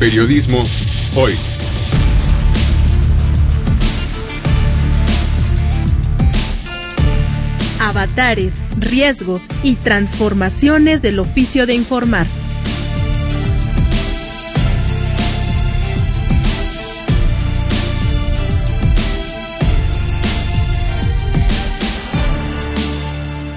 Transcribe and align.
Periodismo 0.00 0.64
hoy. 1.14 1.36
Avatares, 7.78 8.64
riesgos 8.78 9.48
y 9.62 9.74
transformaciones 9.74 11.02
del 11.02 11.18
oficio 11.18 11.66
de 11.66 11.74
informar. 11.74 12.26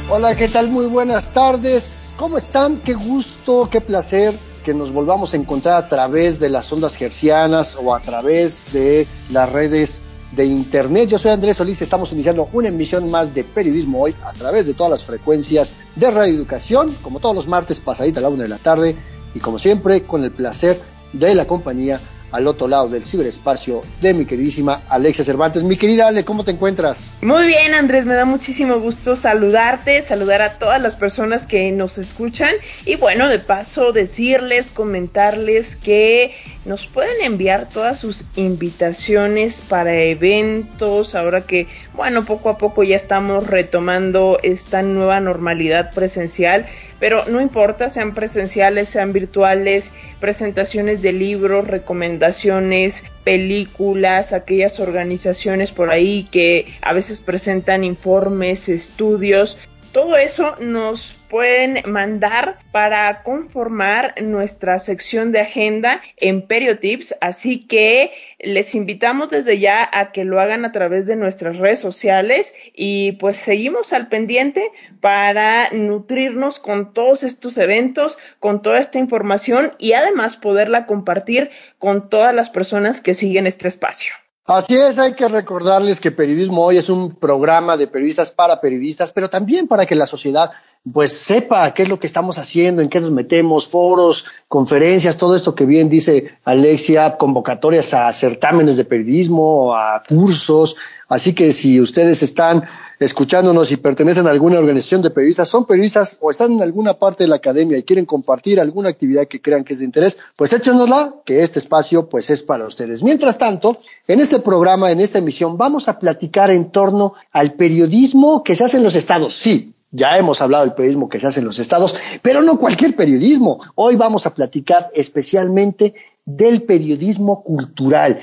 Hola, 0.09 0.35
¿qué 0.35 0.49
tal? 0.49 0.69
Muy 0.69 0.87
buenas 0.87 1.31
tardes. 1.31 2.11
¿Cómo 2.17 2.37
están? 2.37 2.81
Qué 2.81 2.95
gusto, 2.95 3.69
qué 3.71 3.79
placer 3.79 4.37
que 4.63 4.73
nos 4.73 4.91
volvamos 4.91 5.33
a 5.33 5.37
encontrar 5.37 5.75
a 5.75 5.87
través 5.87 6.39
de 6.39 6.49
las 6.49 6.71
ondas 6.71 6.95
gercianas 6.95 7.77
o 7.81 7.93
a 7.93 7.99
través 7.99 8.71
de 8.73 9.05
las 9.31 9.51
redes 9.51 10.01
de 10.31 10.45
internet. 10.45 11.09
Yo 11.09 11.17
soy 11.17 11.31
Andrés 11.31 11.57
Solís, 11.57 11.81
estamos 11.81 12.11
iniciando 12.13 12.47
una 12.53 12.69
emisión 12.69 13.11
más 13.11 13.33
de 13.33 13.43
periodismo 13.43 14.01
hoy 14.01 14.15
a 14.23 14.33
través 14.33 14.65
de 14.65 14.73
todas 14.73 14.89
las 14.89 15.03
frecuencias 15.03 15.73
de 15.95 16.09
Radio 16.09 16.33
Educación, 16.33 16.95
como 17.01 17.19
todos 17.19 17.35
los 17.35 17.47
martes 17.47 17.79
pasadita 17.79 18.19
a 18.19 18.23
la 18.23 18.29
una 18.29 18.43
de 18.43 18.49
la 18.49 18.57
tarde 18.57 18.95
y 19.35 19.39
como 19.39 19.59
siempre 19.59 20.01
con 20.01 20.23
el 20.23 20.31
placer 20.31 20.79
de 21.11 21.35
la 21.35 21.45
compañía 21.45 21.99
al 22.33 22.47
otro 22.47 22.67
lado 22.67 22.89
del 22.89 23.05
ciberespacio 23.05 23.83
de 24.01 24.13
mi 24.13 24.25
queridísima 24.25 24.81
Alexia 24.89 25.23
Cervantes. 25.23 25.63
Mi 25.63 25.77
querida 25.77 26.07
Ale, 26.07 26.25
¿cómo 26.25 26.43
te 26.43 26.51
encuentras? 26.51 27.13
Muy 27.21 27.45
bien, 27.45 27.75
Andrés, 27.75 28.07
me 28.07 28.15
da 28.15 28.25
muchísimo 28.25 28.79
gusto 28.79 29.15
saludarte, 29.15 30.01
saludar 30.01 30.41
a 30.41 30.57
todas 30.57 30.81
las 30.81 30.95
personas 30.95 31.45
que 31.45 31.71
nos 31.71 31.99
escuchan 31.99 32.55
y 32.85 32.95
bueno, 32.95 33.29
de 33.29 33.37
paso 33.37 33.93
decirles, 33.93 34.71
comentarles 34.71 35.75
que 35.75 36.33
nos 36.65 36.87
pueden 36.87 37.21
enviar 37.21 37.67
todas 37.67 37.99
sus 37.99 38.25
invitaciones 38.35 39.61
para 39.61 39.95
eventos, 39.95 41.13
ahora 41.15 41.41
que, 41.41 41.67
bueno, 41.93 42.25
poco 42.25 42.49
a 42.49 42.57
poco 42.57 42.83
ya 42.83 42.95
estamos 42.95 43.47
retomando 43.47 44.39
esta 44.43 44.81
nueva 44.81 45.19
normalidad 45.19 45.91
presencial, 45.91 46.65
pero 46.99 47.25
no 47.25 47.41
importa, 47.41 47.89
sean 47.89 48.13
presenciales, 48.13 48.87
sean 48.87 49.11
virtuales, 49.11 49.91
presentaciones 50.19 51.01
de 51.01 51.11
libros, 51.11 51.67
recomendaciones, 51.67 53.03
películas, 53.25 54.31
aquellas 54.31 54.79
organizaciones 54.79 55.71
por 55.71 55.89
ahí 55.89 56.27
que 56.31 56.73
a 56.81 56.93
veces 56.93 57.19
presentan 57.19 57.83
informes, 57.83 58.69
estudios, 58.69 59.57
todo 59.93 60.17
eso 60.17 60.55
nos 60.59 61.15
pueden 61.29 61.79
mandar 61.85 62.59
para 62.71 63.21
conformar 63.21 64.15
nuestra 64.21 64.79
sección 64.79 65.31
de 65.31 65.41
agenda 65.41 66.01
en 66.17 66.47
Periotips, 66.47 67.15
así 67.21 67.59
que 67.59 68.11
les 68.39 68.73
invitamos 68.73 69.29
desde 69.29 69.59
ya 69.59 69.87
a 69.93 70.11
que 70.11 70.25
lo 70.25 70.41
hagan 70.41 70.65
a 70.65 70.71
través 70.71 71.05
de 71.05 71.15
nuestras 71.15 71.57
redes 71.57 71.79
sociales 71.79 72.55
y 72.73 73.13
pues 73.13 73.37
seguimos 73.37 73.93
al 73.93 74.09
pendiente 74.09 74.71
para 74.99 75.69
nutrirnos 75.71 76.57
con 76.57 76.91
todos 76.91 77.23
estos 77.23 77.57
eventos, 77.59 78.17
con 78.39 78.63
toda 78.63 78.79
esta 78.79 78.97
información 78.97 79.73
y 79.77 79.93
además 79.93 80.37
poderla 80.37 80.87
compartir 80.87 81.51
con 81.77 82.09
todas 82.09 82.33
las 82.33 82.49
personas 82.49 82.99
que 82.99 83.13
siguen 83.13 83.45
este 83.45 83.67
espacio. 83.67 84.13
Así 84.45 84.75
es, 84.75 84.99
hay 84.99 85.13
que 85.13 85.29
recordarles 85.29 86.01
que 86.01 86.11
Periodismo 86.11 86.65
Hoy 86.65 86.77
es 86.77 86.89
un 86.89 87.15
programa 87.15 87.77
de 87.77 87.87
periodistas 87.87 88.29
para 88.29 88.59
periodistas, 88.59 89.13
pero 89.13 89.29
también 89.29 89.69
para 89.69 89.85
que 89.85 89.95
la 89.95 90.05
sociedad 90.05 90.51
pues 90.91 91.17
sepa 91.17 91.73
qué 91.73 91.83
es 91.83 91.87
lo 91.87 91.97
que 91.97 92.07
estamos 92.07 92.37
haciendo, 92.37 92.81
en 92.81 92.89
qué 92.89 92.99
nos 92.99 93.11
metemos, 93.11 93.69
foros, 93.69 94.25
conferencias, 94.49 95.15
todo 95.15 95.37
esto 95.37 95.55
que 95.55 95.65
bien 95.65 95.89
dice 95.89 96.37
Alexia, 96.43 97.15
convocatorias 97.15 97.93
a 97.93 98.11
certámenes 98.11 98.75
de 98.75 98.83
periodismo, 98.83 99.73
a 99.75 100.03
cursos. 100.03 100.75
Así 101.07 101.33
que 101.33 101.53
si 101.53 101.79
ustedes 101.79 102.21
están 102.21 102.65
escuchándonos 103.03 103.71
y 103.71 103.77
pertenecen 103.77 104.27
a 104.27 104.31
alguna 104.31 104.59
organización 104.59 105.01
de 105.01 105.09
periodistas, 105.09 105.47
son 105.47 105.65
periodistas 105.65 106.17
o 106.21 106.31
están 106.31 106.53
en 106.53 106.61
alguna 106.61 106.93
parte 106.95 107.23
de 107.23 107.27
la 107.27 107.35
academia 107.35 107.77
y 107.77 107.83
quieren 107.83 108.05
compartir 108.05 108.59
alguna 108.59 108.89
actividad 108.89 109.27
que 109.27 109.41
crean 109.41 109.63
que 109.63 109.73
es 109.73 109.79
de 109.79 109.85
interés, 109.85 110.17
pues 110.35 110.53
échenosla, 110.53 111.13
que 111.25 111.41
este 111.41 111.59
espacio 111.59 112.09
pues 112.09 112.29
es 112.29 112.43
para 112.43 112.65
ustedes. 112.65 113.03
Mientras 113.03 113.37
tanto, 113.37 113.79
en 114.07 114.19
este 114.19 114.39
programa, 114.39 114.91
en 114.91 115.01
esta 115.01 115.19
emisión, 115.19 115.57
vamos 115.57 115.87
a 115.87 115.99
platicar 115.99 116.49
en 116.51 116.71
torno 116.71 117.13
al 117.31 117.53
periodismo 117.53 118.43
que 118.43 118.55
se 118.55 118.63
hace 118.63 118.77
en 118.77 118.83
los 118.83 118.95
estados. 118.95 119.35
Sí, 119.35 119.73
ya 119.91 120.17
hemos 120.17 120.41
hablado 120.41 120.65
del 120.65 120.73
periodismo 120.73 121.07
que 121.07 121.19
se 121.19 121.27
hace 121.27 121.39
en 121.39 121.45
los 121.45 121.59
estados, 121.59 121.95
pero 122.21 122.41
no 122.41 122.57
cualquier 122.57 122.95
periodismo. 122.95 123.59
Hoy 123.75 123.95
vamos 123.95 124.25
a 124.25 124.33
platicar 124.33 124.89
especialmente 124.93 125.93
del 126.25 126.63
periodismo 126.63 127.43
cultural, 127.43 128.19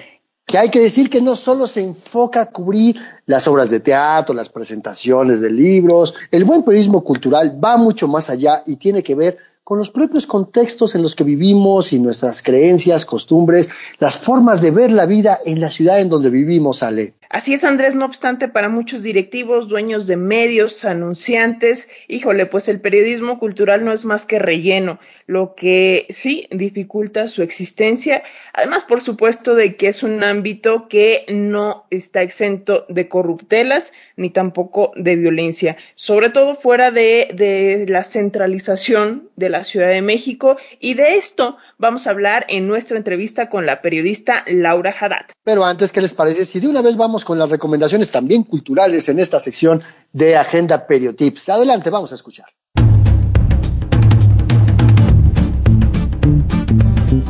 que 0.50 0.58
hay 0.58 0.68
que 0.68 0.80
decir 0.80 1.08
que 1.08 1.20
no 1.20 1.36
solo 1.36 1.68
se 1.68 1.80
enfoca 1.80 2.40
a 2.40 2.46
cubrir 2.46 2.96
las 3.26 3.46
obras 3.46 3.70
de 3.70 3.78
teatro, 3.78 4.34
las 4.34 4.48
presentaciones 4.48 5.40
de 5.40 5.48
libros, 5.48 6.12
el 6.32 6.44
buen 6.44 6.64
periodismo 6.64 7.04
cultural 7.04 7.56
va 7.64 7.76
mucho 7.76 8.08
más 8.08 8.30
allá 8.30 8.64
y 8.66 8.74
tiene 8.74 9.04
que 9.04 9.14
ver 9.14 9.38
con 9.62 9.78
los 9.78 9.90
propios 9.90 10.26
contextos 10.26 10.96
en 10.96 11.02
los 11.02 11.14
que 11.14 11.22
vivimos 11.22 11.92
y 11.92 12.00
nuestras 12.00 12.42
creencias, 12.42 13.06
costumbres, 13.06 13.68
las 14.00 14.16
formas 14.16 14.60
de 14.60 14.72
ver 14.72 14.90
la 14.90 15.06
vida 15.06 15.38
en 15.44 15.60
la 15.60 15.70
ciudad 15.70 16.00
en 16.00 16.08
donde 16.08 16.30
vivimos, 16.30 16.82
Ale. 16.82 17.14
Así 17.32 17.54
es, 17.54 17.62
Andrés, 17.62 17.94
no 17.94 18.06
obstante, 18.06 18.48
para 18.48 18.68
muchos 18.68 19.04
directivos, 19.04 19.68
dueños 19.68 20.08
de 20.08 20.16
medios, 20.16 20.84
anunciantes, 20.84 21.88
híjole, 22.08 22.44
pues 22.46 22.68
el 22.68 22.80
periodismo 22.80 23.38
cultural 23.38 23.84
no 23.84 23.92
es 23.92 24.04
más 24.04 24.26
que 24.26 24.40
relleno, 24.40 24.98
lo 25.28 25.54
que 25.54 26.06
sí 26.10 26.48
dificulta 26.50 27.28
su 27.28 27.44
existencia. 27.44 28.24
Además, 28.52 28.82
por 28.82 29.00
supuesto, 29.00 29.54
de 29.54 29.76
que 29.76 29.86
es 29.86 30.02
un 30.02 30.24
ámbito 30.24 30.88
que 30.88 31.24
no 31.28 31.86
está 31.90 32.22
exento 32.22 32.84
de 32.88 33.08
corruptelas 33.08 33.92
ni 34.16 34.30
tampoco 34.30 34.90
de 34.96 35.14
violencia, 35.14 35.76
sobre 35.94 36.30
todo 36.30 36.56
fuera 36.56 36.90
de, 36.90 37.28
de 37.32 37.86
la 37.88 38.02
centralización 38.02 39.30
de 39.36 39.50
la 39.50 39.62
Ciudad 39.62 39.90
de 39.90 40.02
México. 40.02 40.56
Y 40.80 40.94
de 40.94 41.14
esto 41.14 41.58
vamos 41.78 42.08
a 42.08 42.10
hablar 42.10 42.44
en 42.48 42.66
nuestra 42.66 42.96
entrevista 42.96 43.48
con 43.48 43.66
la 43.66 43.82
periodista 43.82 44.44
Laura 44.48 44.92
Haddad. 44.98 45.26
Pero 45.44 45.64
antes, 45.64 45.92
¿qué 45.92 46.00
les 46.00 46.12
parece 46.12 46.44
si 46.44 46.58
de 46.58 46.66
una 46.66 46.82
vez 46.82 46.96
vamos 46.96 47.19
con 47.24 47.38
las 47.38 47.50
recomendaciones 47.50 48.10
también 48.10 48.44
culturales 48.44 49.08
en 49.08 49.18
esta 49.18 49.38
sección 49.38 49.82
de 50.12 50.36
Agenda 50.36 50.86
Periotips? 50.86 51.48
Adelante, 51.48 51.90
vamos 51.90 52.12
a 52.12 52.14
escuchar. 52.14 52.46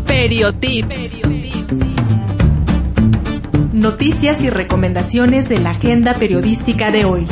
Periotips. 0.06 1.20
Noticias 3.72 4.42
y 4.42 4.50
recomendaciones 4.50 5.48
de 5.48 5.58
la 5.58 5.70
agenda 5.70 6.14
periodística 6.14 6.90
de 6.90 7.04
hoy. 7.04 7.26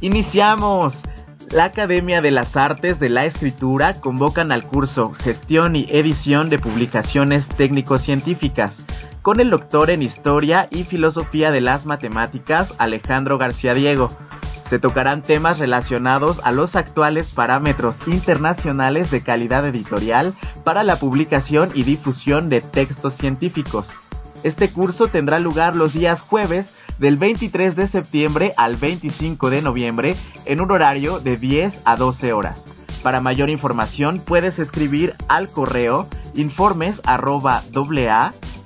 Iniciamos. 0.00 1.02
La 1.52 1.64
Academia 1.64 2.22
de 2.22 2.30
las 2.30 2.56
Artes 2.56 2.98
de 2.98 3.10
la 3.10 3.26
Escritura 3.26 4.00
convocan 4.00 4.52
al 4.52 4.66
curso 4.66 5.12
Gestión 5.12 5.76
y 5.76 5.86
Edición 5.90 6.48
de 6.48 6.58
Publicaciones 6.58 7.46
Técnico-Científicas 7.46 8.86
con 9.20 9.38
el 9.38 9.50
doctor 9.50 9.90
en 9.90 10.00
Historia 10.00 10.68
y 10.70 10.84
Filosofía 10.84 11.50
de 11.50 11.60
las 11.60 11.84
Matemáticas 11.84 12.72
Alejandro 12.78 13.36
García 13.36 13.74
Diego. 13.74 14.08
Se 14.64 14.78
tocarán 14.78 15.22
temas 15.22 15.58
relacionados 15.58 16.40
a 16.42 16.52
los 16.52 16.74
actuales 16.74 17.32
parámetros 17.32 17.98
internacionales 18.06 19.10
de 19.10 19.22
calidad 19.22 19.66
editorial 19.66 20.32
para 20.64 20.84
la 20.84 20.96
publicación 20.96 21.70
y 21.74 21.82
difusión 21.82 22.48
de 22.48 22.62
textos 22.62 23.12
científicos. 23.12 23.90
Este 24.42 24.68
curso 24.68 25.08
tendrá 25.08 25.38
lugar 25.38 25.76
los 25.76 25.92
días 25.92 26.20
jueves 26.20 26.74
del 26.98 27.16
23 27.16 27.76
de 27.76 27.86
septiembre 27.86 28.52
al 28.56 28.76
25 28.76 29.50
de 29.50 29.62
noviembre 29.62 30.16
en 30.44 30.60
un 30.60 30.70
horario 30.70 31.20
de 31.20 31.36
10 31.36 31.80
a 31.84 31.96
12 31.96 32.32
horas. 32.32 32.64
Para 33.02 33.20
mayor 33.20 33.50
información 33.50 34.20
puedes 34.24 34.58
escribir 34.58 35.14
al 35.28 35.48
correo 35.48 36.08
informes 36.34 37.02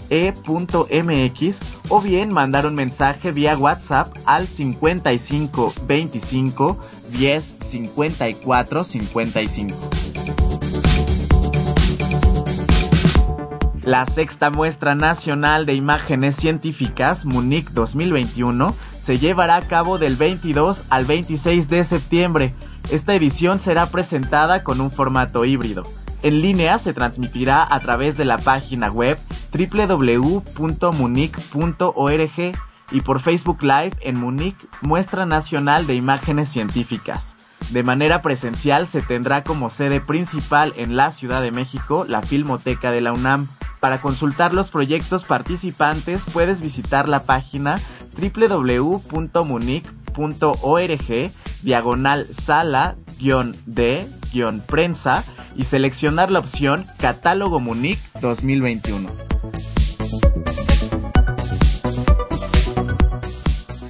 e.mx 0.09 1.61
o 1.89 2.01
bien 2.01 2.33
mandar 2.33 2.67
un 2.67 2.75
mensaje 2.75 3.33
vía 3.33 3.57
WhatsApp 3.59 4.15
al 4.25 4.47
55 4.47 5.75
25 5.87 6.79
10 7.11 7.57
54 7.61 8.85
55. 8.85 10.16
La 13.87 14.05
sexta 14.05 14.51
muestra 14.51 14.97
nacional 14.97 15.65
de 15.65 15.75
imágenes 15.75 16.35
científicas, 16.35 17.25
Munich 17.25 17.71
2021, 17.71 18.75
se 19.01 19.19
llevará 19.19 19.55
a 19.55 19.63
cabo 19.63 19.99
del 19.99 20.17
22 20.17 20.87
al 20.91 21.05
26 21.05 21.69
de 21.69 21.85
septiembre. 21.85 22.53
Esta 22.91 23.15
edición 23.15 23.61
será 23.61 23.87
presentada 23.87 24.65
con 24.65 24.81
un 24.81 24.91
formato 24.91 25.45
híbrido. 25.45 25.85
En 26.25 26.43
línea 26.43 26.79
se 26.79 26.95
transmitirá 26.95 27.65
a 27.73 27.79
través 27.79 28.17
de 28.17 28.25
la 28.25 28.39
página 28.39 28.91
web 28.91 29.19
www.munich.org 29.53 30.43
y 32.91 33.01
por 33.03 33.21
Facebook 33.21 33.63
Live 33.63 33.93
en 34.01 34.19
Munich, 34.19 34.57
Muestra 34.83 35.27
Nacional 35.27 35.87
de 35.87 35.95
Imágenes 35.95 36.49
Científicas. 36.49 37.37
De 37.71 37.85
manera 37.85 38.21
presencial 38.21 38.89
se 38.89 39.01
tendrá 39.01 39.45
como 39.45 39.71
sede 39.71 40.01
principal 40.01 40.73
en 40.77 40.97
la 40.97 41.13
Ciudad 41.13 41.41
de 41.41 41.53
México 41.53 42.05
la 42.09 42.23
Filmoteca 42.23 42.91
de 42.91 43.01
la 43.01 43.13
UNAM. 43.13 43.47
Para 43.81 44.01
consultar 44.01 44.55
los 44.55 44.71
proyectos 44.71 45.25
participantes 45.25 46.25
puedes 46.33 46.61
visitar 46.61 47.09
la 47.09 47.25
página 47.25 47.81
www.munic.org 48.17 49.03
diagonal 51.63 52.27
sala-d-prensa 52.33 52.95
y 55.57 55.65
seleccionar 55.65 56.31
la 56.31 56.39
opción 56.39 56.87
Catálogo 56.99 57.61
Munic 57.61 57.99
2021. 58.21 59.09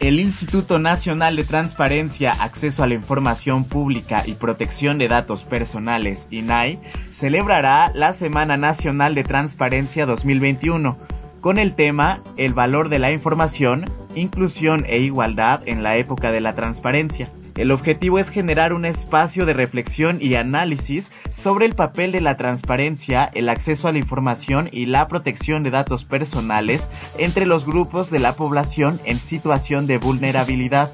El 0.07 0.21
Instituto 0.21 0.79
Nacional 0.79 1.35
de 1.35 1.43
Transparencia, 1.43 2.33
Acceso 2.33 2.85
a 2.85 2.87
la 2.87 2.95
Información 2.95 3.65
Pública 3.65 4.23
y 4.25 4.35
Protección 4.35 4.99
de 4.99 5.09
Datos 5.09 5.43
Personales, 5.43 6.29
INAI, 6.31 6.79
celebrará 7.17 7.91
la 7.95 8.13
Semana 8.13 8.59
Nacional 8.59 9.15
de 9.15 9.25
Transparencia 9.25 10.05
2021 10.05 10.99
con 11.41 11.59
el 11.59 11.75
tema 11.75 12.21
El 12.37 12.53
valor 12.53 12.91
de 12.91 12.99
la 12.99 13.11
información, 13.11 13.87
inclusión 14.15 14.85
e 14.87 14.99
igualdad 14.99 15.63
en 15.65 15.83
la 15.83 15.97
época 15.97 16.31
de 16.31 16.43
la 16.43 16.55
transparencia. 16.55 17.31
El 17.57 17.71
objetivo 17.71 18.19
es 18.19 18.29
generar 18.29 18.75
un 18.75 18.85
espacio 18.85 19.47
de 19.47 19.55
reflexión 19.55 20.19
y 20.21 20.35
análisis 20.35 21.11
sobre 21.33 21.65
el 21.65 21.75
papel 21.75 22.13
de 22.13 22.21
la 22.21 22.37
transparencia, 22.37 23.25
el 23.33 23.49
acceso 23.49 23.89
a 23.89 23.93
la 23.93 23.99
información 23.99 24.69
y 24.71 24.85
la 24.85 25.09
protección 25.09 25.63
de 25.63 25.71
datos 25.71 26.05
personales 26.05 26.87
entre 27.17 27.47
los 27.47 27.65
grupos 27.65 28.11
de 28.11 28.19
la 28.19 28.35
población 28.35 29.01
en 29.07 29.17
situación 29.17 29.87
de 29.87 29.97
vulnerabilidad. 29.97 30.91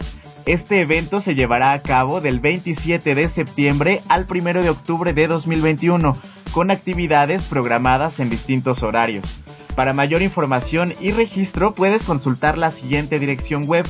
Este 0.47 0.81
evento 0.81 1.21
se 1.21 1.35
llevará 1.37 1.73
a 1.73 1.83
cabo 1.83 2.21
del 2.21 2.41
27 2.41 3.15
de 3.15 3.29
septiembre 3.29 4.01
al 4.09 4.27
1 4.29 4.63
de 4.63 4.71
octubre 4.71 5.13
de 5.13 5.29
2021, 5.29 6.17
con 6.51 6.73
actividades 6.73 7.45
programadas 7.45 8.19
en 8.19 8.29
distintos 8.29 8.83
horarios. 8.83 9.45
Para 9.77 9.93
mayor 9.93 10.21
información 10.21 10.95
y 11.01 11.13
registro 11.13 11.77
puedes 11.77 12.03
consultar 12.03 12.59
la 12.59 12.73
siguiente 12.73 13.21
dirección 13.21 13.69
web 13.69 13.87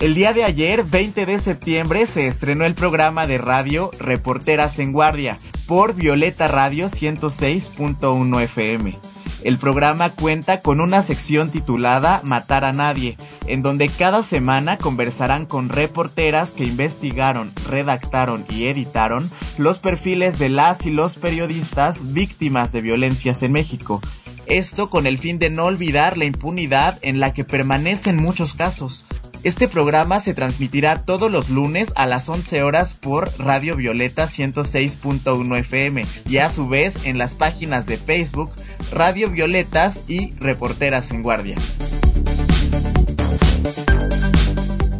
El 0.00 0.14
día 0.16 0.32
de 0.32 0.42
ayer, 0.42 0.82
20 0.82 1.26
de 1.26 1.38
septiembre, 1.38 2.08
se 2.08 2.26
estrenó 2.26 2.64
el 2.64 2.74
programa 2.74 3.28
de 3.28 3.38
radio 3.38 3.92
Reporteras 4.00 4.80
en 4.80 4.90
Guardia 4.90 5.38
por 5.66 5.94
Violeta 5.94 6.48
Radio 6.48 6.86
106.1 6.86 8.42
FM. 8.42 8.98
El 9.44 9.58
programa 9.58 10.10
cuenta 10.10 10.60
con 10.60 10.80
una 10.80 11.02
sección 11.02 11.50
titulada 11.50 12.20
Matar 12.22 12.64
a 12.64 12.72
Nadie, 12.72 13.16
en 13.46 13.62
donde 13.62 13.88
cada 13.88 14.22
semana 14.22 14.76
conversarán 14.76 15.46
con 15.46 15.68
reporteras 15.68 16.50
que 16.50 16.64
investigaron, 16.64 17.50
redactaron 17.68 18.44
y 18.48 18.66
editaron 18.66 19.28
los 19.58 19.80
perfiles 19.80 20.38
de 20.38 20.48
las 20.48 20.86
y 20.86 20.90
los 20.90 21.16
periodistas 21.16 22.12
víctimas 22.12 22.70
de 22.70 22.82
violencias 22.82 23.42
en 23.42 23.52
México. 23.52 24.00
Esto 24.46 24.90
con 24.90 25.06
el 25.06 25.18
fin 25.18 25.38
de 25.38 25.50
no 25.50 25.64
olvidar 25.64 26.16
la 26.18 26.24
impunidad 26.24 26.98
en 27.02 27.20
la 27.20 27.32
que 27.32 27.44
permanecen 27.44 28.16
muchos 28.16 28.54
casos. 28.54 29.04
Este 29.44 29.66
programa 29.66 30.20
se 30.20 30.34
transmitirá 30.34 31.02
todos 31.02 31.30
los 31.30 31.50
lunes 31.50 31.92
a 31.96 32.06
las 32.06 32.28
11 32.28 32.62
horas 32.62 32.94
por 32.94 33.28
Radio 33.38 33.74
Violeta 33.74 34.26
106.1 34.26 35.58
FM 35.58 36.04
y 36.28 36.36
a 36.38 36.48
su 36.48 36.68
vez 36.68 37.06
en 37.06 37.18
las 37.18 37.34
páginas 37.34 37.84
de 37.86 37.96
Facebook 37.96 38.52
Radio 38.92 39.30
Violetas 39.30 40.02
y 40.06 40.30
Reporteras 40.34 41.10
en 41.10 41.22
Guardia. 41.22 41.56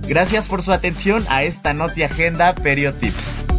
Gracias 0.09 0.49
por 0.49 0.63
su 0.63 0.73
atención 0.73 1.25
a 1.29 1.45
esta 1.45 1.73
Noti 1.73 2.03
Agenda 2.03 2.55
Periotips. 2.55 3.52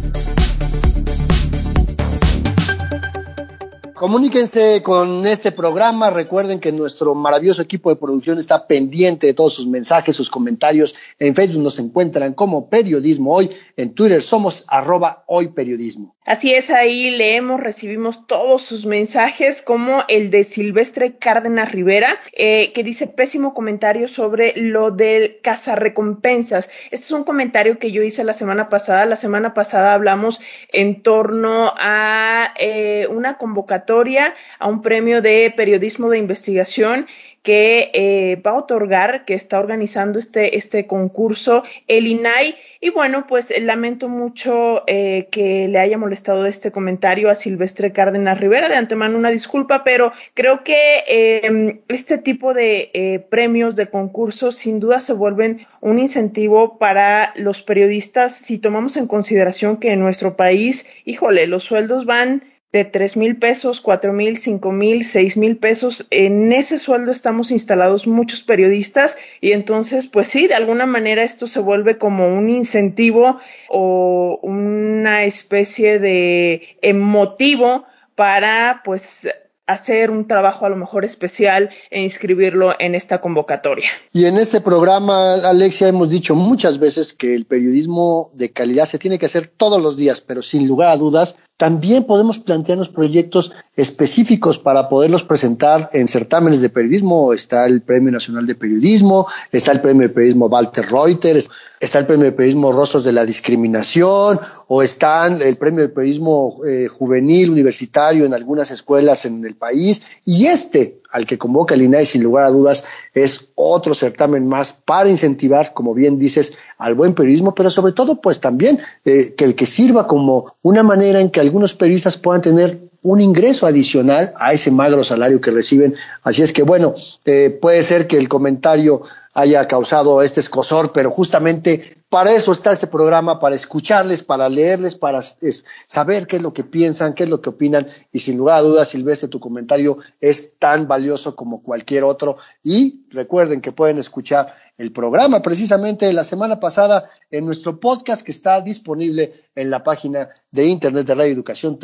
Comuníquense 4.04 4.82
con 4.82 5.24
este 5.24 5.50
programa. 5.50 6.10
Recuerden 6.10 6.60
que 6.60 6.72
nuestro 6.72 7.14
maravilloso 7.14 7.62
equipo 7.62 7.88
de 7.88 7.96
producción 7.96 8.38
está 8.38 8.66
pendiente 8.66 9.26
de 9.26 9.32
todos 9.32 9.54
sus 9.54 9.66
mensajes, 9.66 10.14
sus 10.14 10.28
comentarios. 10.28 10.94
En 11.18 11.34
Facebook 11.34 11.62
nos 11.62 11.78
encuentran 11.78 12.34
como 12.34 12.68
Periodismo 12.68 13.34
Hoy. 13.34 13.50
En 13.78 13.94
Twitter 13.94 14.20
somos 14.20 14.64
arroba 14.68 15.24
hoy 15.26 15.48
periodismo. 15.48 16.13
Así 16.24 16.54
es, 16.54 16.70
ahí 16.70 17.10
leemos, 17.10 17.60
recibimos 17.60 18.26
todos 18.26 18.62
sus 18.62 18.86
mensajes, 18.86 19.60
como 19.60 20.04
el 20.08 20.30
de 20.30 20.44
Silvestre 20.44 21.18
Cárdenas 21.18 21.70
Rivera, 21.70 22.18
eh, 22.32 22.72
que 22.72 22.82
dice 22.82 23.06
pésimo 23.06 23.52
comentario 23.52 24.08
sobre 24.08 24.54
lo 24.56 24.90
del 24.90 25.38
cazarrecompensas. 25.42 26.70
Este 26.90 27.04
es 27.04 27.10
un 27.10 27.24
comentario 27.24 27.78
que 27.78 27.92
yo 27.92 28.02
hice 28.02 28.24
la 28.24 28.32
semana 28.32 28.70
pasada. 28.70 29.04
La 29.04 29.16
semana 29.16 29.52
pasada 29.52 29.92
hablamos 29.92 30.40
en 30.72 31.02
torno 31.02 31.74
a 31.76 32.54
eh, 32.56 33.06
una 33.10 33.36
convocatoria 33.36 34.34
a 34.58 34.66
un 34.66 34.80
premio 34.80 35.20
de 35.20 35.52
periodismo 35.54 36.08
de 36.08 36.16
investigación 36.16 37.06
que 37.44 37.90
eh, 37.92 38.40
va 38.44 38.52
a 38.52 38.54
otorgar, 38.54 39.26
que 39.26 39.34
está 39.34 39.60
organizando 39.60 40.18
este, 40.18 40.56
este 40.56 40.86
concurso, 40.86 41.62
el 41.86 42.06
INAI. 42.06 42.56
Y 42.80 42.88
bueno, 42.88 43.26
pues 43.28 43.52
lamento 43.60 44.08
mucho 44.08 44.82
eh, 44.86 45.28
que 45.30 45.68
le 45.68 45.78
haya 45.78 45.98
molestado 45.98 46.46
este 46.46 46.72
comentario 46.72 47.30
a 47.30 47.34
Silvestre 47.34 47.92
Cárdenas 47.92 48.40
Rivera. 48.40 48.70
De 48.70 48.76
antemano 48.76 49.18
una 49.18 49.28
disculpa, 49.28 49.84
pero 49.84 50.12
creo 50.32 50.64
que 50.64 51.04
eh, 51.06 51.82
este 51.88 52.16
tipo 52.16 52.54
de 52.54 52.90
eh, 52.94 53.18
premios, 53.18 53.76
de 53.76 53.86
concursos, 53.88 54.56
sin 54.56 54.80
duda 54.80 55.00
se 55.00 55.12
vuelven 55.12 55.66
un 55.82 55.98
incentivo 55.98 56.78
para 56.78 57.34
los 57.36 57.62
periodistas 57.62 58.34
si 58.34 58.58
tomamos 58.58 58.96
en 58.96 59.06
consideración 59.06 59.76
que 59.76 59.92
en 59.92 60.00
nuestro 60.00 60.34
país, 60.34 60.86
híjole, 61.04 61.46
los 61.46 61.62
sueldos 61.62 62.06
van 62.06 62.42
de 62.74 62.84
tres 62.84 63.16
mil 63.16 63.36
pesos, 63.36 63.80
cuatro 63.80 64.12
mil, 64.12 64.36
cinco 64.36 64.72
mil, 64.72 65.04
seis 65.04 65.36
mil 65.36 65.56
pesos. 65.56 66.08
En 66.10 66.52
ese 66.52 66.76
sueldo 66.76 67.12
estamos 67.12 67.52
instalados 67.52 68.08
muchos 68.08 68.42
periodistas 68.42 69.16
y 69.40 69.52
entonces, 69.52 70.08
pues 70.08 70.26
sí, 70.26 70.48
de 70.48 70.54
alguna 70.54 70.84
manera 70.84 71.22
esto 71.22 71.46
se 71.46 71.60
vuelve 71.60 71.98
como 71.98 72.26
un 72.26 72.50
incentivo 72.50 73.38
o 73.68 74.40
una 74.42 75.22
especie 75.22 76.00
de 76.00 76.76
motivo 76.94 77.84
para, 78.16 78.82
pues, 78.84 79.28
hacer 79.66 80.10
un 80.10 80.26
trabajo 80.26 80.66
a 80.66 80.68
lo 80.68 80.76
mejor 80.76 81.04
especial 81.04 81.70
e 81.90 82.02
inscribirlo 82.02 82.74
en 82.78 82.94
esta 82.94 83.20
convocatoria. 83.20 83.88
Y 84.12 84.26
en 84.26 84.36
este 84.36 84.60
programa, 84.60 85.36
Alexia, 85.36 85.88
hemos 85.88 86.10
dicho 86.10 86.34
muchas 86.34 86.78
veces 86.78 87.14
que 87.14 87.34
el 87.34 87.46
periodismo 87.46 88.30
de 88.34 88.52
calidad 88.52 88.84
se 88.84 88.98
tiene 88.98 89.18
que 89.18 89.26
hacer 89.26 89.46
todos 89.46 89.80
los 89.80 89.96
días, 89.96 90.20
pero 90.20 90.42
sin 90.42 90.68
lugar 90.68 90.90
a 90.90 90.96
dudas, 90.96 91.38
también 91.56 92.02
podemos 92.02 92.40
plantearnos 92.40 92.88
proyectos 92.88 93.52
específicos 93.76 94.58
para 94.58 94.88
poderlos 94.88 95.22
presentar 95.22 95.88
en 95.92 96.08
certámenes 96.08 96.60
de 96.60 96.68
periodismo. 96.68 97.32
Está 97.32 97.66
el 97.66 97.80
Premio 97.80 98.10
Nacional 98.10 98.44
de 98.46 98.56
Periodismo, 98.56 99.28
está 99.52 99.70
el 99.70 99.80
Premio 99.80 100.08
de 100.08 100.14
Periodismo 100.14 100.46
Walter 100.46 100.90
Reuters, 100.90 101.48
está 101.78 102.00
el 102.00 102.06
Premio 102.06 102.24
de 102.24 102.32
Periodismo 102.32 102.72
Rostros 102.72 103.04
de 103.04 103.12
la 103.12 103.24
Discriminación, 103.24 104.40
o 104.66 104.82
está 104.82 105.28
el 105.28 105.56
Premio 105.56 105.82
de 105.82 105.90
Periodismo 105.90 106.58
eh, 106.66 106.88
Juvenil 106.88 107.50
Universitario 107.50 108.24
en 108.24 108.34
algunas 108.34 108.72
escuelas 108.72 109.24
en 109.24 109.44
el 109.44 109.54
país. 109.54 110.02
Y 110.24 110.46
este, 110.46 111.02
al 111.14 111.26
que 111.26 111.38
convoca 111.38 111.76
el 111.76 111.82
INAI, 111.82 112.06
sin 112.06 112.24
lugar 112.24 112.44
a 112.44 112.50
dudas, 112.50 112.84
es 113.14 113.52
otro 113.54 113.94
certamen 113.94 114.48
más 114.48 114.72
para 114.72 115.08
incentivar, 115.08 115.72
como 115.72 115.94
bien 115.94 116.18
dices, 116.18 116.58
al 116.76 116.94
buen 116.94 117.14
periodismo, 117.14 117.54
pero 117.54 117.70
sobre 117.70 117.92
todo, 117.92 118.20
pues 118.20 118.40
también 118.40 118.80
eh, 119.04 119.32
que 119.36 119.44
el 119.44 119.54
que 119.54 119.64
sirva 119.64 120.08
como 120.08 120.56
una 120.62 120.82
manera 120.82 121.20
en 121.20 121.30
que 121.30 121.38
algunos 121.38 121.72
periodistas 121.72 122.16
puedan 122.16 122.42
tener 122.42 122.80
un 123.02 123.20
ingreso 123.20 123.68
adicional 123.68 124.34
a 124.36 124.54
ese 124.54 124.72
magro 124.72 125.04
salario 125.04 125.40
que 125.40 125.52
reciben. 125.52 125.94
Así 126.24 126.42
es 126.42 126.52
que, 126.52 126.64
bueno, 126.64 126.96
eh, 127.24 127.56
puede 127.62 127.84
ser 127.84 128.08
que 128.08 128.18
el 128.18 128.28
comentario 128.28 129.02
haya 129.34 129.68
causado 129.68 130.20
este 130.20 130.40
escosor, 130.40 130.90
pero 130.90 131.12
justamente 131.12 131.98
para 132.14 132.30
eso 132.30 132.52
está 132.52 132.70
este 132.70 132.86
programa, 132.86 133.40
para 133.40 133.56
escucharles, 133.56 134.22
para 134.22 134.48
leerles, 134.48 134.94
para 134.94 135.20
saber 135.20 136.28
qué 136.28 136.36
es 136.36 136.42
lo 136.42 136.54
que 136.54 136.62
piensan, 136.62 137.12
qué 137.12 137.24
es 137.24 137.28
lo 137.28 137.40
que 137.40 137.48
opinan. 137.48 137.88
Y 138.12 138.20
sin 138.20 138.38
lugar 138.38 138.58
a 138.58 138.60
dudas, 138.60 138.86
Silvestre, 138.86 139.28
tu 139.28 139.40
comentario 139.40 139.98
es 140.20 140.56
tan 140.60 140.86
valioso 140.86 141.34
como 141.34 141.60
cualquier 141.60 142.04
otro. 142.04 142.36
Y 142.62 143.04
recuerden 143.10 143.60
que 143.60 143.72
pueden 143.72 143.98
escuchar 143.98 144.54
el 144.78 144.92
programa 144.92 145.42
precisamente 145.42 146.12
la 146.12 146.22
semana 146.22 146.60
pasada 146.60 147.10
en 147.32 147.46
nuestro 147.46 147.80
podcast 147.80 148.22
que 148.22 148.30
está 148.30 148.60
disponible 148.60 149.48
en 149.56 149.70
la 149.70 149.82
página 149.82 150.28
de 150.52 150.66
internet 150.66 151.08
de 151.08 151.14
Radio 151.16 151.32
Educación. 151.32 151.76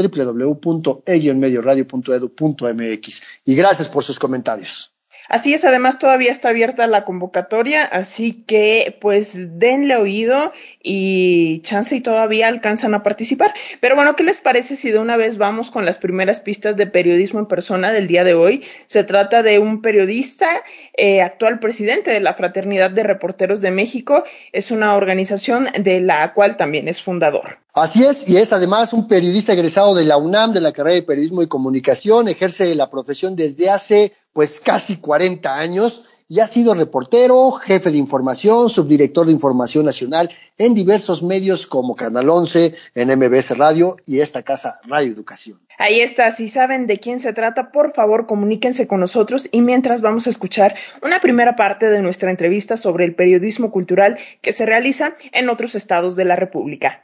Y 3.45 3.55
gracias 3.57 3.89
por 3.89 4.05
sus 4.05 4.19
comentarios. 4.21 4.95
Así 5.31 5.55
es, 5.55 5.65
además 5.65 6.01
todavía 6.01 6.33
está 6.33 6.49
abierta 6.49 6.89
la 6.89 7.05
convocatoria, 7.05 7.85
así 7.85 8.33
que 8.33 8.99
pues 9.01 9.61
denle 9.61 9.95
oído 9.95 10.53
y 10.83 11.61
chance 11.63 11.95
y 11.95 12.01
todavía 12.01 12.49
alcanzan 12.49 12.95
a 12.95 13.05
participar. 13.05 13.55
Pero 13.79 13.95
bueno, 13.95 14.17
¿qué 14.17 14.25
les 14.25 14.41
parece 14.41 14.75
si 14.75 14.91
de 14.91 14.99
una 14.99 15.17
vez 15.17 15.39
vamos 15.39 15.71
con 15.71 15.85
las 15.85 15.99
primeras 15.99 16.41
pistas 16.41 16.77
de 16.77 16.89
periodismo 16.89 17.39
en 17.39 17.47
persona 17.47 17.93
del 17.93 18.09
día 18.09 18.25
de 18.25 18.35
hoy? 18.35 18.65
Se 18.87 19.05
trata 19.05 19.45
de 19.45 19.61
un 19.61 19.83
periodista, 19.83 20.49
eh, 20.97 21.23
actual 21.23 21.61
presidente 21.61 22.11
de 22.11 22.19
la 22.19 22.35
Fraternidad 22.35 22.91
de 22.91 23.05
Reporteros 23.05 23.61
de 23.61 23.71
México. 23.71 24.25
Es 24.51 24.73
una 24.73 24.97
organización 24.97 25.69
de 25.79 26.01
la 26.01 26.33
cual 26.33 26.57
también 26.57 26.89
es 26.89 27.01
fundador. 27.01 27.61
Así 27.73 28.05
es, 28.05 28.29
y 28.29 28.37
es 28.37 28.53
además 28.53 28.93
un 28.93 29.07
periodista 29.07 29.53
egresado 29.53 29.95
de 29.95 30.05
la 30.05 30.17
UNAM, 30.17 30.53
de 30.53 30.61
la 30.61 30.73
carrera 30.73 30.97
de 30.97 31.03
Periodismo 31.03 31.43
y 31.43 31.49
Comunicación, 31.49 32.27
ejerce 32.27 32.75
la 32.75 32.91
profesión 32.91 33.37
desde 33.37 33.71
hace 33.71 34.13
pues 34.33 34.59
casi 34.59 34.97
40 34.97 35.55
años 35.55 36.09
y 36.31 36.39
ha 36.39 36.47
sido 36.47 36.75
reportero, 36.75 37.51
jefe 37.53 37.91
de 37.91 37.99
información, 37.99 38.69
subdirector 38.69 39.27
de 39.27 39.33
información 39.33 39.85
nacional 39.85 40.31
en 40.59 40.75
diversos 40.75 41.25
medios 41.25 41.67
como 41.67 41.97
Canal 41.97 42.29
11, 42.29 42.75
en 42.95 43.19
MBS 43.19 43.59
Radio 43.59 43.97
y 44.07 44.21
esta 44.21 44.43
casa 44.43 44.81
Radio 44.87 45.13
Educación. 45.13 45.61
Ahí 45.79 46.01
está, 46.01 46.31
si 46.31 46.49
saben 46.49 46.87
de 46.87 46.99
quién 46.99 47.19
se 47.19 47.33
trata, 47.33 47.73
por 47.73 47.93
favor 47.95 48.27
comuníquense 48.27 48.87
con 48.87 49.01
nosotros 49.01 49.49
y 49.51 49.61
mientras 49.61 50.03
vamos 50.03 50.27
a 50.27 50.31
escuchar 50.31 50.77
una 51.03 51.21
primera 51.21 51.57
parte 51.57 51.87
de 51.91 52.03
nuestra 52.03 52.31
entrevista 52.31 52.77
sobre 52.77 53.07
el 53.07 53.15
periodismo 53.15 53.73
cultural 53.73 54.19
que 54.41 54.53
se 54.53 54.67
realiza 54.67 55.17
en 55.33 55.49
otros 55.49 55.75
estados 55.75 56.15
de 56.17 56.27
la 56.27 56.37
República. 56.37 57.03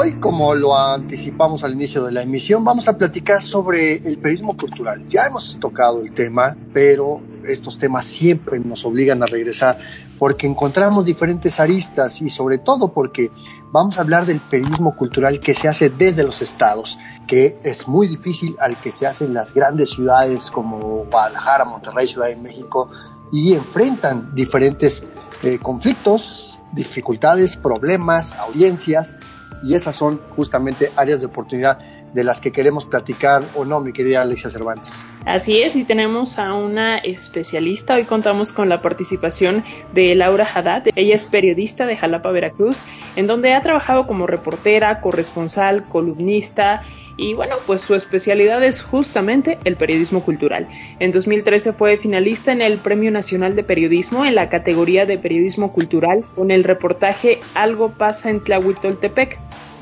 Hoy, 0.00 0.12
como 0.20 0.54
lo 0.54 0.78
anticipamos 0.78 1.64
al 1.64 1.72
inicio 1.72 2.04
de 2.04 2.12
la 2.12 2.22
emisión, 2.22 2.64
vamos 2.64 2.86
a 2.86 2.96
platicar 2.96 3.42
sobre 3.42 3.94
el 3.94 4.16
periodismo 4.18 4.56
cultural. 4.56 5.04
Ya 5.08 5.26
hemos 5.26 5.58
tocado 5.58 6.00
el 6.02 6.14
tema, 6.14 6.56
pero 6.72 7.20
estos 7.44 7.80
temas 7.80 8.04
siempre 8.04 8.60
nos 8.60 8.84
obligan 8.84 9.24
a 9.24 9.26
regresar 9.26 9.76
porque 10.16 10.46
encontramos 10.46 11.04
diferentes 11.04 11.58
aristas 11.58 12.22
y 12.22 12.30
sobre 12.30 12.58
todo 12.58 12.92
porque 12.92 13.32
vamos 13.72 13.98
a 13.98 14.02
hablar 14.02 14.24
del 14.24 14.38
periodismo 14.38 14.94
cultural 14.94 15.40
que 15.40 15.52
se 15.52 15.66
hace 15.66 15.90
desde 15.90 16.22
los 16.22 16.42
estados, 16.42 16.96
que 17.26 17.58
es 17.64 17.88
muy 17.88 18.06
difícil 18.06 18.54
al 18.60 18.76
que 18.76 18.92
se 18.92 19.04
hace 19.04 19.24
en 19.24 19.34
las 19.34 19.52
grandes 19.52 19.90
ciudades 19.90 20.48
como 20.48 21.06
Guadalajara, 21.10 21.64
Monterrey, 21.64 22.06
Ciudad 22.06 22.28
de 22.28 22.36
México 22.36 22.88
y 23.32 23.52
enfrentan 23.52 24.32
diferentes 24.32 25.02
eh, 25.42 25.58
conflictos, 25.58 26.62
dificultades, 26.72 27.56
problemas, 27.56 28.34
audiencias 28.34 29.12
y 29.62 29.74
esas 29.74 29.96
son 29.96 30.20
justamente 30.36 30.90
áreas 30.96 31.20
de 31.20 31.26
oportunidad 31.26 31.78
de 32.12 32.24
las 32.24 32.40
que 32.40 32.52
queremos 32.52 32.86
platicar 32.86 33.44
o 33.54 33.64
no, 33.64 33.80
mi 33.80 33.92
querida 33.92 34.22
Alexia 34.22 34.50
Cervantes. 34.50 35.04
Así 35.26 35.60
es, 35.60 35.76
y 35.76 35.84
tenemos 35.84 36.38
a 36.38 36.54
una 36.54 36.98
especialista. 36.98 37.96
Hoy 37.96 38.04
contamos 38.04 38.52
con 38.52 38.68
la 38.68 38.80
participación 38.80 39.62
de 39.92 40.14
Laura 40.14 40.46
Haddad. 40.52 40.84
Ella 40.94 41.14
es 41.14 41.26
periodista 41.26 41.86
de 41.86 41.96
Jalapa, 41.96 42.30
Veracruz, 42.30 42.84
en 43.16 43.26
donde 43.26 43.52
ha 43.52 43.60
trabajado 43.60 44.06
como 44.06 44.26
reportera, 44.26 45.00
corresponsal, 45.00 45.84
columnista 45.84 46.82
y 47.18 47.34
bueno, 47.34 47.56
pues 47.66 47.82
su 47.82 47.94
especialidad 47.94 48.62
es 48.62 48.80
justamente 48.80 49.58
el 49.64 49.76
periodismo 49.76 50.22
cultural. 50.22 50.68
En 51.00 51.10
2013 51.10 51.74
fue 51.74 51.98
finalista 51.98 52.52
en 52.52 52.62
el 52.62 52.78
Premio 52.78 53.10
Nacional 53.10 53.56
de 53.56 53.64
Periodismo 53.64 54.24
en 54.24 54.36
la 54.36 54.48
categoría 54.48 55.04
de 55.04 55.18
periodismo 55.18 55.72
cultural 55.72 56.24
con 56.36 56.52
el 56.52 56.64
reportaje 56.64 57.40
Algo 57.54 57.90
pasa 57.90 58.30
en 58.30 58.40
Tlahuitoltepec. 58.40 59.38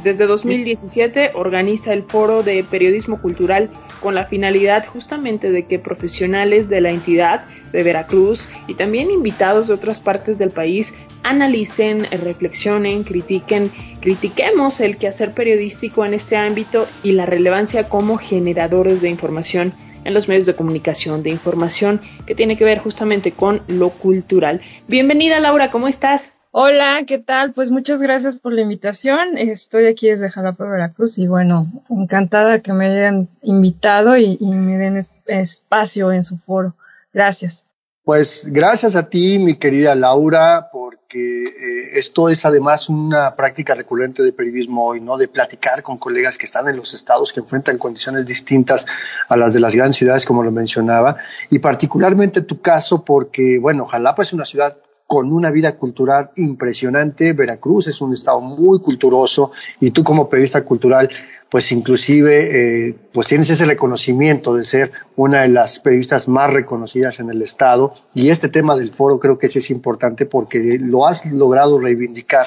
Desde 0.06 0.28
2017 0.28 1.32
organiza 1.34 1.92
el 1.92 2.04
Foro 2.04 2.44
de 2.44 2.62
Periodismo 2.62 3.20
Cultural 3.20 3.70
con 4.00 4.14
la 4.14 4.26
finalidad 4.26 4.86
justamente 4.86 5.50
de 5.50 5.66
que 5.66 5.80
profesionales 5.80 6.68
de 6.68 6.80
la 6.80 6.90
entidad 6.90 7.44
de 7.72 7.82
Veracruz 7.82 8.48
y 8.68 8.74
también 8.74 9.10
invitados 9.10 9.66
de 9.66 9.74
otras 9.74 9.98
partes 9.98 10.38
del 10.38 10.52
país 10.52 10.94
analicen, 11.24 12.06
reflexionen, 12.22 13.02
critiquen, 13.02 13.68
critiquemos 13.98 14.78
el 14.78 14.96
quehacer 14.96 15.32
periodístico 15.32 16.04
en 16.04 16.14
este 16.14 16.36
ámbito 16.36 16.86
y 17.02 17.10
la 17.10 17.26
relevancia 17.26 17.88
como 17.88 18.16
generadores 18.16 19.02
de 19.02 19.08
información 19.08 19.74
en 20.04 20.14
los 20.14 20.28
medios 20.28 20.46
de 20.46 20.54
comunicación, 20.54 21.24
de 21.24 21.30
información 21.30 22.00
que 22.26 22.36
tiene 22.36 22.56
que 22.56 22.64
ver 22.64 22.78
justamente 22.78 23.32
con 23.32 23.60
lo 23.66 23.90
cultural. 23.90 24.60
Bienvenida 24.86 25.40
Laura, 25.40 25.72
¿cómo 25.72 25.88
estás? 25.88 26.35
Hola, 26.58 27.02
¿qué 27.06 27.18
tal? 27.18 27.52
Pues 27.52 27.70
muchas 27.70 28.00
gracias 28.00 28.36
por 28.36 28.50
la 28.50 28.62
invitación. 28.62 29.36
Estoy 29.36 29.84
aquí 29.84 30.08
desde 30.08 30.30
Jalapa, 30.30 30.64
Veracruz 30.64 31.18
y 31.18 31.26
bueno, 31.26 31.66
encantada 31.90 32.60
que 32.60 32.72
me 32.72 32.86
hayan 32.86 33.28
invitado 33.42 34.16
y, 34.16 34.38
me 34.38 34.78
den 34.78 35.04
espacio 35.26 36.12
en 36.12 36.24
su 36.24 36.38
foro. 36.38 36.74
Gracias. 37.12 37.66
Pues 38.04 38.44
gracias 38.46 38.96
a 38.96 39.06
ti, 39.10 39.38
mi 39.38 39.52
querida 39.52 39.94
Laura, 39.94 40.70
porque 40.72 41.44
eh, 41.44 41.98
esto 41.98 42.30
es 42.30 42.46
además 42.46 42.88
una 42.88 43.34
práctica 43.36 43.74
recurrente 43.74 44.22
de 44.22 44.32
periodismo 44.32 44.86
hoy, 44.86 45.02
¿no? 45.02 45.18
De 45.18 45.28
platicar 45.28 45.82
con 45.82 45.98
colegas 45.98 46.38
que 46.38 46.46
están 46.46 46.68
en 46.68 46.78
los 46.78 46.94
estados 46.94 47.34
que 47.34 47.40
enfrentan 47.40 47.76
condiciones 47.76 48.24
distintas 48.24 48.86
a 49.28 49.36
las 49.36 49.52
de 49.52 49.60
las 49.60 49.74
grandes 49.74 49.96
ciudades, 49.96 50.24
como 50.24 50.42
lo 50.42 50.50
mencionaba, 50.50 51.18
y 51.50 51.58
particularmente 51.58 52.40
tu 52.40 52.62
caso, 52.62 53.04
porque, 53.04 53.58
bueno, 53.58 53.84
Jalapa 53.84 54.22
es 54.22 54.32
una 54.32 54.46
ciudad 54.46 54.74
con 55.06 55.32
una 55.32 55.50
vida 55.50 55.76
cultural 55.76 56.30
impresionante. 56.36 57.32
Veracruz 57.32 57.88
es 57.88 58.00
un 58.00 58.12
estado 58.12 58.40
muy 58.40 58.80
culturoso 58.80 59.52
y 59.80 59.90
tú 59.90 60.02
como 60.02 60.28
periodista 60.28 60.64
cultural, 60.64 61.08
pues 61.48 61.70
inclusive, 61.70 62.88
eh, 62.88 62.96
pues 63.12 63.28
tienes 63.28 63.48
ese 63.50 63.66
reconocimiento 63.66 64.54
de 64.54 64.64
ser 64.64 64.92
una 65.14 65.42
de 65.42 65.48
las 65.48 65.78
periodistas 65.78 66.26
más 66.26 66.52
reconocidas 66.52 67.20
en 67.20 67.30
el 67.30 67.40
estado. 67.42 67.94
Y 68.14 68.30
este 68.30 68.48
tema 68.48 68.76
del 68.76 68.92
foro 68.92 69.20
creo 69.20 69.38
que 69.38 69.48
sí 69.48 69.60
es 69.60 69.70
importante 69.70 70.26
porque 70.26 70.78
lo 70.80 71.06
has 71.06 71.24
logrado 71.26 71.78
reivindicar 71.78 72.46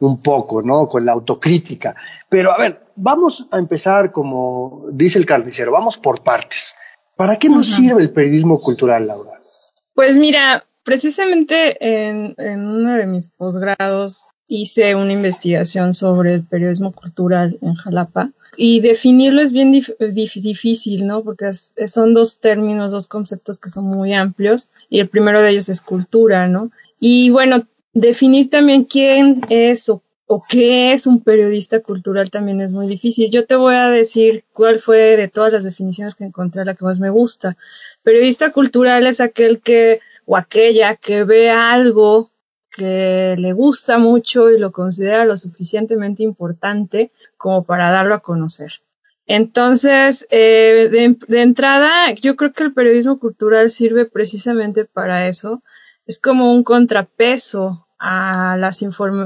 un 0.00 0.22
poco, 0.22 0.62
¿no? 0.62 0.86
Con 0.86 1.04
la 1.04 1.12
autocrítica. 1.12 1.94
Pero 2.28 2.52
a 2.52 2.58
ver, 2.58 2.80
vamos 2.96 3.46
a 3.50 3.58
empezar 3.58 4.12
como 4.12 4.84
dice 4.92 5.18
el 5.18 5.26
carnicero, 5.26 5.72
vamos 5.72 5.98
por 5.98 6.22
partes. 6.22 6.74
¿Para 7.16 7.36
qué 7.36 7.48
nos 7.48 7.66
sirve 7.66 8.00
el 8.00 8.12
periodismo 8.12 8.60
cultural, 8.60 9.08
Laura? 9.08 9.32
Pues 9.92 10.16
mira, 10.16 10.64
Precisamente 10.88 11.76
en, 11.80 12.34
uno 12.38 12.94
de 12.94 13.04
mis 13.04 13.28
posgrados 13.28 14.24
hice 14.46 14.94
una 14.94 15.12
investigación 15.12 15.92
sobre 15.92 16.32
el 16.32 16.44
periodismo 16.44 16.92
cultural 16.92 17.58
en 17.60 17.74
Jalapa 17.74 18.30
y 18.56 18.80
definirlo 18.80 19.42
es 19.42 19.52
bien 19.52 19.70
difícil, 19.70 21.06
¿no? 21.06 21.22
Porque 21.22 21.52
son 21.52 22.14
dos 22.14 22.40
términos, 22.40 22.90
dos 22.90 23.06
conceptos 23.06 23.60
que 23.60 23.68
son 23.68 23.84
muy 23.84 24.14
amplios 24.14 24.68
y 24.88 25.00
el 25.00 25.10
primero 25.10 25.42
de 25.42 25.50
ellos 25.50 25.68
es 25.68 25.82
cultura, 25.82 26.48
¿no? 26.48 26.70
Y 26.98 27.28
bueno, 27.28 27.66
definir 27.92 28.48
también 28.48 28.84
quién 28.84 29.42
es 29.50 29.90
o, 29.90 30.02
o 30.26 30.42
qué 30.48 30.94
es 30.94 31.06
un 31.06 31.22
periodista 31.22 31.80
cultural 31.80 32.30
también 32.30 32.62
es 32.62 32.70
muy 32.70 32.86
difícil. 32.86 33.30
Yo 33.30 33.44
te 33.44 33.56
voy 33.56 33.74
a 33.74 33.90
decir 33.90 34.44
cuál 34.54 34.78
fue 34.78 35.18
de 35.18 35.28
todas 35.28 35.52
las 35.52 35.64
definiciones 35.64 36.14
que 36.14 36.24
encontré 36.24 36.64
la 36.64 36.74
que 36.74 36.86
más 36.86 36.98
me 36.98 37.10
gusta. 37.10 37.58
Periodista 38.02 38.52
cultural 38.52 39.06
es 39.06 39.20
aquel 39.20 39.60
que 39.60 40.00
o 40.30 40.36
aquella 40.36 40.94
que 40.94 41.24
ve 41.24 41.48
algo 41.48 42.30
que 42.70 43.34
le 43.38 43.52
gusta 43.54 43.96
mucho 43.96 44.50
y 44.50 44.58
lo 44.58 44.72
considera 44.72 45.24
lo 45.24 45.38
suficientemente 45.38 46.22
importante 46.22 47.10
como 47.38 47.64
para 47.64 47.90
darlo 47.90 48.14
a 48.14 48.20
conocer. 48.20 48.82
Entonces, 49.26 50.26
eh, 50.30 51.16
de, 51.28 51.40
entrada, 51.40 52.12
yo 52.12 52.36
creo 52.36 52.52
que 52.52 52.64
el 52.64 52.74
periodismo 52.74 53.18
cultural 53.18 53.70
sirve 53.70 54.04
precisamente 54.04 54.84
para 54.84 55.26
eso. 55.26 55.62
Es 56.06 56.20
como 56.20 56.52
un 56.52 56.62
contrapeso 56.62 57.87
a, 57.98 58.56
las 58.56 58.80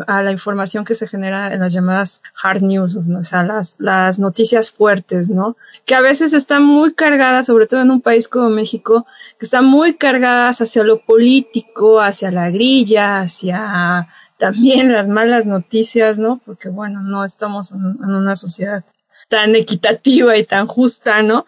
a 0.07 0.23
la 0.23 0.33
información 0.33 0.85
que 0.85 0.95
se 0.95 1.07
genera 1.07 1.53
en 1.53 1.61
las 1.61 1.73
llamadas 1.73 2.23
hard 2.43 2.63
news, 2.63 2.97
o 2.97 3.23
sea, 3.23 3.43
las, 3.43 3.77
las 3.79 4.19
noticias 4.19 4.71
fuertes, 4.71 5.29
¿no? 5.29 5.57
Que 5.85 5.95
a 5.95 6.01
veces 6.01 6.33
están 6.33 6.65
muy 6.65 6.95
cargadas, 6.95 7.47
sobre 7.47 7.67
todo 7.67 7.83
en 7.83 7.91
un 7.91 8.01
país 8.01 8.29
como 8.29 8.49
México, 8.49 9.07
que 9.39 9.45
están 9.45 9.67
muy 9.67 9.95
cargadas 9.95 10.61
hacia 10.61 10.85
lo 10.85 11.01
político, 11.05 12.01
hacia 12.01 12.31
la 12.31 12.51
grilla, 12.51 13.21
hacia 13.21 14.09
también 14.39 14.93
las 14.93 15.07
malas 15.07 15.47
noticias, 15.47 16.19
¿no? 16.19 16.41
Porque 16.45 16.69
bueno, 16.69 17.03
no 17.03 17.25
estamos 17.25 17.73
en 17.73 18.05
una 18.05 18.37
sociedad 18.37 18.85
tan 19.29 19.55
equitativa 19.55 20.37
y 20.37 20.45
tan 20.45 20.67
justa, 20.67 21.23
¿no? 21.23 21.47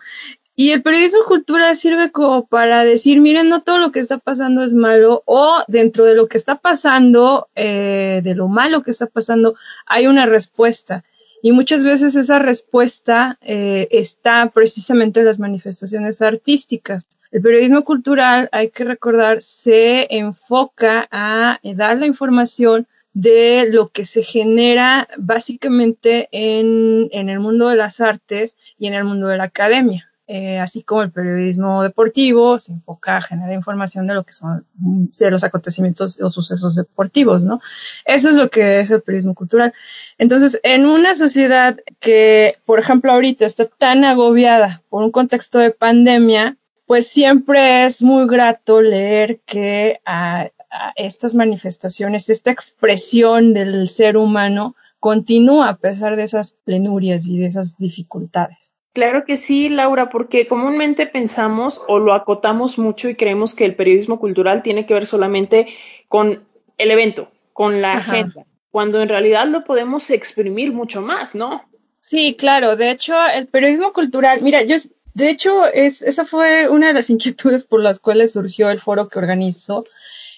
Y 0.57 0.71
el 0.71 0.83
periodismo 0.83 1.25
cultural 1.27 1.75
sirve 1.75 2.13
como 2.13 2.47
para 2.47 2.85
decir, 2.85 3.21
miren, 3.21 3.49
no 3.49 3.63
todo 3.63 3.79
lo 3.79 3.91
que 3.91 3.99
está 3.99 4.19
pasando 4.19 4.63
es 4.63 4.73
malo, 4.73 5.25
o 5.27 5.65
dentro 5.67 6.05
de 6.05 6.15
lo 6.15 6.29
que 6.29 6.39
está 6.39 6.57
pasando, 6.57 7.49
eh, 7.57 8.21
de 8.23 8.35
lo 8.37 8.47
malo 8.47 8.83
que 8.85 8.93
está 8.93 9.07
pasando, 9.07 9.57
hay 9.85 10.07
una 10.07 10.27
respuesta. 10.27 11.05
Y 11.43 11.51
muchas 11.51 11.83
veces 11.83 12.15
esa 12.15 12.39
respuesta 12.39 13.37
eh, 13.43 13.89
está 13.91 14.49
precisamente 14.55 15.21
en 15.21 15.27
las 15.27 15.41
manifestaciones 15.41 16.23
artísticas. 16.23 17.09
El 17.33 17.43
periodismo 17.43 17.85
cultural, 17.85 18.49
hay 18.53 18.71
que 18.71 18.85
recordar, 18.85 19.43
se 19.43 20.07
enfoca 20.09 21.09
a 21.11 21.59
dar 21.65 21.99
la 21.99 22.07
información 22.07 22.87
de 23.13 23.69
lo 23.71 23.89
que 23.89 24.05
se 24.05 24.23
genera 24.23 25.09
básicamente 25.19 26.29
en, 26.31 27.09
en 27.11 27.29
el 27.29 27.41
mundo 27.41 27.69
de 27.69 27.77
las 27.77 28.01
artes 28.01 28.57
y 28.79 28.87
en 28.87 28.95
el 28.95 29.05
mundo 29.05 29.27
de 29.27 29.37
la 29.37 29.45
academia. 29.45 30.13
Eh, 30.26 30.59
así 30.59 30.83
como 30.83 31.02
el 31.02 31.12
periodismo 31.12 31.83
deportivo 31.83 32.59
se 32.59 32.73
enfoca 32.73 33.19
a 33.19 33.23
generar 33.23 33.52
información 33.52 34.07
de 34.07 34.14
lo 34.14 34.25
que 34.25 34.33
son 34.33 34.64
de 34.75 35.31
los 35.31 35.45
acontecimientos 35.45 36.19
o 36.19 36.31
sucesos 36.31 36.75
deportivos, 36.76 37.45
¿no? 37.45 37.61
Eso 38.07 38.31
es 38.31 38.37
lo 38.37 38.49
que 38.49 38.81
es 38.81 38.90
el 38.90 39.02
periodismo 39.02 39.35
cultural. 39.35 39.75
Entonces, 40.16 40.59
en 40.62 40.87
una 40.87 41.14
sociedad 41.14 41.76
que, 42.00 42.57
por 42.64 42.78
ejemplo, 42.78 43.12
ahorita 43.12 43.45
está 43.45 43.66
tan 43.66 44.02
agobiada 44.04 44.83
por 44.88 45.02
un 45.02 45.11
contexto 45.11 45.59
de 45.59 45.73
pandemia, 45.73 46.57
pues 46.87 47.07
siempre 47.07 47.85
es 47.85 48.00
muy 48.02 48.26
grato 48.26 48.81
leer 48.81 49.40
que 49.45 50.00
a 50.07 50.49
estas 50.97 51.35
manifestaciones, 51.35 52.31
esta 52.31 52.50
expresión 52.50 53.52
del 53.52 53.88
ser 53.88 54.16
humano 54.16 54.75
continúa 55.00 55.69
a 55.69 55.76
pesar 55.76 56.16
de 56.16 56.23
esas 56.23 56.57
penurias 56.64 57.26
y 57.26 57.38
de 57.38 57.47
esas 57.47 57.76
dificultades. 57.76 58.63
Claro 58.95 59.25
que 59.25 59.35
sí, 59.35 59.69
Laura, 59.69 60.09
porque 60.09 60.47
comúnmente 60.47 61.09
pensamos 61.09 61.83
o 61.89 61.99
lo 61.99 62.15
acotamos 62.15 62.79
mucho 62.79 63.09
y 63.09 63.17
creemos 63.17 63.57
que 63.57 63.65
el 63.65 63.75
periodismo 63.75 64.21
cultural 64.21 64.63
tiene 64.63 64.87
que 64.87 64.95
ver 64.95 65.07
solamente 65.07 65.67
con 66.07 66.45
el 66.79 66.91
evento, 66.93 67.29
con 67.53 67.83
la 67.83 67.95
agenda, 67.95 68.47
cuando 68.71 69.03
en 69.03 69.09
realidad 69.09 69.49
lo 69.49 69.65
podemos 69.65 70.11
exprimir 70.11 70.73
mucho 70.73 71.03
más, 71.03 71.35
¿no? 71.35 71.65
Sí, 71.99 72.37
claro. 72.39 72.77
De 72.77 72.93
hecho, 72.93 73.15
el 73.35 73.49
periodismo 73.49 73.93
cultural, 73.93 74.43
mira, 74.43 74.63
yo, 74.63 74.77
de 75.15 75.29
hecho, 75.29 75.67
es, 75.67 76.01
esa 76.01 76.25
fue 76.25 76.69
una 76.69 76.87
de 76.87 76.95
las 76.95 77.11
inquietudes 77.15 77.65
por 77.65 77.81
las 77.81 77.99
cuales 77.99 78.35
surgió 78.35 78.71
el 78.71 78.79
foro 78.79 79.09
que 79.09 79.19
organizo, 79.19 79.85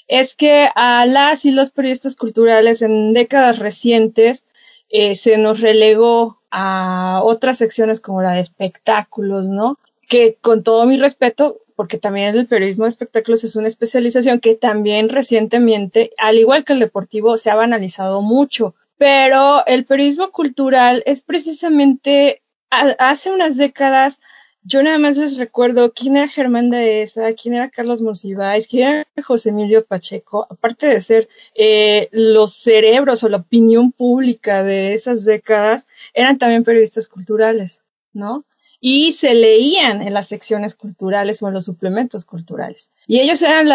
es 0.08 0.34
que 0.34 0.70
a 0.74 1.04
las 1.04 1.44
y 1.44 1.50
los 1.50 1.72
periodistas 1.72 2.16
culturales 2.16 2.80
en 2.80 3.12
décadas 3.12 3.58
recientes 3.58 4.46
eh, 4.88 5.14
se 5.14 5.36
nos 5.36 5.60
relegó 5.60 6.40
a 6.58 7.20
otras 7.22 7.58
secciones 7.58 8.00
como 8.00 8.22
la 8.22 8.32
de 8.32 8.40
espectáculos, 8.40 9.46
¿no? 9.46 9.78
Que 10.08 10.38
con 10.40 10.62
todo 10.62 10.86
mi 10.86 10.96
respeto, 10.96 11.58
porque 11.74 11.98
también 11.98 12.34
el 12.34 12.46
periodismo 12.46 12.84
de 12.84 12.88
espectáculos 12.88 13.44
es 13.44 13.56
una 13.56 13.68
especialización 13.68 14.40
que 14.40 14.54
también 14.54 15.10
recientemente, 15.10 16.12
al 16.16 16.38
igual 16.38 16.64
que 16.64 16.72
el 16.72 16.78
deportivo, 16.78 17.36
se 17.36 17.50
ha 17.50 17.54
banalizado 17.56 18.22
mucho. 18.22 18.74
Pero 18.96 19.66
el 19.66 19.84
periodismo 19.84 20.30
cultural 20.30 21.02
es 21.04 21.20
precisamente 21.20 22.40
hace 22.70 23.30
unas 23.30 23.58
décadas 23.58 24.22
yo 24.66 24.82
nada 24.82 24.98
más 24.98 25.16
les 25.16 25.38
recuerdo 25.38 25.92
quién 25.92 26.16
era 26.16 26.26
Germán 26.26 26.70
de 26.70 27.02
esa, 27.02 27.32
quién 27.34 27.54
era 27.54 27.70
Carlos 27.70 28.02
Monsiváis, 28.02 28.66
quién 28.66 28.88
era 28.88 29.22
José 29.22 29.50
Emilio 29.50 29.84
Pacheco, 29.84 30.46
aparte 30.50 30.88
de 30.88 31.00
ser 31.00 31.28
eh, 31.54 32.08
los 32.10 32.54
cerebros 32.54 33.22
o 33.22 33.28
la 33.28 33.36
opinión 33.38 33.92
pública 33.92 34.64
de 34.64 34.94
esas 34.94 35.24
décadas, 35.24 35.86
eran 36.14 36.38
también 36.38 36.64
periodistas 36.64 37.06
culturales, 37.06 37.82
¿no? 38.12 38.44
Y 38.80 39.12
se 39.12 39.34
leían 39.34 40.02
en 40.02 40.12
las 40.12 40.28
secciones 40.28 40.74
culturales 40.74 41.42
o 41.42 41.48
en 41.48 41.54
los 41.54 41.64
suplementos 41.64 42.24
culturales. 42.24 42.90
Y 43.06 43.20
ellos 43.20 43.40
eran 43.42 43.68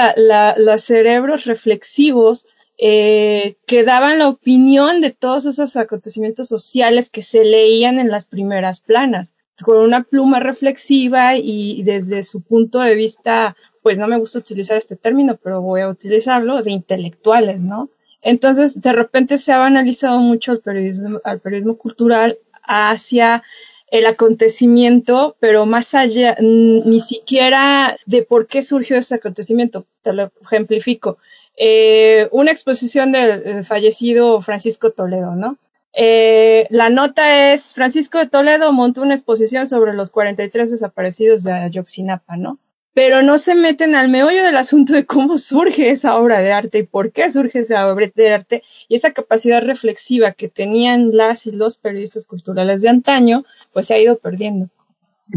los 0.57 0.81
cerebros 0.83 1.45
reflexivos 1.45 2.45
eh, 2.77 3.55
que 3.65 3.83
daban 3.83 4.19
la 4.19 4.27
opinión 4.27 4.99
de 5.01 5.11
todos 5.11 5.45
esos 5.45 5.75
acontecimientos 5.77 6.49
sociales 6.49 7.09
que 7.09 7.21
se 7.21 7.45
leían 7.45 7.97
en 7.99 8.09
las 8.09 8.25
primeras 8.25 8.81
planas 8.81 9.35
con 9.63 9.77
una 9.77 10.03
pluma 10.03 10.39
reflexiva 10.39 11.35
y 11.35 11.83
desde 11.83 12.23
su 12.23 12.41
punto 12.41 12.79
de 12.79 12.95
vista, 12.95 13.55
pues 13.81 13.99
no 13.99 14.07
me 14.07 14.17
gusta 14.17 14.39
utilizar 14.39 14.77
este 14.77 14.95
término, 14.95 15.37
pero 15.41 15.61
voy 15.61 15.81
a 15.81 15.89
utilizarlo, 15.89 16.61
de 16.61 16.71
intelectuales, 16.71 17.61
¿no? 17.61 17.89
Entonces, 18.21 18.79
de 18.81 18.93
repente 18.93 19.37
se 19.37 19.51
ha 19.51 19.57
banalizado 19.57 20.19
mucho 20.19 20.51
el 20.51 20.59
periodismo, 20.59 21.19
al 21.23 21.39
periodismo 21.39 21.77
cultural 21.77 22.37
hacia 22.63 23.43
el 23.91 24.05
acontecimiento, 24.05 25.35
pero 25.39 25.65
más 25.65 25.93
allá, 25.95 26.37
ni 26.39 26.99
siquiera 27.01 27.97
de 28.05 28.23
por 28.23 28.47
qué 28.47 28.61
surgió 28.61 28.97
ese 28.97 29.15
acontecimiento. 29.15 29.85
Te 30.01 30.13
lo 30.13 30.31
ejemplifico. 30.41 31.17
Eh, 31.57 32.29
una 32.31 32.51
exposición 32.51 33.11
del 33.11 33.65
fallecido 33.65 34.41
Francisco 34.41 34.91
Toledo, 34.91 35.35
¿no? 35.35 35.57
Eh, 35.93 36.67
la 36.69 36.89
nota 36.89 37.53
es, 37.53 37.73
Francisco 37.73 38.17
de 38.17 38.27
Toledo 38.27 38.71
montó 38.71 39.01
una 39.01 39.13
exposición 39.13 39.67
sobre 39.67 39.93
los 39.93 40.09
43 40.09 40.71
desaparecidos 40.71 41.43
de 41.43 41.51
Ayotzinapa, 41.51 42.37
¿no? 42.37 42.59
Pero 42.93 43.21
no 43.21 43.37
se 43.37 43.55
meten 43.55 43.95
al 43.95 44.09
meollo 44.09 44.43
del 44.43 44.57
asunto 44.57 44.93
de 44.93 45.05
cómo 45.05 45.37
surge 45.37 45.89
esa 45.89 46.17
obra 46.17 46.39
de 46.39 46.51
arte 46.51 46.79
y 46.79 46.83
por 46.83 47.11
qué 47.11 47.31
surge 47.31 47.59
esa 47.59 47.91
obra 47.91 48.11
de 48.13 48.33
arte 48.33 48.63
y 48.89 48.95
esa 48.95 49.11
capacidad 49.11 49.63
reflexiva 49.63 50.31
que 50.31 50.49
tenían 50.49 51.15
las 51.15 51.45
y 51.45 51.51
los 51.51 51.77
periodistas 51.77 52.25
culturales 52.25 52.81
de 52.81 52.89
antaño, 52.89 53.45
pues 53.71 53.87
se 53.87 53.93
ha 53.93 53.99
ido 53.99 54.17
perdiendo. 54.17 54.69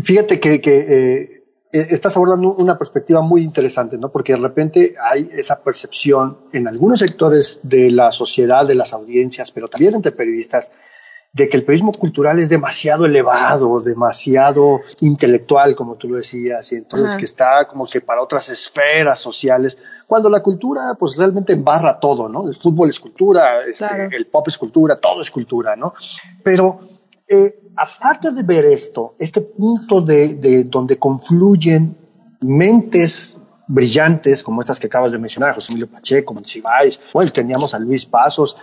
Fíjate 0.03 0.41
que, 0.41 0.61
que 0.61 0.79
eh, 0.89 1.34
estás 1.75 2.17
abordando 2.17 2.55
una 2.55 2.79
perspectiva 2.79 3.21
muy 3.21 3.43
interesante, 3.43 3.99
¿no? 3.99 4.09
Porque 4.09 4.33
de 4.33 4.39
repente 4.39 4.95
hay 5.01 5.29
esa 5.33 5.61
percepción 5.61 6.39
en 6.53 6.69
algunos 6.69 7.01
sectores 7.01 7.61
de 7.65 7.91
la 7.91 8.13
sociedad, 8.13 8.65
de 8.65 8.77
las 8.77 8.93
audiencias, 8.93 9.51
pero 9.51 9.67
también 9.69 9.97
entre 9.97 10.13
periodistas, 10.13 10.71
de 11.33 11.49
que 11.49 11.57
el 11.57 11.65
periodismo 11.65 11.91
cultural 11.91 12.39
es 12.39 12.49
demasiado 12.49 13.07
elevado, 13.07 13.81
demasiado 13.81 14.83
intelectual, 15.01 15.75
como 15.75 15.97
tú 15.97 16.09
lo 16.09 16.17
decías, 16.19 16.71
y 16.71 16.77
entonces 16.77 17.17
que 17.17 17.25
está 17.25 17.67
como 17.67 17.87
que 17.87 18.01
para 18.01 18.23
otras 18.23 18.49
esferas 18.51 19.19
sociales, 19.19 19.77
cuando 20.07 20.31
la 20.31 20.41
cultura 20.41 20.95
pues 20.97 21.17
realmente 21.17 21.53
embarra 21.53 21.99
todo, 21.99 22.29
¿no? 22.29 22.47
El 22.47 22.55
fútbol 22.55 22.89
es 22.89 23.01
cultura, 23.01 23.65
este, 23.65 24.11
el 24.13 24.29
pop 24.29 24.47
es 24.47 24.57
cultura, 24.57 25.01
todo 25.01 25.23
es 25.23 25.31
cultura, 25.33 25.75
¿no? 25.75 25.95
Pero 26.45 26.79
eh, 27.27 27.64
aparte 27.77 28.33
de 28.33 28.43
ver 28.43 28.65
esto, 28.65 29.15
este 29.19 29.41
punto 29.41 30.01
de, 30.01 30.35
de, 30.35 30.65
donde 30.65 30.99
confluyen 30.99 31.97
mentes 32.41 33.39
brillantes 33.67 34.43
como 34.43 34.61
estas 34.61 34.79
que 34.79 34.87
acabas 34.87 35.13
de 35.13 35.19
mencionar, 35.19 35.55
José 35.55 35.73
Emilio 35.73 35.91
Pacheco, 35.91 36.35
Monsiváis, 36.35 37.01
bueno, 37.13 37.31
teníamos 37.31 37.75
a 37.75 37.79
Luis 37.79 38.05
Pasos, 38.05 38.57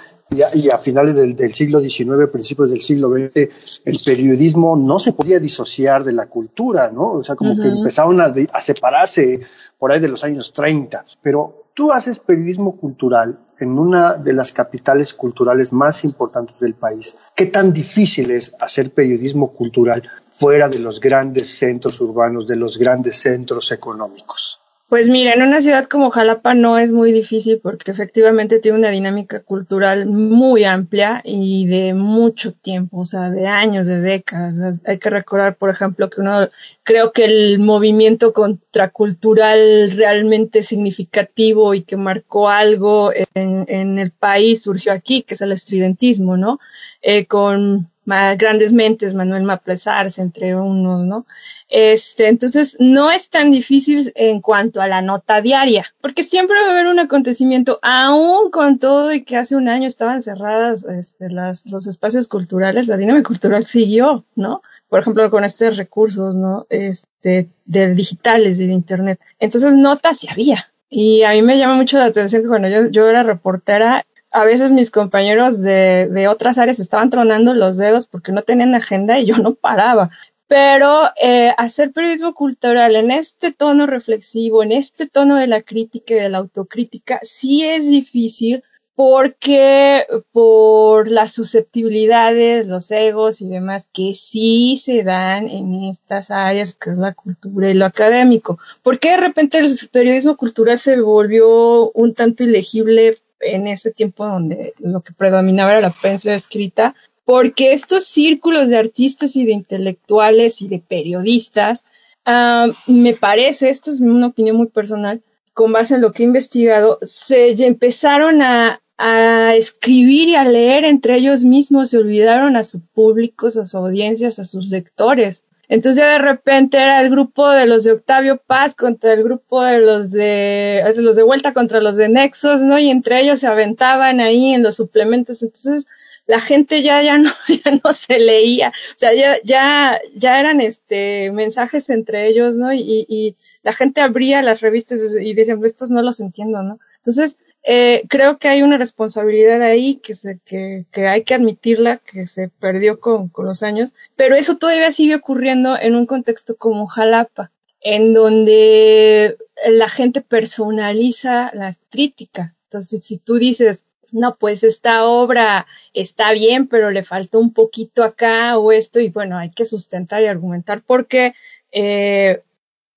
y 0.54 0.70
a, 0.70 0.78
finales 0.78 1.18
del, 1.18 1.36
del, 1.36 1.54
siglo 1.54 1.82
XIX, 1.82 2.32
principios 2.32 2.70
del 2.70 2.82
siglo 2.82 3.10
XX, 3.10 3.82
el 3.84 4.00
periodismo 4.06 4.78
no 4.78 4.98
se 4.98 5.12
podía 5.12 5.40
disociar 5.40 6.06
de 6.06 6.14
la 6.14 6.28
cultura, 6.28 6.90
¿no? 6.90 7.14
O 7.14 7.24
sea, 7.24 7.36
como 7.36 7.56
que 7.60 7.68
empezaron 7.68 8.22
a, 8.22 8.34
a 8.54 8.62
separarse 8.62 9.34
por 9.78 9.92
ahí 9.92 10.00
de 10.00 10.08
los 10.08 10.24
años 10.24 10.54
30, 10.54 11.04
pero 11.22 11.61
Tú 11.74 11.92
haces 11.92 12.20
periodismo 12.20 12.76
cultural 12.78 13.40
en 13.60 13.78
una 13.78 14.16
de 14.16 14.34
las 14.34 14.52
capitales 14.52 15.14
culturales 15.14 15.72
más 15.72 16.04
importantes 16.04 16.60
del 16.60 16.74
país. 16.74 17.16
¿Qué 17.36 17.46
tan 17.46 17.72
difícil 17.72 18.30
es 18.32 18.54
hacer 18.60 18.92
periodismo 18.92 19.54
cultural 19.54 20.04
fuera 20.30 20.68
de 20.68 20.80
los 20.80 21.00
grandes 21.00 21.58
centros 21.58 22.00
urbanos, 22.02 22.48
de 22.48 22.58
los 22.58 22.78
grandes 22.78 23.18
centros 23.22 23.72
económicos? 23.72 24.61
Pues 24.92 25.08
mira, 25.08 25.32
en 25.32 25.42
una 25.42 25.62
ciudad 25.62 25.86
como 25.86 26.12
Jalapa 26.12 26.54
no 26.54 26.78
es 26.78 26.92
muy 26.92 27.14
difícil 27.14 27.62
porque 27.64 27.92
efectivamente 27.92 28.60
tiene 28.60 28.78
una 28.78 28.90
dinámica 28.90 29.40
cultural 29.40 30.06
muy 30.06 30.66
amplia 30.66 31.22
y 31.24 31.66
de 31.66 31.94
mucho 31.94 32.52
tiempo, 32.52 33.00
o 33.00 33.06
sea, 33.06 33.30
de 33.30 33.48
años, 33.48 33.88
de 33.88 34.02
décadas. 34.02 34.82
Hay 34.86 35.00
que 35.00 35.10
recordar, 35.10 35.56
por 35.56 35.70
ejemplo, 35.70 36.10
que 36.10 36.20
uno, 36.20 36.50
creo 36.84 37.14
que 37.14 37.24
el 37.24 37.60
movimiento 37.60 38.34
contracultural 38.34 39.92
realmente 39.92 40.62
significativo 40.62 41.74
y 41.74 41.84
que 41.84 41.96
marcó 41.96 42.50
algo 42.50 43.14
en, 43.34 43.64
en 43.70 43.98
el 43.98 44.12
país 44.12 44.64
surgió 44.64 44.92
aquí, 44.92 45.24
que 45.24 45.36
es 45.36 45.42
el 45.42 45.54
estridentismo, 45.54 46.36
¿no? 46.36 46.60
Eh, 47.02 47.28
con 47.28 47.90
grandes 48.38 48.74
mentes, 48.74 49.14
Manuel 49.14 49.44
Maplesars, 49.44 50.20
entre 50.20 50.56
unos, 50.56 51.06
¿no? 51.06 51.26
Este, 51.70 52.28
entonces, 52.28 52.76
no 52.80 53.12
es 53.12 53.30
tan 53.30 53.52
difícil 53.52 54.12
en 54.16 54.42
cuanto 54.42 54.82
a 54.82 54.88
la 54.88 55.02
nota 55.02 55.42
diaria, 55.42 55.94
porque 56.02 56.24
siempre 56.24 56.58
va 56.62 56.68
a 56.68 56.72
haber 56.72 56.88
un 56.88 57.00
acontecimiento, 57.00 57.80
aún 57.82 58.52
con 58.52 58.80
todo 58.80 59.14
y 59.14 59.24
que 59.24 59.38
hace 59.38 59.56
un 59.56 59.70
año 59.70 59.88
estaban 59.88 60.22
cerradas 60.22 60.84
este, 60.84 61.30
las, 61.30 61.66
los 61.66 61.88
espacios 61.88 62.28
culturales, 62.28 62.88
la 62.88 62.98
dinámica 62.98 63.28
cultural 63.28 63.66
siguió, 63.66 64.26
¿no? 64.36 64.62
Por 64.90 65.00
ejemplo, 65.00 65.32
con 65.32 65.46
estos 65.46 65.78
recursos, 65.78 66.36
¿no? 66.36 66.68
Este, 66.70 67.50
de 67.66 67.94
digitales 67.94 68.60
y 68.60 68.68
de 68.68 68.74
internet. 68.74 69.20
Entonces, 69.40 69.74
notas 69.74 70.20
sí 70.20 70.28
había. 70.30 70.72
Y 70.90 71.24
a 71.24 71.32
mí 71.32 71.42
me 71.42 71.58
llama 71.58 71.76
mucho 71.76 71.98
la 71.98 72.06
atención 72.06 72.42
que 72.42 72.50
cuando 72.50 72.68
yo, 72.68 72.90
yo 72.92 73.08
era 73.08 73.24
reportera, 73.24 74.04
a 74.32 74.46
veces 74.46 74.72
mis 74.72 74.92
compañeros 74.92 75.62
de, 75.62 76.08
de, 76.10 76.28
otras 76.28 76.58
áreas 76.58 76.80
estaban 76.80 77.10
tronando 77.10 77.54
los 77.54 77.78
dedos 77.78 78.08
porque 78.08 78.32
no 78.32 78.44
tenían 78.44 78.74
agenda 78.76 79.20
y 79.20 79.26
yo 79.26 79.38
no 79.38 79.56
paraba. 79.56 80.10
Pero 80.48 81.10
eh, 81.22 81.54
hacer 81.58 81.92
periodismo 81.92 82.34
cultural 82.34 82.96
en 82.96 83.12
este 83.12 83.52
tono 83.54 83.88
reflexivo, 83.88 84.64
en 84.64 84.74
este 84.74 85.08
tono 85.08 85.38
de 85.38 85.48
la 85.48 85.62
crítica 85.62 86.14
y 86.14 86.20
de 86.20 86.30
la 86.30 86.40
autocrítica, 86.40 87.20
sí 87.24 87.64
es 87.64 87.88
difícil 87.88 88.64
porque 88.96 90.06
por 90.32 91.10
las 91.10 91.32
susceptibilidades, 91.32 92.68
los 92.68 92.92
egos 92.92 93.42
y 93.42 93.48
demás 93.48 93.88
que 93.94 94.14
sí 94.14 94.80
se 94.84 95.04
dan 95.04 95.48
en 95.48 95.86
estas 95.86 96.30
áreas 96.32 96.76
que 96.76 96.92
es 96.92 96.98
la 96.98 97.14
cultura 97.14 97.72
y 97.72 97.74
lo 97.74 97.86
académico. 97.86 98.60
¿Por 98.84 99.00
qué 99.00 99.12
de 99.12 99.18
repente 99.18 99.58
el 99.58 99.76
periodismo 99.92 100.38
cultural 100.38 100.78
se 100.78 101.00
volvió 101.00 101.92
un 101.92 102.14
tanto 102.14 102.44
ilegible 102.44 103.18
en 103.42 103.68
ese 103.68 103.92
tiempo 103.92 104.26
donde 104.26 104.74
lo 104.80 105.02
que 105.02 105.14
predominaba 105.14 105.72
era 105.72 105.82
la 105.82 105.90
prensa 105.90 106.34
escrita, 106.34 106.96
porque 107.26 107.74
estos 107.74 108.06
círculos 108.06 108.70
de 108.70 108.78
artistas 108.78 109.36
y 109.36 109.46
de 109.46 109.54
intelectuales 109.54 110.62
y 110.62 110.68
de 110.68 110.80
periodistas, 110.80 111.86
ah, 112.26 112.68
me 112.88 113.14
parece, 113.14 113.70
esto 113.70 113.92
es 113.92 114.00
una 114.02 114.28
opinión 114.28 114.58
muy 114.58 114.68
personal, 114.68 115.22
con 115.54 115.72
base 115.72 115.96
en 115.96 116.02
lo 116.02 116.12
que 116.12 116.24
he 116.24 116.26
investigado, 116.26 117.00
se 117.04 117.52
empezaron 117.66 118.42
a, 118.42 118.82
a 118.98 119.56
escribir 119.56 120.30
y 120.30 120.36
a 120.36 120.44
leer 120.44 120.86
entre 120.86 121.16
ellos 121.16 121.44
mismos, 121.44 121.90
se 121.90 121.98
olvidaron 121.98 122.56
a 122.56 122.64
su 122.64 122.82
público, 122.82 123.48
a 123.48 123.52
sus 123.52 123.74
audiencias, 123.76 124.38
a 124.40 124.46
sus 124.46 124.68
lectores. 124.68 125.44
Entonces 125.72 126.04
de 126.04 126.18
repente 126.18 126.76
era 126.76 127.00
el 127.00 127.10
grupo 127.10 127.50
de 127.50 127.66
los 127.66 127.86
de 127.86 127.94
Octavio 127.94 128.42
Paz 128.46 128.76
contra 128.76 129.14
el 129.14 129.24
grupo 129.24 129.64
de 129.64 129.80
los 129.80 130.12
de 130.12 130.84
los 130.98 131.16
de 131.16 131.24
vuelta 131.24 131.54
contra 131.54 131.80
los 131.80 131.96
de 131.96 132.10
Nexos, 132.10 132.62
¿no? 132.62 132.78
Y 132.78 132.90
entre 132.90 133.22
ellos 133.22 133.40
se 133.40 133.48
aventaban 133.48 134.20
ahí 134.20 134.54
en 134.54 134.64
los 134.64 134.76
suplementos. 134.76 135.42
Entonces 135.42 135.88
la 136.26 136.42
gente 136.42 136.84
ya 136.84 137.02
ya 137.02 137.18
no 137.18 137.32
ya 137.48 137.80
no 137.82 137.94
se 137.94 138.20
leía, 138.20 138.74
o 138.94 138.98
sea 138.98 139.14
ya 139.14 139.38
ya 139.46 139.98
ya 140.14 140.42
eran 140.42 140.60
este 140.60 141.32
mensajes 141.32 141.90
entre 141.90 142.28
ellos, 142.28 142.58
¿no? 142.58 142.74
Y, 142.74 143.06
y 143.08 143.38
la 143.64 143.72
gente 143.72 144.02
abría 144.02 144.42
las 144.42 144.60
revistas 144.60 145.00
y 145.22 145.34
decían 145.34 145.64
estos 145.64 145.90
no 145.90 146.02
los 146.02 146.20
entiendo, 146.20 146.64
¿no? 146.64 146.80
Entonces 146.98 147.38
eh, 147.64 148.04
creo 148.10 148.38
que 148.38 148.48
hay 148.48 148.64
una 148.64 148.78
responsabilidad 148.78 149.62
ahí 149.62 149.96
que, 149.96 150.16
se, 150.16 150.40
que, 150.46 150.86
que 150.92 151.08
hay 151.08 151.24
que 151.24 151.36
admitirla, 151.36 151.98
que 151.98 152.26
se 152.26 152.50
perdió 152.50 153.00
con, 153.00 153.30
con, 153.30 153.46
los 153.46 153.62
años, 153.62 153.94
pero 154.16 154.36
eso 154.36 154.58
todavía 154.58 154.92
sigue 154.92 155.16
ocurriendo 155.16 155.78
en 155.78 155.96
un 155.96 156.08
contexto 156.08 156.56
como 156.56 156.88
Jalapa, 156.88 157.52
en 157.82 158.14
donde 158.14 159.38
la 159.70 159.90
gente 159.90 160.22
personaliza 160.22 161.52
la 161.54 161.76
crítica. 161.90 162.56
Entonces, 162.66 163.06
si 163.06 163.18
tú 163.18 163.36
dices, 163.36 163.84
no, 164.12 164.38
pues 164.38 164.64
esta 164.64 165.06
obra 165.06 165.68
está 165.94 166.32
bien, 166.34 166.68
pero 166.68 166.92
le 166.92 167.04
falta 167.04 167.38
un 167.38 167.54
poquito 167.54 168.04
acá 168.04 168.58
o 168.58 168.72
esto, 168.72 169.00
y 169.00 169.10
bueno, 169.10 169.38
hay 169.38 169.52
que 169.52 169.66
sustentar 169.66 170.24
y 170.24 170.28
argumentar 170.28 170.82
porque 170.82 171.34
eh, 171.72 172.42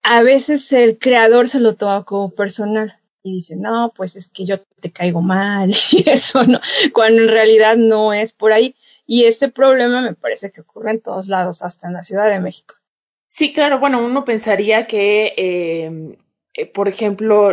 a 0.02 0.22
veces 0.22 0.72
el 0.72 0.98
creador 0.98 1.48
se 1.48 1.60
lo 1.60 1.74
toma 1.76 2.04
como 2.04 2.30
personal 2.30 2.98
y 3.24 3.36
dice, 3.36 3.56
no, 3.56 3.92
pues 3.96 4.16
es 4.16 4.28
que 4.28 4.44
yo 4.44 4.60
te 4.80 4.92
caigo 4.92 5.22
mal 5.22 5.70
y 5.90 6.08
eso, 6.08 6.44
¿no? 6.44 6.60
Cuando 6.92 7.22
en 7.22 7.28
realidad 7.28 7.76
no 7.76 8.12
es 8.12 8.34
por 8.34 8.52
ahí. 8.52 8.76
Y 9.06 9.24
este 9.24 9.48
problema 9.48 10.02
me 10.02 10.14
parece 10.14 10.52
que 10.52 10.60
ocurre 10.60 10.92
en 10.92 11.00
todos 11.00 11.26
lados, 11.26 11.62
hasta 11.62 11.88
en 11.88 11.94
la 11.94 12.02
Ciudad 12.02 12.30
de 12.30 12.38
México. 12.38 12.76
Sí, 13.26 13.52
claro, 13.52 13.80
bueno, 13.80 14.04
uno 14.04 14.24
pensaría 14.24 14.86
que, 14.86 15.32
eh, 15.36 16.16
eh, 16.54 16.66
por 16.66 16.86
ejemplo, 16.86 17.50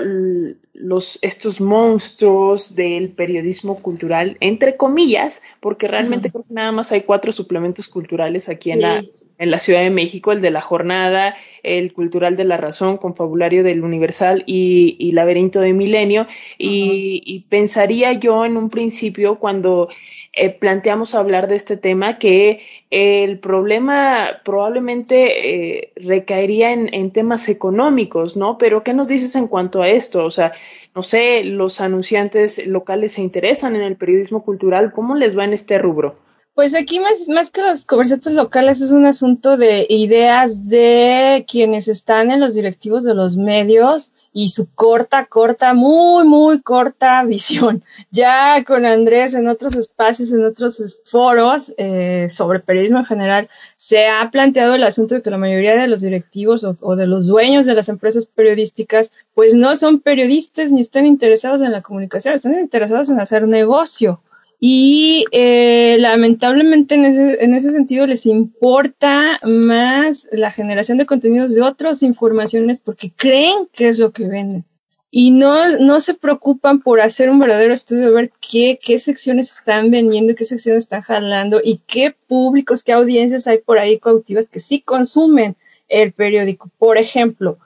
los, 0.74 1.20
estos 1.22 1.60
monstruos 1.62 2.76
del 2.76 3.10
periodismo 3.10 3.82
cultural, 3.82 4.38
entre 4.42 4.76
comillas, 4.76 5.42
porque 5.62 5.88
realmente 5.88 6.32
creo 6.32 6.44
que 6.44 6.54
nada 6.54 6.72
más 6.72 6.92
hay 6.92 7.02
cuatro 7.02 7.32
suplementos 7.32 7.88
culturales 7.88 8.50
aquí 8.50 8.72
en 8.72 8.82
la 8.82 9.04
en 9.42 9.50
la 9.50 9.58
Ciudad 9.58 9.82
de 9.82 9.90
México, 9.90 10.32
el 10.32 10.40
de 10.40 10.52
la 10.52 10.62
jornada, 10.62 11.36
el 11.64 11.94
cultural 11.94 12.38
de 12.38 12.44
la 12.44 12.58
razón, 12.58 12.98
confabulario 12.98 13.64
del 13.64 13.84
Universal 13.84 14.44
y, 14.46 14.96
y 15.00 15.14
laberinto 15.14 15.62
de 15.62 15.74
milenio. 15.74 16.28
y, 16.60 17.46
pensaría 17.50 18.14
yo 18.14 18.46
en 18.46 18.56
un 18.56 18.70
principio 18.70 19.40
cuando 19.40 19.90
eh, 20.34 20.52
planteamos 20.52 21.16
hablar 21.16 21.48
de 21.48 21.56
este 21.56 21.76
tema 21.76 22.20
que 22.20 22.62
el 22.92 23.40
problema 23.40 24.42
probablemente 24.46 25.80
eh, 25.80 25.92
recaería 25.96 26.72
en, 26.72 26.94
en, 26.94 27.10
temas 27.10 27.50
económicos, 27.50 28.38
¿no? 28.38 28.60
Pero 28.60 28.84
¿qué 28.84 28.94
nos 28.94 29.08
dices 29.08 29.36
en 29.36 29.48
cuanto 29.48 29.82
a 29.82 29.90
esto? 29.90 30.24
O 30.24 30.32
sea, 30.32 30.54
no 30.94 31.02
sé, 31.02 31.44
los 31.44 31.82
anunciantes 31.82 32.66
locales 32.68 33.14
se 33.14 33.22
interesan 33.22 33.76
en 33.76 33.82
el 33.82 33.96
periodismo 33.96 34.44
cultural, 34.46 34.94
¿cómo 34.94 35.16
les 35.16 35.36
va 35.36 35.46
en 35.46 35.54
este 35.54 35.80
rubro? 35.80 36.16
Pues 36.54 36.76
aquí 36.76 37.00
más, 37.00 37.30
más 37.30 37.50
que 37.50 37.62
los 37.62 37.86
comerciantes 37.86 38.34
locales 38.34 38.82
es 38.82 38.92
un 38.92 39.06
asunto 39.06 39.56
de 39.56 39.88
ideas 39.90 40.68
de 40.68 41.46
quienes 41.50 41.88
están 41.88 42.30
en 42.30 42.42
los 42.42 42.54
directivos 42.54 43.06
de 43.06 43.14
los 43.14 43.38
medios 43.38 44.12
y 44.34 44.50
su 44.50 44.68
corta, 44.76 45.28
corta, 45.28 45.74
muy, 45.74 46.28
muy 46.28 46.62
corta 46.62 47.24
visión. 47.26 47.84
Ya 48.10 48.62
con 48.66 48.86
Andrés 48.86 49.34
en 49.34 49.48
otros 49.48 49.76
espacios, 49.76 50.34
en 50.34 50.44
otros 50.44 51.02
foros 51.06 51.74
eh, 51.78 52.28
sobre 52.30 52.60
periodismo 52.60 53.00
en 53.00 53.06
general, 53.06 53.50
se 53.78 54.08
ha 54.08 54.30
planteado 54.30 54.76
el 54.76 54.84
asunto 54.84 55.16
de 55.16 55.22
que 55.22 55.32
la 55.32 55.38
mayoría 55.38 55.78
de 55.78 55.88
los 55.88 56.02
directivos 56.02 56.66
o, 56.66 56.76
o 56.82 56.98
de 56.98 57.08
los 57.08 57.28
dueños 57.28 57.66
de 57.66 57.76
las 57.76 57.88
empresas 57.88 58.26
periodísticas, 58.26 59.10
pues 59.34 59.54
no 59.54 59.78
son 59.78 60.02
periodistas 60.02 60.70
ni 60.70 60.82
están 60.82 61.06
interesados 61.06 61.62
en 61.62 61.72
la 61.72 61.82
comunicación, 61.82 62.34
están 62.34 62.60
interesados 62.60 63.10
en 63.10 63.22
hacer 63.22 63.48
negocio 63.48 64.20
y 64.64 65.26
eh, 65.32 65.98
lamentablemente 66.00 66.94
en 66.94 67.06
ese, 67.06 67.44
en 67.44 67.56
ese 67.56 67.72
sentido 67.72 68.06
les 68.06 68.28
importa 68.28 69.40
más 69.44 70.30
la 70.32 70.52
generación 70.52 71.00
de 71.00 71.08
contenidos 71.08 71.56
de 71.56 71.64
otras 71.64 72.04
informaciones 72.04 72.80
porque 72.80 73.12
creen 73.12 73.68
que 73.74 73.88
es 73.88 73.98
lo 73.98 74.12
que 74.12 74.28
venden 74.28 74.64
y 75.10 75.32
no, 75.32 75.78
no 75.78 76.00
se 76.00 76.14
preocupan 76.14 76.80
por 76.80 77.02
hacer 77.02 77.30
un 77.30 77.40
verdadero 77.40 77.74
estudio 77.74 78.06
de 78.06 78.14
ver 78.14 78.32
qué, 78.40 78.80
qué 78.82 78.98
secciones 78.98 79.52
están 79.52 79.92
vendiendo, 79.92 80.36
qué 80.36 80.46
secciones 80.46 80.86
están 80.86 81.02
jalando 81.02 81.60
y 81.62 81.82
qué 81.86 82.16
públicos, 82.28 82.84
qué 82.84 82.94
audiencias 82.94 83.46
hay 83.46 83.58
por 83.58 83.78
ahí 83.78 84.00
cautivas 84.00 84.48
que 84.48 84.62
sí 84.62 84.80
consumen 84.80 85.58
el 85.90 86.14
periódico. 86.14 86.70
Por 86.78 86.98
ejemplo, 86.98 87.58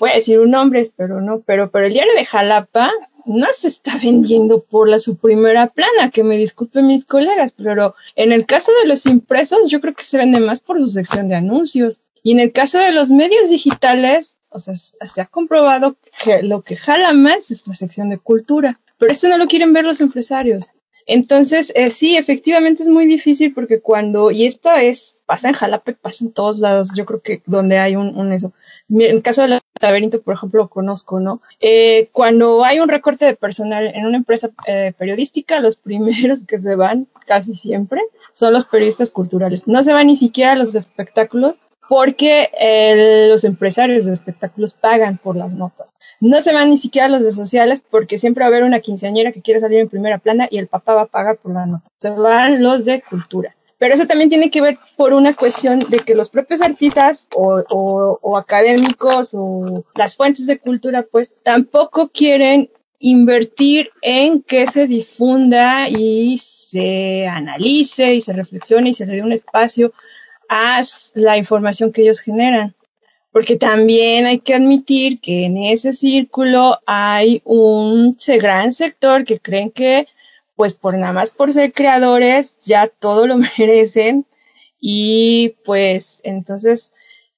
voy 0.00 0.10
a 0.10 0.14
decir 0.14 0.40
un 0.40 0.50
nombre, 0.50 0.84
pero 0.96 1.20
no, 1.20 1.40
pero, 1.40 1.70
pero 1.70 1.86
el 1.86 1.92
diario 1.92 2.14
de 2.14 2.24
Jalapa 2.24 2.90
no 3.28 3.46
se 3.52 3.68
está 3.68 3.98
vendiendo 4.02 4.62
por 4.62 4.88
la 4.88 4.98
su 4.98 5.16
primera 5.16 5.68
plana, 5.68 6.10
que 6.10 6.24
me 6.24 6.36
disculpen 6.36 6.86
mis 6.86 7.04
colegas, 7.04 7.52
pero 7.52 7.94
en 8.16 8.32
el 8.32 8.46
caso 8.46 8.72
de 8.82 8.88
los 8.88 9.06
impresos 9.06 9.70
yo 9.70 9.80
creo 9.80 9.94
que 9.94 10.04
se 10.04 10.16
vende 10.16 10.40
más 10.40 10.60
por 10.60 10.80
su 10.80 10.88
sección 10.88 11.28
de 11.28 11.36
anuncios. 11.36 12.00
Y 12.22 12.32
en 12.32 12.40
el 12.40 12.52
caso 12.52 12.78
de 12.78 12.92
los 12.92 13.10
medios 13.10 13.48
digitales, 13.48 14.36
o 14.50 14.58
sea, 14.58 14.74
se 14.74 15.20
ha 15.20 15.26
comprobado 15.26 15.96
que 16.24 16.42
lo 16.42 16.62
que 16.62 16.76
jala 16.76 17.12
más 17.12 17.50
es 17.50 17.66
la 17.66 17.74
sección 17.74 18.10
de 18.10 18.18
cultura. 18.18 18.80
Pero 18.98 19.12
eso 19.12 19.28
no 19.28 19.38
lo 19.38 19.46
quieren 19.46 19.72
ver 19.72 19.84
los 19.84 20.00
empresarios. 20.00 20.68
Entonces, 21.06 21.72
eh, 21.74 21.88
sí, 21.88 22.16
efectivamente 22.16 22.82
es 22.82 22.88
muy 22.88 23.06
difícil 23.06 23.54
porque 23.54 23.80
cuando, 23.80 24.30
y 24.30 24.44
esto 24.44 24.70
es, 24.74 25.22
pasa 25.24 25.48
en 25.48 25.54
Jalapa, 25.54 25.92
pasa 25.94 26.24
en 26.24 26.32
todos 26.32 26.58
lados, 26.58 26.90
yo 26.94 27.06
creo 27.06 27.22
que 27.22 27.42
donde 27.46 27.78
hay 27.78 27.96
un, 27.96 28.14
un 28.14 28.32
eso. 28.32 28.52
En 28.90 29.00
el 29.00 29.22
caso 29.22 29.42
del 29.42 29.60
laberinto, 29.80 30.20
por 30.20 30.34
ejemplo, 30.34 30.62
lo 30.62 30.68
conozco, 30.68 31.20
¿no? 31.20 31.40
Eh, 31.60 32.08
cuando 32.12 32.64
hay 32.64 32.80
un 32.80 32.88
recorte 32.88 33.24
de 33.24 33.36
personal 33.36 33.86
en 33.86 34.06
una 34.06 34.16
empresa 34.16 34.50
eh, 34.66 34.92
periodística, 34.96 35.60
los 35.60 35.76
primeros 35.88 36.44
que 36.44 36.58
se 36.58 36.74
van, 36.74 37.06
casi 37.26 37.54
siempre, 37.54 38.02
son 38.32 38.52
los 38.52 38.64
periodistas 38.64 39.10
culturales. 39.10 39.66
No 39.66 39.82
se 39.82 39.92
van 39.92 40.06
ni 40.06 40.16
siquiera 40.16 40.54
los 40.54 40.74
espectáculos 40.74 41.56
porque 41.88 42.50
eh, 42.60 43.28
los 43.30 43.44
empresarios 43.44 44.04
de 44.04 44.12
espectáculos 44.12 44.74
pagan 44.74 45.16
por 45.16 45.36
las 45.36 45.52
notas. 45.52 45.94
No 46.20 46.40
se 46.42 46.52
van 46.52 46.68
ni 46.68 46.76
siquiera 46.76 47.08
los 47.08 47.24
de 47.24 47.32
sociales 47.32 47.82
porque 47.90 48.18
siempre 48.18 48.42
va 48.42 48.46
a 48.46 48.48
haber 48.48 48.64
una 48.64 48.80
quinceañera 48.80 49.32
que 49.32 49.40
quiere 49.40 49.60
salir 49.60 49.80
en 49.80 49.88
primera 49.88 50.18
plana 50.18 50.48
y 50.50 50.58
el 50.58 50.66
papá 50.66 50.94
va 50.94 51.02
a 51.02 51.06
pagar 51.06 51.38
por 51.38 51.54
la 51.54 51.64
nota. 51.64 51.90
Se 51.98 52.10
van 52.10 52.62
los 52.62 52.84
de 52.84 53.02
cultura. 53.02 53.54
Pero 53.78 53.94
eso 53.94 54.06
también 54.06 54.28
tiene 54.28 54.50
que 54.50 54.60
ver 54.60 54.76
por 54.96 55.12
una 55.12 55.34
cuestión 55.34 55.78
de 55.78 56.00
que 56.00 56.16
los 56.16 56.30
propios 56.30 56.60
artistas 56.60 57.28
o, 57.34 57.62
o, 57.70 58.18
o 58.20 58.36
académicos 58.36 59.34
o 59.34 59.84
las 59.94 60.16
fuentes 60.16 60.46
de 60.46 60.58
cultura 60.58 61.04
pues 61.10 61.34
tampoco 61.44 62.08
quieren 62.08 62.70
invertir 62.98 63.90
en 64.02 64.42
que 64.42 64.66
se 64.66 64.86
difunda 64.86 65.88
y 65.88 66.38
se 66.38 67.26
analice 67.26 68.14
y 68.14 68.20
se 68.20 68.32
reflexione 68.32 68.90
y 68.90 68.94
se 68.94 69.06
le 69.06 69.14
dé 69.14 69.22
un 69.22 69.32
espacio 69.32 69.92
a 70.48 70.82
la 71.14 71.36
información 71.36 71.92
que 71.92 72.02
ellos 72.02 72.20
generan. 72.20 72.74
Porque 73.30 73.56
también 73.56 74.26
hay 74.26 74.40
que 74.40 74.54
admitir 74.54 75.20
que 75.20 75.44
en 75.44 75.58
ese 75.58 75.92
círculo 75.92 76.80
hay 76.86 77.42
un 77.44 78.16
gran 78.38 78.72
sector 78.72 79.24
que 79.24 79.38
creen 79.38 79.70
que, 79.70 80.08
pues 80.58 80.74
por 80.74 80.98
nada 80.98 81.12
más 81.12 81.30
por 81.30 81.52
ser 81.52 81.72
creadores, 81.72 82.58
ya 82.58 82.88
todo 82.88 83.28
lo 83.28 83.36
merecen. 83.58 84.26
Y 84.80 85.54
pues 85.64 86.20
entonces, 86.24 86.92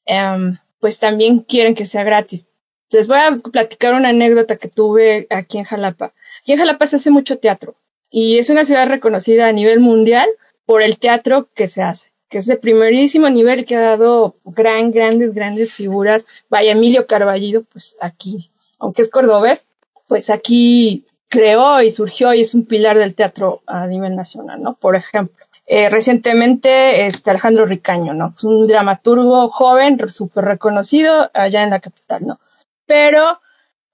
um, 0.06 0.56
pues 0.80 0.98
también 0.98 1.40
quieren 1.40 1.74
que 1.74 1.84
sea 1.84 2.02
gratis. 2.02 2.46
Les 2.88 3.08
voy 3.08 3.18
a 3.18 3.36
platicar 3.36 3.92
una 3.92 4.08
anécdota 4.08 4.56
que 4.56 4.68
tuve 4.68 5.26
aquí 5.28 5.58
en 5.58 5.64
Jalapa. 5.64 6.14
Aquí 6.40 6.52
en 6.52 6.60
Jalapa 6.60 6.86
se 6.86 6.96
hace 6.96 7.10
mucho 7.10 7.38
teatro 7.38 7.76
y 8.08 8.38
es 8.38 8.48
una 8.48 8.64
ciudad 8.64 8.88
reconocida 8.88 9.48
a 9.48 9.52
nivel 9.52 9.80
mundial 9.80 10.26
por 10.64 10.82
el 10.82 10.98
teatro 10.98 11.50
que 11.54 11.68
se 11.68 11.82
hace 11.82 12.10
que 12.30 12.38
es 12.38 12.46
de 12.46 12.56
primerísimo 12.56 13.28
nivel, 13.28 13.64
que 13.64 13.74
ha 13.74 13.80
dado 13.80 14.36
gran, 14.44 14.92
grandes, 14.92 15.34
grandes 15.34 15.74
figuras. 15.74 16.26
Vaya, 16.48 16.70
Emilio 16.70 17.08
Carballido, 17.08 17.64
pues 17.64 17.96
aquí, 18.00 18.52
aunque 18.78 19.02
es 19.02 19.10
cordobés, 19.10 19.66
pues 20.06 20.30
aquí 20.30 21.06
creó 21.30 21.80
y 21.80 21.90
surgió 21.92 22.34
y 22.34 22.42
es 22.42 22.54
un 22.54 22.66
pilar 22.66 22.98
del 22.98 23.14
teatro 23.14 23.62
a 23.66 23.86
nivel 23.86 24.16
nacional, 24.16 24.62
¿no? 24.62 24.74
Por 24.74 24.96
ejemplo. 24.96 25.46
Eh, 25.66 25.88
recientemente, 25.88 27.06
este 27.06 27.30
Alejandro 27.30 27.64
Ricaño, 27.64 28.12
¿no? 28.12 28.34
Es 28.36 28.42
un 28.42 28.66
dramaturgo 28.66 29.48
joven, 29.50 29.98
súper 30.10 30.44
reconocido 30.44 31.30
allá 31.32 31.62
en 31.62 31.70
la 31.70 31.78
capital, 31.78 32.26
¿no? 32.26 32.40
Pero 32.86 33.38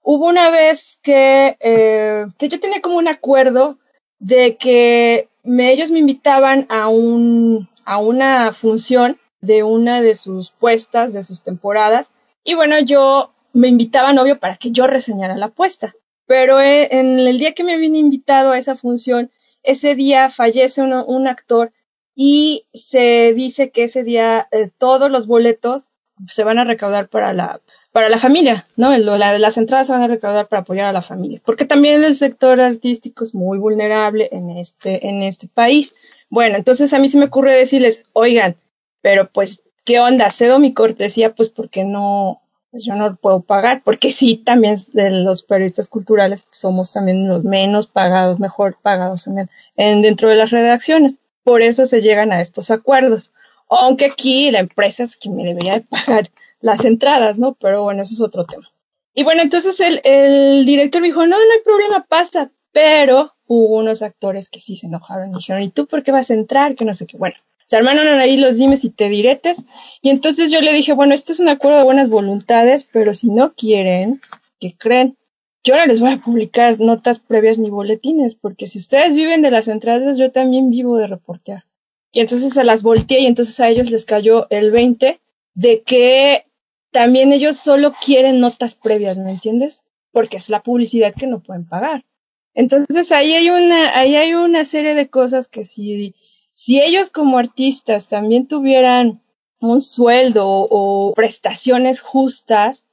hubo 0.01 0.25
una 0.25 0.49
vez 0.49 0.99
que, 1.03 1.55
eh, 1.59 2.25
yo 2.39 2.59
tenía 2.59 2.81
como 2.81 2.97
un 2.97 3.07
acuerdo 3.07 3.77
de 4.17 4.57
que 4.57 5.29
ellos 5.43 5.91
me 5.91 5.99
invitaban 5.99 6.65
a, 6.69 6.87
un, 6.87 7.69
a 7.85 7.99
una 7.99 8.51
función 8.53 9.17
de 9.41 9.61
una 9.61 10.01
de 10.01 10.15
sus 10.15 10.49
puestas, 10.49 11.13
de 11.13 11.21
sus 11.21 11.43
temporadas, 11.43 12.11
y 12.43 12.55
bueno, 12.55 12.79
yo 12.79 13.33
me 13.53 13.67
invitaban, 13.67 14.17
obvio, 14.17 14.39
para 14.39 14.55
que 14.55 14.71
yo 14.71 14.87
reseñara 14.87 15.37
la 15.37 15.49
puesta. 15.49 15.93
Pero 16.27 16.59
eh, 16.59 16.89
en 16.91 17.19
el 17.19 17.39
día 17.39 17.53
que 17.53 17.63
me 17.63 17.73
habían 17.73 17.95
invitado 17.95 18.51
a 18.51 18.59
esa 18.59 18.75
función, 18.75 19.31
ese 19.63 19.95
día 19.95 20.29
fallece 20.29 20.81
un 20.81 21.27
actor 21.27 21.71
y 22.15 22.65
se 22.73 23.33
dice 23.33 23.71
que 23.71 23.83
ese 23.83 24.03
día 24.03 24.47
eh, 24.51 24.69
todos 24.77 25.09
los 25.09 25.27
boletos 25.27 25.87
se 26.27 26.43
van 26.43 26.59
a 26.59 26.63
recaudar 26.63 27.09
para 27.09 27.33
la 27.33 27.61
para 27.91 28.09
la 28.09 28.17
familia, 28.17 28.67
¿no? 28.75 28.95
La, 28.95 29.39
las 29.39 29.57
entradas 29.57 29.87
se 29.87 29.93
van 29.93 30.03
a 30.03 30.07
recaudar 30.07 30.47
para 30.47 30.61
apoyar 30.61 30.85
a 30.85 30.91
la 30.93 31.01
familia, 31.01 31.41
porque 31.43 31.65
también 31.65 32.03
el 32.03 32.15
sector 32.15 32.61
artístico 32.61 33.23
es 33.23 33.33
muy 33.33 33.57
vulnerable 33.57 34.29
en 34.31 34.51
este 34.51 35.07
en 35.07 35.23
este 35.23 35.47
país. 35.47 35.95
Bueno, 36.29 36.57
entonces 36.57 36.93
a 36.93 36.99
mí 36.99 37.09
se 37.09 37.17
me 37.17 37.25
ocurre 37.25 37.57
decirles, 37.57 38.05
oigan, 38.13 38.55
pero 39.01 39.29
pues 39.31 39.63
qué 39.83 39.99
onda, 39.99 40.29
cedo 40.29 40.59
mi 40.59 40.73
cortesía, 40.73 41.33
pues 41.33 41.49
porque 41.49 41.83
no 41.85 42.41
yo 42.71 42.95
no 42.95 43.09
lo 43.09 43.15
puedo 43.15 43.41
pagar, 43.41 43.81
porque 43.83 44.11
sí, 44.11 44.37
también 44.37 44.75
de 44.93 45.09
los 45.09 45.43
periodistas 45.43 45.87
culturales 45.87 46.47
somos 46.51 46.91
también 46.91 47.27
los 47.27 47.43
menos 47.43 47.87
pagados, 47.87 48.39
mejor 48.39 48.77
pagados 48.81 49.27
en, 49.27 50.01
dentro 50.01 50.29
de 50.29 50.35
las 50.35 50.51
redacciones. 50.51 51.17
Por 51.43 51.61
eso 51.61 51.85
se 51.85 52.01
llegan 52.01 52.31
a 52.31 52.41
estos 52.41 52.71
acuerdos. 52.71 53.31
Aunque 53.69 54.05
aquí 54.05 54.51
la 54.51 54.59
empresa 54.59 55.03
es 55.03 55.15
quien 55.15 55.35
me 55.35 55.43
debería 55.43 55.73
de 55.73 55.81
pagar 55.81 56.29
las 56.61 56.85
entradas, 56.85 57.39
¿no? 57.39 57.53
Pero 57.53 57.83
bueno, 57.83 58.03
eso 58.03 58.13
es 58.13 58.21
otro 58.21 58.45
tema. 58.45 58.69
Y 59.13 59.23
bueno, 59.23 59.41
entonces 59.41 59.79
el, 59.79 60.01
el 60.03 60.65
director 60.65 61.01
dijo, 61.01 61.21
no, 61.25 61.37
no 61.37 61.51
hay 61.51 61.63
problema, 61.63 62.05
pasa, 62.07 62.51
pero 62.71 63.33
hubo 63.47 63.77
unos 63.77 64.01
actores 64.01 64.49
que 64.49 64.59
sí 64.59 64.75
se 64.75 64.87
enojaron 64.87 65.31
y 65.31 65.37
dijeron, 65.37 65.63
¿y 65.63 65.69
tú 65.69 65.87
por 65.87 66.03
qué 66.03 66.11
vas 66.11 66.29
a 66.29 66.35
entrar? 66.35 66.75
Que 66.75 66.85
no 66.85 66.93
sé 66.93 67.07
qué. 67.07 67.17
Bueno, 67.17 67.35
se 67.67 67.75
armaron 67.75 68.07
ahí 68.19 68.37
los 68.37 68.57
dimes 68.57 68.83
y 68.85 68.89
te 68.89 69.09
diretes. 69.09 69.57
Y 70.01 70.09
entonces 70.09 70.51
yo 70.51 70.61
le 70.61 70.73
dije, 70.73 70.93
bueno, 70.93 71.13
esto 71.13 71.33
es 71.33 71.39
un 71.39 71.49
acuerdo 71.49 71.77
de 71.77 71.83
buenas 71.83 72.09
voluntades, 72.09 72.87
pero 72.91 73.13
si 73.13 73.29
no 73.29 73.53
quieren, 73.53 74.21
¿qué 74.59 74.75
creen? 74.77 75.17
Yo 75.63 75.75
no 75.75 75.85
les 75.85 75.99
voy 75.99 76.11
a 76.11 76.17
publicar 76.17 76.79
notas 76.79 77.19
previas 77.19 77.57
ni 77.57 77.69
boletines, 77.69 78.35
porque 78.35 78.67
si 78.67 78.79
ustedes 78.79 79.15
viven 79.15 79.41
de 79.41 79.51
las 79.51 79.67
entradas, 79.67 80.17
yo 80.17 80.31
también 80.31 80.69
vivo 80.69 80.97
de 80.97 81.07
reportear. 81.07 81.65
Y 82.13 82.21
entonces 82.21 82.53
se 82.53 82.63
las 82.63 82.83
volteé 82.83 83.19
y 83.19 83.25
entonces 83.25 83.59
a 83.59 83.67
ellos 83.67 83.91
les 83.91 84.05
cayó 84.05 84.47
el 84.49 84.71
20 84.71 85.19
de 85.55 85.81
que 85.81 86.45
también 86.91 87.33
ellos 87.33 87.57
solo 87.57 87.93
quieren 88.05 88.39
notas 88.39 88.75
previas, 88.75 89.17
¿me 89.17 89.31
entiendes? 89.31 89.81
Porque 90.11 90.37
es 90.37 90.49
la 90.49 90.63
publicidad 90.63 91.13
que 91.13 91.27
no 91.27 91.41
pueden 91.41 91.67
pagar. 91.67 92.05
Entonces 92.53 93.11
ahí 93.11 93.33
hay 93.33 93.49
una, 93.49 93.99
ahí 93.99 94.15
hay 94.15 94.33
una 94.33 94.63
serie 94.63 94.95
de 94.95 95.09
cosas 95.09 95.49
que 95.49 95.65
si 95.65 96.15
si 96.57 96.81
ellos 96.81 97.11
como 97.11 97.37
artistas 97.37 98.07
también 98.07 98.47
tuvieran 98.47 99.21
un 99.59 99.79
sueldo 99.79 100.43
o, 100.47 101.13
prestaciones 101.13 102.01
justas, 102.01 102.83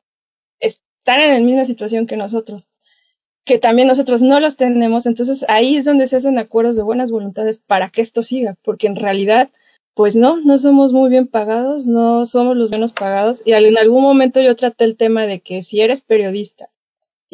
están 0.61 1.21
en 1.21 1.33
la 1.33 1.41
misma 1.41 1.65
situación 1.65 2.07
que 2.07 2.19
nosotros, 2.19 2.69
que 3.47 3.59
también 3.59 3.89
nosotros 3.89 4.21
no 4.21 4.39
los 4.39 4.57
tenemos, 4.57 5.07
entonces 5.07 5.47
ahí 5.49 5.77
es 5.77 5.87
donde 5.87 6.07
se 6.07 6.17
hacen 6.17 6.39
acuerdos 6.39 6.77
de 6.77 6.83
buenas 6.83 7.11
voluntades 7.11 7.57
para 7.57 7.89
que 7.89 8.03
esto 8.03 8.23
siga, 8.23 8.55
porque 8.63 8.87
en 8.87 8.97
realidad, 8.97 9.49
pues 9.95 10.15
no, 10.15 10.37
no 10.37 10.59
somos 10.59 10.93
muy 10.93 11.09
bien 11.09 11.27
pagados, 11.27 11.87
no 11.87 12.27
somos 12.27 12.59
los 12.59 12.71
menos 12.71 12.93
pagados, 12.93 13.43
y 13.47 13.53
en 13.53 13.79
algún 13.79 14.03
momento 14.03 14.43
yo 14.43 14.55
traté 14.57 14.85
el 14.85 14.99
tema 14.99 15.25
de 15.25 15.41
que 15.41 15.63
si 15.63 15.81
eres 15.81 16.03
periodista 16.03 16.69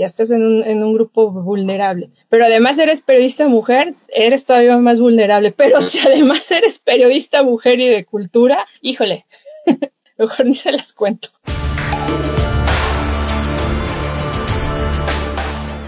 ya 0.00 0.06
estás 0.06 0.30
en 0.30 0.42
un, 0.42 0.64
en 0.64 0.82
un 0.82 0.94
grupo 0.94 1.30
vulnerable. 1.30 2.08
Pero 2.30 2.46
además 2.46 2.78
eres 2.78 3.02
periodista 3.02 3.48
mujer, 3.48 3.94
eres 4.08 4.46
todavía 4.46 4.78
más 4.78 4.98
vulnerable. 4.98 5.52
Pero 5.52 5.82
si 5.82 5.98
además 5.98 6.50
eres 6.50 6.78
periodista 6.78 7.42
mujer 7.42 7.80
y 7.80 7.88
de 7.88 8.06
cultura, 8.06 8.66
híjole, 8.80 9.26
mejor 10.18 10.46
ni 10.46 10.54
se 10.54 10.72
las 10.72 10.94
cuento. 10.94 11.28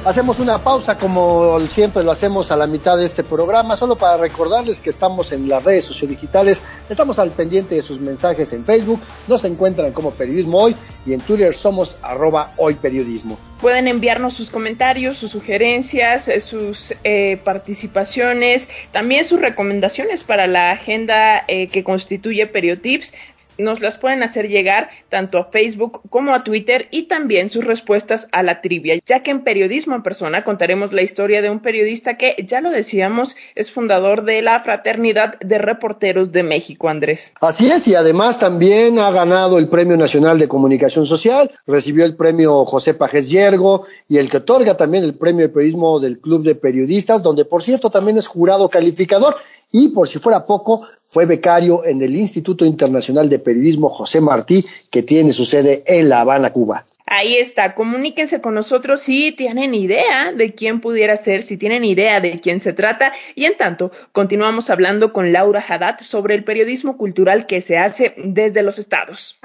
Hacemos 0.04 0.40
una 0.40 0.58
pausa 0.58 0.98
como 0.98 1.60
siempre 1.68 2.02
lo 2.02 2.10
hacemos 2.10 2.50
a 2.50 2.56
la 2.56 2.66
mitad 2.66 2.96
de 2.96 3.04
este 3.04 3.22
programa, 3.22 3.76
solo 3.76 3.94
para 3.94 4.16
recordarles 4.16 4.80
que 4.80 4.90
estamos 4.90 5.30
en 5.30 5.48
las 5.48 5.62
redes 5.62 5.84
sociodigitales, 5.84 6.60
estamos 6.90 7.20
al 7.20 7.30
pendiente 7.30 7.76
de 7.76 7.82
sus 7.82 8.00
mensajes 8.00 8.52
en 8.52 8.64
Facebook, 8.64 9.00
nos 9.28 9.44
encuentran 9.44 9.92
como 9.92 10.10
Periodismo 10.10 10.58
Hoy 10.58 10.74
y 11.06 11.12
en 11.12 11.20
Twitter 11.20 11.54
somos 11.54 11.98
arroba 12.02 12.52
hoy 12.56 12.74
periodismo. 12.74 13.38
Pueden 13.60 13.86
enviarnos 13.86 14.34
sus 14.34 14.50
comentarios, 14.50 15.18
sus 15.18 15.30
sugerencias, 15.30 16.26
eh, 16.26 16.40
sus 16.40 16.92
eh, 17.04 17.40
participaciones, 17.44 18.68
también 18.90 19.24
sus 19.24 19.40
recomendaciones 19.40 20.24
para 20.24 20.48
la 20.48 20.72
agenda 20.72 21.44
eh, 21.46 21.68
que 21.68 21.84
constituye 21.84 22.48
Periotips 22.48 23.14
nos 23.58 23.80
las 23.80 23.98
pueden 23.98 24.22
hacer 24.22 24.48
llegar 24.48 24.90
tanto 25.08 25.38
a 25.38 25.44
Facebook 25.44 26.00
como 26.10 26.34
a 26.34 26.44
Twitter 26.44 26.88
y 26.90 27.04
también 27.04 27.50
sus 27.50 27.64
respuestas 27.64 28.28
a 28.32 28.42
la 28.42 28.60
trivia, 28.60 28.98
ya 29.06 29.22
que 29.22 29.30
en 29.30 29.44
Periodismo 29.44 29.94
en 29.94 30.02
Persona 30.02 30.44
contaremos 30.44 30.92
la 30.92 31.02
historia 31.02 31.42
de 31.42 31.50
un 31.50 31.60
periodista 31.60 32.16
que, 32.16 32.34
ya 32.46 32.60
lo 32.60 32.70
decíamos, 32.70 33.36
es 33.54 33.72
fundador 33.72 34.24
de 34.24 34.42
la 34.42 34.60
Fraternidad 34.60 35.38
de 35.40 35.58
Reporteros 35.58 36.32
de 36.32 36.42
México, 36.42 36.88
Andrés. 36.88 37.32
Así 37.40 37.70
es, 37.70 37.86
y 37.88 37.94
además 37.94 38.38
también 38.38 38.98
ha 38.98 39.10
ganado 39.10 39.58
el 39.58 39.68
Premio 39.68 39.96
Nacional 39.96 40.38
de 40.38 40.48
Comunicación 40.48 41.06
Social, 41.06 41.50
recibió 41.66 42.04
el 42.04 42.16
Premio 42.16 42.64
José 42.64 42.94
Pajes 42.94 43.30
Yergo 43.30 43.86
y 44.08 44.18
el 44.18 44.30
que 44.30 44.38
otorga 44.38 44.76
también 44.76 45.04
el 45.04 45.14
Premio 45.14 45.46
de 45.46 45.52
Periodismo 45.52 46.00
del 46.00 46.18
Club 46.18 46.42
de 46.42 46.54
Periodistas, 46.54 47.22
donde 47.22 47.44
por 47.44 47.62
cierto 47.62 47.90
también 47.90 48.18
es 48.18 48.26
jurado 48.26 48.68
calificador 48.68 49.36
y 49.70 49.88
por 49.88 50.08
si 50.08 50.18
fuera 50.18 50.44
poco, 50.44 50.86
fue 51.12 51.26
becario 51.26 51.84
en 51.84 52.00
el 52.00 52.16
Instituto 52.16 52.64
Internacional 52.64 53.28
de 53.28 53.38
Periodismo 53.38 53.90
José 53.90 54.22
Martí, 54.22 54.64
que 54.90 55.02
tiene 55.02 55.32
su 55.32 55.44
sede 55.44 55.82
en 55.86 56.08
La 56.08 56.22
Habana, 56.22 56.54
Cuba. 56.54 56.86
Ahí 57.06 57.36
está, 57.36 57.74
comuníquense 57.74 58.40
con 58.40 58.54
nosotros 58.54 59.02
si 59.02 59.30
tienen 59.32 59.74
idea 59.74 60.32
de 60.32 60.54
quién 60.54 60.80
pudiera 60.80 61.18
ser, 61.18 61.42
si 61.42 61.58
tienen 61.58 61.84
idea 61.84 62.20
de 62.20 62.38
quién 62.38 62.62
se 62.62 62.72
trata. 62.72 63.12
Y 63.34 63.44
en 63.44 63.58
tanto, 63.58 63.92
continuamos 64.12 64.70
hablando 64.70 65.12
con 65.12 65.34
Laura 65.34 65.62
Haddad 65.68 65.96
sobre 66.00 66.34
el 66.34 66.44
periodismo 66.44 66.96
cultural 66.96 67.44
que 67.44 67.60
se 67.60 67.76
hace 67.76 68.14
desde 68.16 68.62
los 68.62 68.78
estados. 68.78 69.38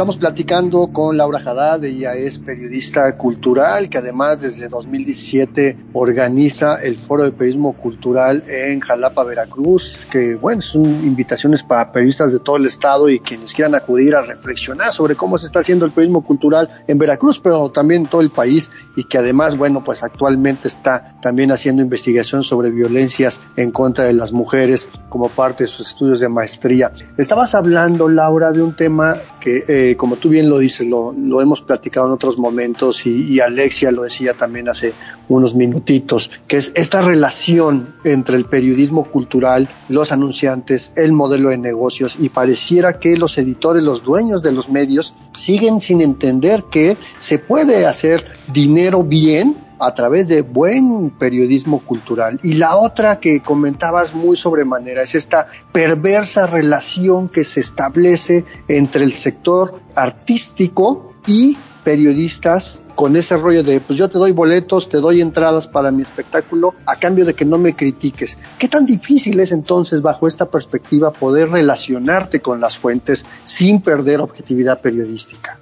Estamos 0.00 0.16
platicando 0.16 0.86
con 0.94 1.18
Laura 1.18 1.40
Haddad, 1.44 1.84
ella 1.84 2.14
es 2.14 2.38
periodista 2.38 3.18
cultural 3.18 3.90
que 3.90 3.98
además 3.98 4.40
desde 4.40 4.66
2017 4.66 5.76
organiza 5.92 6.76
el 6.76 6.96
Foro 6.96 7.24
de 7.24 7.32
Periodismo 7.32 7.74
Cultural 7.74 8.42
en 8.48 8.80
Jalapa, 8.80 9.24
Veracruz, 9.24 9.98
que 10.10 10.36
bueno, 10.36 10.62
son 10.62 10.86
invitaciones 10.86 11.62
para 11.62 11.92
periodistas 11.92 12.32
de 12.32 12.38
todo 12.38 12.56
el 12.56 12.64
estado 12.64 13.10
y 13.10 13.20
quienes 13.20 13.52
quieran 13.52 13.74
acudir 13.74 14.16
a 14.16 14.22
reflexionar 14.22 14.90
sobre 14.90 15.16
cómo 15.16 15.36
se 15.36 15.48
está 15.48 15.58
haciendo 15.58 15.84
el 15.84 15.90
periodismo 15.90 16.24
cultural 16.24 16.70
en 16.88 16.96
Veracruz, 16.96 17.38
pero 17.38 17.68
también 17.68 18.04
en 18.04 18.06
todo 18.08 18.22
el 18.22 18.30
país 18.30 18.70
y 18.96 19.04
que 19.04 19.18
además, 19.18 19.58
bueno, 19.58 19.84
pues 19.84 20.02
actualmente 20.02 20.66
está 20.66 21.20
también 21.20 21.52
haciendo 21.52 21.82
investigación 21.82 22.42
sobre 22.42 22.70
violencias 22.70 23.42
en 23.54 23.70
contra 23.70 24.06
de 24.06 24.14
las 24.14 24.32
mujeres 24.32 24.88
como 25.10 25.28
parte 25.28 25.64
de 25.64 25.68
sus 25.68 25.88
estudios 25.88 26.20
de 26.20 26.30
maestría. 26.30 26.90
Estabas 27.18 27.54
hablando, 27.54 28.08
Laura, 28.08 28.50
de 28.50 28.62
un 28.62 28.74
tema 28.74 29.12
que... 29.40 29.60
Eh, 29.68 29.89
como 29.96 30.16
tú 30.16 30.28
bien 30.28 30.48
lo 30.48 30.58
dices, 30.58 30.86
lo, 30.86 31.12
hemos 31.40 31.60
platicado 31.62 32.06
en 32.06 32.12
otros 32.12 32.38
momentos 32.38 33.06
y, 33.06 33.40
Alexia 33.40 33.90
lo 33.90 34.02
decía 34.02 34.34
también 34.34 34.68
hace 34.68 34.92
unos 35.28 35.54
minutitos, 35.54 36.30
que 36.46 36.56
es 36.56 36.72
esta 36.74 37.00
relación 37.00 37.94
entre 38.04 38.36
el 38.36 38.44
periodismo 38.44 39.04
cultural, 39.04 39.68
los 39.88 40.12
anunciantes, 40.12 40.92
el 40.96 41.12
modelo 41.12 41.50
de 41.50 41.58
negocios 41.58 42.16
y 42.18 42.28
pareciera 42.28 42.98
que 42.98 43.16
los 43.16 43.38
editores, 43.38 43.82
los 43.82 44.02
dueños 44.02 44.42
de 44.42 44.52
los 44.52 44.68
medios 44.68 45.14
siguen 45.34 45.80
sin 45.80 46.00
entender 46.00 46.64
que 46.70 46.96
se 47.18 47.38
puede 47.38 47.86
hacer 47.86 48.26
dinero 48.52 49.02
bien 49.02 49.56
a 49.80 49.94
través 49.94 50.28
de 50.28 50.42
buen 50.42 51.10
periodismo 51.10 51.80
cultural. 51.80 52.38
Y 52.42 52.54
la 52.54 52.76
otra 52.76 53.20
que 53.20 53.40
comentabas 53.40 54.14
muy 54.14 54.36
sobremanera 54.36 55.02
es 55.02 55.14
esta 55.14 55.48
perversa 55.72 56.46
relación 56.46 57.28
que 57.28 57.44
se 57.44 57.60
establece 57.60 58.44
entre 58.68 59.04
el 59.04 59.12
sector 59.12 59.80
artístico 59.94 61.14
y 61.26 61.56
periodistas 61.84 62.82
con 62.94 63.16
ese 63.16 63.36
rollo 63.36 63.62
de 63.62 63.80
pues 63.80 63.98
yo 63.98 64.10
te 64.10 64.18
doy 64.18 64.32
boletos, 64.32 64.88
te 64.88 64.98
doy 64.98 65.22
entradas 65.22 65.66
para 65.66 65.90
mi 65.90 66.02
espectáculo 66.02 66.74
a 66.84 66.96
cambio 66.96 67.24
de 67.24 67.32
que 67.32 67.46
no 67.46 67.56
me 67.56 67.74
critiques. 67.74 68.38
¿Qué 68.58 68.68
tan 68.68 68.84
difícil 68.84 69.40
es 69.40 69.52
entonces 69.52 70.02
bajo 70.02 70.28
esta 70.28 70.50
perspectiva 70.50 71.10
poder 71.10 71.48
relacionarte 71.48 72.40
con 72.40 72.60
las 72.60 72.76
fuentes 72.76 73.24
sin 73.42 73.80
perder 73.80 74.20
objetividad 74.20 74.82
periodística? 74.82 75.58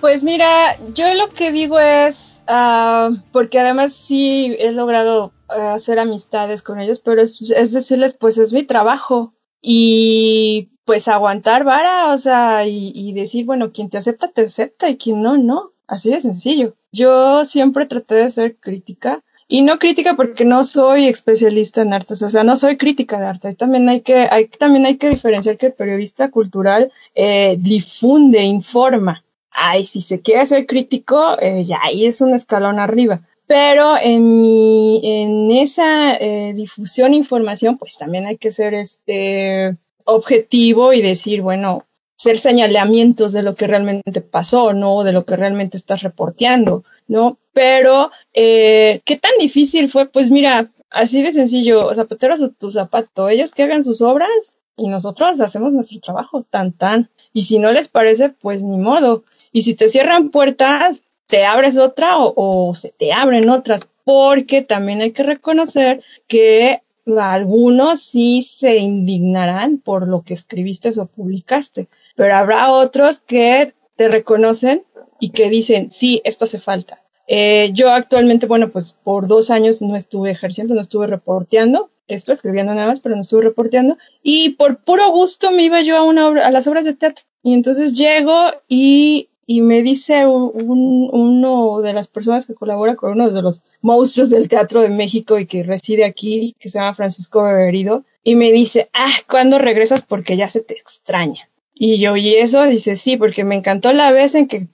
Pues 0.00 0.22
mira, 0.22 0.76
yo 0.94 1.12
lo 1.14 1.28
que 1.30 1.50
digo 1.50 1.80
es 1.80 2.35
Ah, 2.46 3.10
porque 3.32 3.58
además 3.58 3.94
sí 3.94 4.54
he 4.58 4.72
logrado 4.72 5.32
hacer 5.48 5.98
amistades 5.98 6.62
con 6.62 6.80
ellos, 6.80 7.00
pero 7.00 7.22
es, 7.22 7.40
es 7.50 7.72
decirles, 7.72 8.14
pues 8.14 8.38
es 8.38 8.52
mi 8.52 8.62
trabajo 8.62 9.34
y 9.62 10.70
pues 10.84 11.08
aguantar 11.08 11.64
vara, 11.64 12.12
o 12.12 12.18
sea, 12.18 12.66
y, 12.66 12.92
y 12.94 13.12
decir, 13.12 13.44
bueno, 13.44 13.72
quien 13.72 13.90
te 13.90 13.98
acepta, 13.98 14.28
te 14.28 14.42
acepta 14.42 14.88
y 14.88 14.96
quien 14.96 15.22
no, 15.22 15.36
no. 15.36 15.72
Así 15.88 16.10
de 16.10 16.20
sencillo. 16.20 16.74
Yo 16.92 17.44
siempre 17.44 17.86
traté 17.86 18.16
de 18.16 18.30
ser 18.30 18.56
crítica 18.56 19.22
y 19.48 19.62
no 19.62 19.78
crítica 19.78 20.16
porque 20.16 20.44
no 20.44 20.64
soy 20.64 21.06
especialista 21.06 21.82
en 21.82 21.92
artes, 21.92 22.22
o 22.22 22.30
sea, 22.30 22.42
no 22.42 22.56
soy 22.56 22.76
crítica 22.76 23.20
de 23.20 23.26
arte. 23.26 23.54
También 23.54 23.88
hay 23.88 24.00
que, 24.00 24.28
hay, 24.30 24.48
también 24.48 24.86
hay 24.86 24.96
que 24.96 25.08
diferenciar 25.10 25.56
que 25.56 25.66
el 25.66 25.74
periodista 25.74 26.30
cultural 26.30 26.92
eh, 27.14 27.56
difunde, 27.60 28.42
informa. 28.42 29.22
Ay, 29.58 29.84
si 29.84 30.02
se 30.02 30.20
quiere 30.20 30.44
ser 30.44 30.66
crítico, 30.66 31.40
eh, 31.40 31.64
ya 31.64 31.80
ahí 31.82 32.04
es 32.04 32.20
un 32.20 32.34
escalón 32.34 32.78
arriba. 32.78 33.22
Pero 33.46 33.96
en 33.98 34.42
mi, 34.42 35.00
en 35.02 35.50
esa 35.50 36.14
eh, 36.16 36.52
difusión 36.54 37.14
e 37.14 37.16
información, 37.16 37.78
pues 37.78 37.96
también 37.96 38.26
hay 38.26 38.36
que 38.36 38.52
ser 38.52 38.74
este 38.74 39.76
objetivo 40.04 40.92
y 40.92 41.00
decir, 41.00 41.40
bueno, 41.40 41.86
ser 42.16 42.38
señalamientos 42.38 43.32
de 43.32 43.42
lo 43.42 43.54
que 43.54 43.66
realmente 43.66 44.20
pasó, 44.20 44.74
¿no? 44.74 45.04
De 45.04 45.12
lo 45.12 45.24
que 45.24 45.36
realmente 45.36 45.78
estás 45.78 46.02
reporteando, 46.02 46.84
¿no? 47.08 47.38
Pero, 47.54 48.10
eh, 48.34 49.00
¿qué 49.06 49.16
tan 49.16 49.32
difícil 49.38 49.88
fue? 49.88 50.06
Pues 50.06 50.30
mira, 50.30 50.70
así 50.90 51.22
de 51.22 51.32
sencillo, 51.32 51.94
zapateros 51.94 52.42
o 52.42 52.50
tu 52.50 52.70
zapato, 52.70 53.30
ellos 53.30 53.52
que 53.52 53.62
hagan 53.62 53.84
sus 53.84 54.02
obras 54.02 54.60
y 54.76 54.88
nosotros 54.88 55.40
hacemos 55.40 55.72
nuestro 55.72 56.00
trabajo, 56.00 56.42
tan 56.42 56.72
tan. 56.72 57.08
Y 57.32 57.44
si 57.44 57.58
no 57.58 57.72
les 57.72 57.88
parece, 57.88 58.30
pues 58.30 58.62
ni 58.62 58.76
modo. 58.76 59.24
Y 59.56 59.62
si 59.62 59.74
te 59.74 59.88
cierran 59.88 60.28
puertas, 60.28 61.02
te 61.28 61.44
abres 61.44 61.78
otra 61.78 62.18
o, 62.18 62.34
o 62.36 62.74
se 62.74 62.90
te 62.90 63.12
abren 63.12 63.48
otras, 63.48 63.88
porque 64.04 64.60
también 64.60 65.00
hay 65.00 65.12
que 65.12 65.22
reconocer 65.22 66.02
que 66.26 66.82
algunos 67.18 68.02
sí 68.02 68.42
se 68.42 68.76
indignarán 68.76 69.78
por 69.78 70.08
lo 70.08 70.22
que 70.22 70.34
escribiste 70.34 70.90
o 71.00 71.06
publicaste 71.06 71.88
pero 72.16 72.34
habrá 72.34 72.72
otros 72.72 73.20
que 73.20 73.74
te 73.94 74.08
reconocen 74.08 74.84
y 75.20 75.30
que 75.30 75.48
dicen, 75.48 75.90
sí, 75.90 76.20
esto 76.24 76.46
hace 76.46 76.58
falta. 76.58 77.02
Eh, 77.28 77.70
yo 77.72 77.92
actualmente, 77.92 78.46
bueno, 78.46 78.70
pues 78.70 78.96
por 79.04 79.28
dos 79.28 79.50
años 79.50 79.80
no 79.80 79.96
estuve 79.96 80.30
ejerciendo, 80.30 80.74
no 80.74 80.80
estuve 80.80 81.06
reporteando, 81.06 81.90
estoy 82.08 82.34
escribiendo 82.34 82.74
nada 82.74 82.88
más, 82.88 83.00
pero 83.00 83.14
no 83.14 83.20
estuve 83.20 83.42
reporteando, 83.42 83.98
y 84.22 84.50
por 84.50 84.78
puro 84.78 85.10
gusto 85.10 85.50
me 85.50 85.62
iba 85.62 85.80
yo 85.82 85.96
a, 85.96 86.04
una 86.04 86.28
a 86.44 86.50
las 86.50 86.66
obras 86.66 86.84
de 86.84 86.94
teatro. 86.94 87.24
Y 87.42 87.54
entonces 87.54 87.92
llego 87.94 88.50
y, 88.68 89.28
y 89.46 89.62
me 89.62 89.82
dice 89.82 90.26
un, 90.26 91.08
uno 91.12 91.80
de 91.80 91.92
las 91.92 92.08
personas 92.08 92.46
que 92.46 92.54
colabora 92.54 92.96
con 92.96 93.12
uno 93.12 93.30
de 93.30 93.42
los 93.42 93.62
monstruos 93.80 94.28
del 94.28 94.48
Teatro 94.48 94.80
de 94.80 94.88
México 94.88 95.38
y 95.38 95.46
que 95.46 95.62
reside 95.62 96.04
aquí, 96.04 96.56
que 96.58 96.68
se 96.68 96.78
llama 96.78 96.94
Francisco 96.94 97.44
Beberido, 97.44 98.04
y 98.24 98.34
me 98.34 98.50
dice, 98.50 98.90
ah, 98.92 99.12
¿cuándo 99.30 99.58
regresas? 99.58 100.02
Porque 100.02 100.36
ya 100.36 100.48
se 100.48 100.60
te 100.60 100.74
extraña. 100.74 101.48
Y 101.78 101.98
yo, 101.98 102.16
¿y 102.16 102.34
eso? 102.34 102.64
Dice, 102.64 102.96
sí, 102.96 103.18
porque 103.18 103.44
me 103.44 103.54
encantó 103.54 103.92
la 103.92 104.10
vez 104.10 104.34
en 104.34 104.48
que 104.48 104.66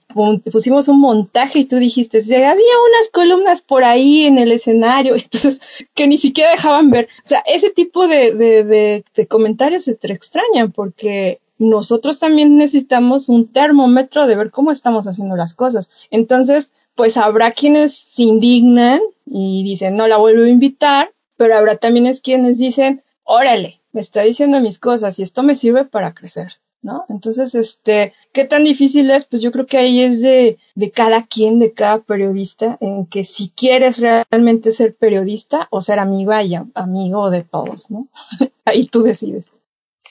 pusimos 0.51 0.87
un 0.87 1.01
montaje 1.01 1.59
y 1.59 1.65
tú 1.65 1.75
dijiste, 1.75 2.17
había 2.17 2.53
unas 2.53 3.09
columnas 3.11 3.61
por 3.61 3.83
ahí 3.83 4.25
en 4.25 4.37
el 4.39 4.53
escenario, 4.53 5.15
entonces, 5.15 5.59
que 5.93 6.07
ni 6.07 6.17
siquiera 6.17 6.51
dejaban 6.51 6.89
ver. 6.89 7.09
O 7.25 7.27
sea, 7.27 7.43
ese 7.45 7.69
tipo 7.69 8.07
de, 8.07 8.33
de, 8.33 8.63
de, 8.63 9.03
de 9.15 9.27
comentarios 9.27 9.83
se 9.83 9.95
te 9.95 10.11
extrañan 10.13 10.71
porque 10.71 11.41
nosotros 11.57 12.19
también 12.19 12.57
necesitamos 12.57 13.29
un 13.29 13.51
termómetro 13.51 14.27
de 14.27 14.35
ver 14.35 14.51
cómo 14.51 14.71
estamos 14.71 15.07
haciendo 15.07 15.35
las 15.35 15.53
cosas. 15.53 15.89
Entonces, 16.11 16.71
pues 16.95 17.17
habrá 17.17 17.51
quienes 17.51 17.95
se 17.95 18.23
indignan 18.23 19.01
y 19.25 19.63
dicen, 19.63 19.95
no 19.97 20.07
la 20.07 20.17
vuelvo 20.17 20.43
a 20.43 20.49
invitar, 20.49 21.11
pero 21.37 21.57
habrá 21.57 21.77
también 21.77 22.07
es 22.07 22.21
quienes 22.21 22.57
dicen, 22.57 23.03
órale, 23.23 23.79
me 23.91 24.01
está 24.01 24.21
diciendo 24.21 24.59
mis 24.59 24.79
cosas 24.79 25.17
y 25.19 25.23
esto 25.23 25.43
me 25.43 25.55
sirve 25.55 25.85
para 25.85 26.13
crecer. 26.13 26.53
¿no? 26.83 27.05
Entonces, 27.09 27.55
este, 27.55 28.13
¿qué 28.33 28.43
tan 28.43 28.65
difícil 28.65 29.09
es? 29.09 29.25
Pues 29.25 29.41
yo 29.41 29.51
creo 29.51 29.65
que 29.65 29.77
ahí 29.77 30.01
es 30.01 30.21
de, 30.21 30.59
de 30.75 30.91
cada 30.91 31.23
quien, 31.23 31.57
de 31.57 31.71
cada 31.71 31.99
periodista, 31.99 32.77
en 32.81 33.05
que 33.05 33.23
si 33.23 33.49
quieres 33.49 33.99
realmente 33.99 34.71
ser 34.73 34.93
periodista 34.93 35.67
o 35.71 35.79
ser 35.79 35.99
amiga 35.99 36.43
y 36.43 36.55
amigo 36.75 37.29
de 37.29 37.43
todos, 37.43 37.89
¿no? 37.89 38.07
ahí 38.65 38.85
tú 38.87 39.01
decides. 39.01 39.45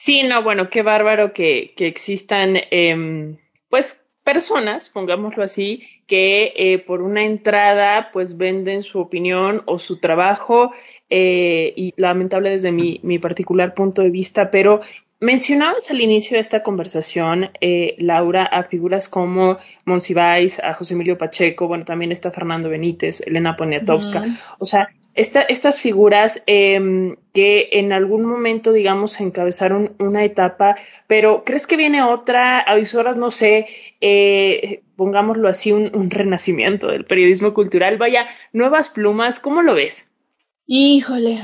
Sí, 0.03 0.23
no, 0.23 0.43
bueno, 0.43 0.69
qué 0.69 0.81
bárbaro 0.81 1.31
que, 1.31 1.73
que 1.77 1.87
existan, 1.87 2.57
eh, 2.71 3.37
pues, 3.69 4.01
personas, 4.25 4.89
pongámoslo 4.89 5.45
así, 5.45 5.83
que 6.07 6.51
eh, 6.57 6.79
por 6.79 7.01
una 7.01 7.23
entrada, 7.23 8.09
pues, 8.11 8.35
venden 8.35 8.83
su 8.83 8.99
opinión 8.99 9.63
o 9.65 9.79
su 9.79 10.01
trabajo 10.01 10.73
eh, 11.09 11.71
y 11.77 11.93
lamentable 11.95 12.49
desde 12.49 12.73
mi, 12.73 12.99
mi 13.01 13.17
particular 13.17 13.73
punto 13.75 14.01
de 14.01 14.09
vista, 14.09 14.51
pero 14.51 14.81
Mencionabas 15.21 15.89
al 15.89 16.01
inicio 16.01 16.35
de 16.35 16.41
esta 16.41 16.63
conversación, 16.63 17.51
eh, 17.61 17.95
Laura, 17.97 18.43
a 18.43 18.63
figuras 18.63 19.07
como 19.07 19.57
Monsiváis, 19.85 20.59
a 20.59 20.73
José 20.73 20.95
Emilio 20.95 21.17
Pacheco, 21.17 21.65
bueno, 21.65 21.85
también 21.85 22.11
está 22.11 22.29
Fernando 22.29 22.67
Benítez, 22.67 23.21
Elena 23.21 23.55
Poniatowska. 23.55 24.25
O 24.59 24.65
sea, 24.65 24.89
esta, 25.15 25.41
estas 25.41 25.79
figuras 25.79 26.43
eh, 26.47 27.15
que 27.33 27.69
en 27.73 27.93
algún 27.93 28.25
momento, 28.25 28.71
digamos, 28.73 29.19
encabezaron 29.19 29.95
una 29.99 30.23
etapa, 30.23 30.75
pero 31.07 31.43
¿crees 31.43 31.67
que 31.67 31.77
viene 31.77 32.01
otra? 32.01 32.59
A 32.59 32.75
horas, 32.95 33.17
no 33.17 33.31
sé, 33.31 33.67
eh, 34.01 34.81
pongámoslo 34.95 35.47
así, 35.47 35.71
un, 35.71 35.95
un 35.95 36.09
renacimiento 36.09 36.87
del 36.87 37.05
periodismo 37.05 37.53
cultural. 37.53 37.97
Vaya, 37.97 38.27
nuevas 38.51 38.89
plumas, 38.89 39.39
¿cómo 39.39 39.61
lo 39.61 39.75
ves? 39.75 40.09
Híjole. 40.65 41.41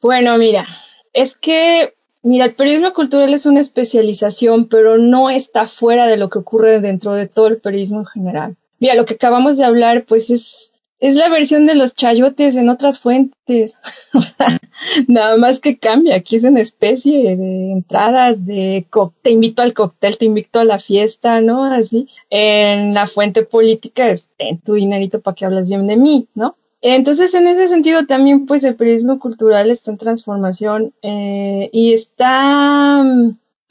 Bueno, 0.00 0.36
mira, 0.38 0.66
es 1.12 1.36
que 1.36 1.94
Mira, 2.24 2.44
el 2.44 2.54
periodismo 2.54 2.92
cultural 2.92 3.34
es 3.34 3.46
una 3.46 3.60
especialización, 3.60 4.68
pero 4.68 4.96
no 4.96 5.28
está 5.28 5.66
fuera 5.66 6.06
de 6.06 6.16
lo 6.16 6.30
que 6.30 6.38
ocurre 6.38 6.80
dentro 6.80 7.14
de 7.14 7.26
todo 7.26 7.48
el 7.48 7.60
periodismo 7.60 7.98
en 7.98 8.06
general. 8.06 8.56
Mira, 8.78 8.94
lo 8.94 9.04
que 9.04 9.14
acabamos 9.14 9.56
de 9.56 9.64
hablar, 9.64 10.04
pues 10.06 10.30
es, 10.30 10.71
es 11.02 11.16
la 11.16 11.28
versión 11.28 11.66
de 11.66 11.74
los 11.74 11.94
chayotes 11.94 12.54
en 12.54 12.68
otras 12.68 13.00
fuentes. 13.00 13.74
Nada 15.08 15.36
más 15.36 15.58
que 15.58 15.76
cambia. 15.76 16.14
Aquí 16.14 16.36
es 16.36 16.44
una 16.44 16.60
especie 16.60 17.36
de 17.36 17.72
entradas, 17.72 18.46
de 18.46 18.86
te 19.20 19.32
invito 19.32 19.62
al 19.62 19.74
cóctel, 19.74 20.16
te 20.16 20.26
invito 20.26 20.60
a 20.60 20.64
la 20.64 20.78
fiesta, 20.78 21.40
¿no? 21.40 21.64
Así. 21.64 22.08
En 22.30 22.94
la 22.94 23.08
fuente 23.08 23.42
política 23.42 24.10
es 24.10 24.28
tu 24.64 24.74
dinerito 24.74 25.20
para 25.20 25.34
que 25.34 25.44
hables 25.44 25.68
bien 25.68 25.88
de 25.88 25.96
mí, 25.96 26.28
¿no? 26.36 26.56
Entonces, 26.80 27.34
en 27.34 27.48
ese 27.48 27.66
sentido, 27.66 28.06
también, 28.06 28.46
pues, 28.46 28.62
el 28.62 28.76
periodismo 28.76 29.18
cultural 29.18 29.72
está 29.72 29.90
en 29.90 29.98
transformación 29.98 30.94
eh, 31.02 31.68
y 31.72 31.94
está, 31.94 33.04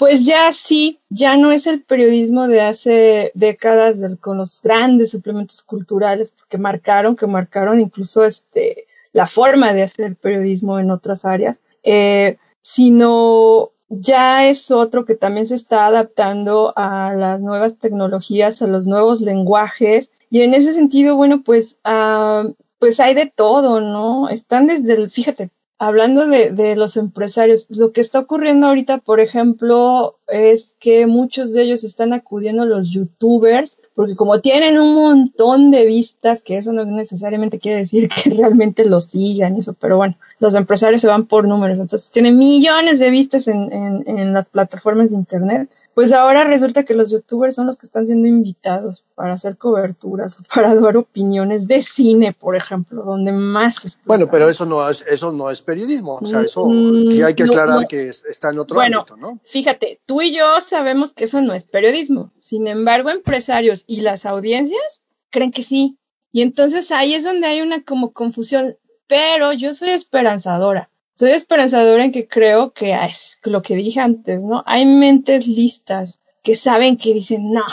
pues, 0.01 0.25
ya 0.25 0.51
sí, 0.51 0.99
ya 1.09 1.37
no 1.37 1.51
es 1.51 1.67
el 1.67 1.83
periodismo 1.83 2.47
de 2.47 2.61
hace 2.61 3.31
décadas 3.35 3.99
con 4.19 4.39
los 4.39 4.59
grandes 4.63 5.11
suplementos 5.11 5.61
culturales 5.61 6.33
que 6.49 6.57
marcaron, 6.57 7.15
que 7.15 7.27
marcaron 7.27 7.79
incluso 7.79 8.25
este 8.25 8.87
la 9.13 9.27
forma 9.27 9.75
de 9.75 9.83
hacer 9.83 10.15
periodismo 10.15 10.79
en 10.79 10.89
otras 10.89 11.23
áreas, 11.23 11.61
eh, 11.83 12.37
sino 12.63 13.73
ya 13.89 14.47
es 14.47 14.71
otro 14.71 15.05
que 15.05 15.13
también 15.13 15.45
se 15.45 15.53
está 15.53 15.85
adaptando 15.85 16.73
a 16.75 17.13
las 17.13 17.39
nuevas 17.39 17.77
tecnologías, 17.77 18.63
a 18.63 18.67
los 18.67 18.87
nuevos 18.87 19.21
lenguajes. 19.21 20.09
Y 20.31 20.41
en 20.41 20.55
ese 20.55 20.73
sentido, 20.73 21.15
bueno, 21.15 21.43
pues 21.43 21.79
uh, 21.85 22.51
pues 22.79 22.99
hay 22.99 23.13
de 23.13 23.27
todo, 23.27 23.81
¿no? 23.81 24.29
Están 24.29 24.65
desde 24.65 24.93
el, 24.93 25.11
fíjate, 25.11 25.51
hablando 25.81 26.27
de, 26.27 26.51
de, 26.51 26.75
los 26.75 26.95
empresarios, 26.95 27.65
lo 27.71 27.91
que 27.91 28.01
está 28.01 28.19
ocurriendo 28.19 28.67
ahorita, 28.67 28.99
por 28.99 29.19
ejemplo, 29.19 30.19
es 30.27 30.75
que 30.79 31.07
muchos 31.07 31.53
de 31.53 31.63
ellos 31.63 31.83
están 31.83 32.13
acudiendo 32.13 32.61
a 32.61 32.67
los 32.67 32.91
youtubers, 32.91 33.81
porque 33.95 34.15
como 34.15 34.41
tienen 34.41 34.77
un 34.77 34.93
montón 34.93 35.71
de 35.71 35.87
vistas, 35.87 36.43
que 36.43 36.57
eso 36.57 36.71
no 36.71 36.85
necesariamente 36.85 37.57
quiere 37.57 37.79
decir 37.79 38.09
que 38.09 38.29
realmente 38.37 38.85
los 38.85 39.05
sigan, 39.05 39.55
eso, 39.55 39.73
pero 39.73 39.97
bueno, 39.97 40.17
los 40.37 40.53
empresarios 40.53 41.01
se 41.01 41.07
van 41.07 41.25
por 41.25 41.47
números, 41.47 41.79
entonces 41.79 42.11
tienen 42.11 42.37
millones 42.37 42.99
de 42.99 43.09
vistas 43.09 43.47
en, 43.47 43.73
en, 43.73 44.03
en 44.05 44.33
las 44.33 44.47
plataformas 44.49 45.09
de 45.09 45.15
internet 45.17 45.67
pues 46.01 46.13
ahora 46.13 46.45
resulta 46.45 46.83
que 46.83 46.95
los 46.95 47.11
youtubers 47.11 47.53
son 47.53 47.67
los 47.67 47.77
que 47.77 47.85
están 47.85 48.07
siendo 48.07 48.27
invitados 48.27 49.03
para 49.13 49.33
hacer 49.33 49.55
coberturas 49.55 50.39
o 50.39 50.43
para 50.51 50.73
dar 50.81 50.97
opiniones 50.97 51.67
de 51.67 51.83
cine, 51.83 52.33
por 52.33 52.55
ejemplo, 52.55 53.03
donde 53.03 53.31
más 53.31 53.99
Bueno, 54.03 54.25
pero 54.25 54.49
eso 54.49 54.65
no 54.65 54.89
es 54.89 55.05
eso 55.07 55.31
no 55.31 55.51
es 55.51 55.61
periodismo, 55.61 56.17
o 56.19 56.25
sea, 56.25 56.41
eso 56.41 56.65
mm, 56.65 57.23
hay 57.23 57.35
que 57.35 57.43
aclarar 57.43 57.75
no, 57.75 57.81
no. 57.81 57.87
que 57.87 58.09
está 58.09 58.49
en 58.49 58.57
otro 58.57 58.73
bueno, 58.73 59.01
ámbito, 59.01 59.15
¿no? 59.15 59.39
Fíjate, 59.43 60.01
tú 60.07 60.23
y 60.23 60.35
yo 60.35 60.59
sabemos 60.61 61.13
que 61.13 61.25
eso 61.25 61.39
no 61.39 61.53
es 61.53 61.65
periodismo. 61.65 62.31
Sin 62.39 62.65
embargo, 62.65 63.11
empresarios 63.11 63.83
y 63.85 64.01
las 64.01 64.25
audiencias 64.25 65.03
creen 65.29 65.51
que 65.51 65.61
sí. 65.61 65.99
Y 66.31 66.41
entonces 66.41 66.91
ahí 66.91 67.13
es 67.13 67.23
donde 67.23 67.45
hay 67.45 67.61
una 67.61 67.83
como 67.83 68.11
confusión, 68.11 68.75
pero 69.05 69.53
yo 69.53 69.75
soy 69.75 69.91
esperanzadora 69.91 70.89
soy 71.15 71.31
esperanzadora 71.31 72.05
en 72.05 72.11
que 72.11 72.27
creo 72.27 72.73
que 72.73 72.93
es 72.93 73.39
lo 73.43 73.61
que 73.61 73.75
dije 73.75 73.99
antes, 73.99 74.41
¿no? 74.41 74.63
Hay 74.65 74.85
mentes 74.85 75.47
listas 75.47 76.19
que 76.43 76.55
saben 76.55 76.97
que 76.97 77.13
dicen, 77.13 77.51
no, 77.51 77.63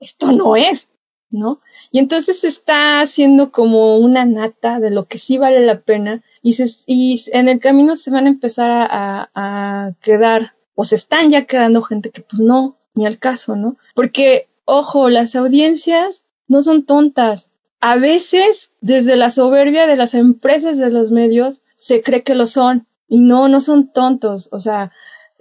esto 0.00 0.32
no 0.32 0.56
es, 0.56 0.88
¿no? 1.30 1.60
Y 1.90 1.98
entonces 1.98 2.40
se 2.40 2.48
está 2.48 3.00
haciendo 3.00 3.50
como 3.50 3.98
una 3.98 4.24
nata 4.24 4.80
de 4.80 4.90
lo 4.90 5.06
que 5.06 5.18
sí 5.18 5.38
vale 5.38 5.64
la 5.66 5.80
pena 5.80 6.22
y, 6.42 6.54
se, 6.54 6.66
y 6.86 7.20
en 7.32 7.48
el 7.48 7.60
camino 7.60 7.96
se 7.96 8.10
van 8.10 8.26
a 8.26 8.30
empezar 8.30 8.70
a, 8.90 9.30
a 9.34 9.92
quedar 10.00 10.54
o 10.74 10.84
se 10.84 10.96
están 10.96 11.30
ya 11.30 11.44
quedando 11.44 11.82
gente 11.82 12.10
que 12.10 12.22
pues 12.22 12.40
no, 12.40 12.78
ni 12.94 13.06
al 13.06 13.18
caso, 13.18 13.56
¿no? 13.56 13.76
Porque, 13.94 14.48
ojo, 14.64 15.08
las 15.08 15.34
audiencias 15.34 16.24
no 16.48 16.62
son 16.62 16.84
tontas. 16.84 17.50
A 17.80 17.96
veces, 17.96 18.72
desde 18.80 19.16
la 19.16 19.30
soberbia 19.30 19.86
de 19.86 19.96
las 19.96 20.14
empresas 20.14 20.78
de 20.78 20.90
los 20.90 21.10
medios, 21.10 21.60
se 21.84 22.02
cree 22.02 22.22
que 22.22 22.34
lo 22.34 22.46
son. 22.46 22.86
Y 23.08 23.18
no, 23.18 23.46
no 23.48 23.60
son 23.60 23.92
tontos. 23.92 24.48
O 24.52 24.58
sea, 24.58 24.90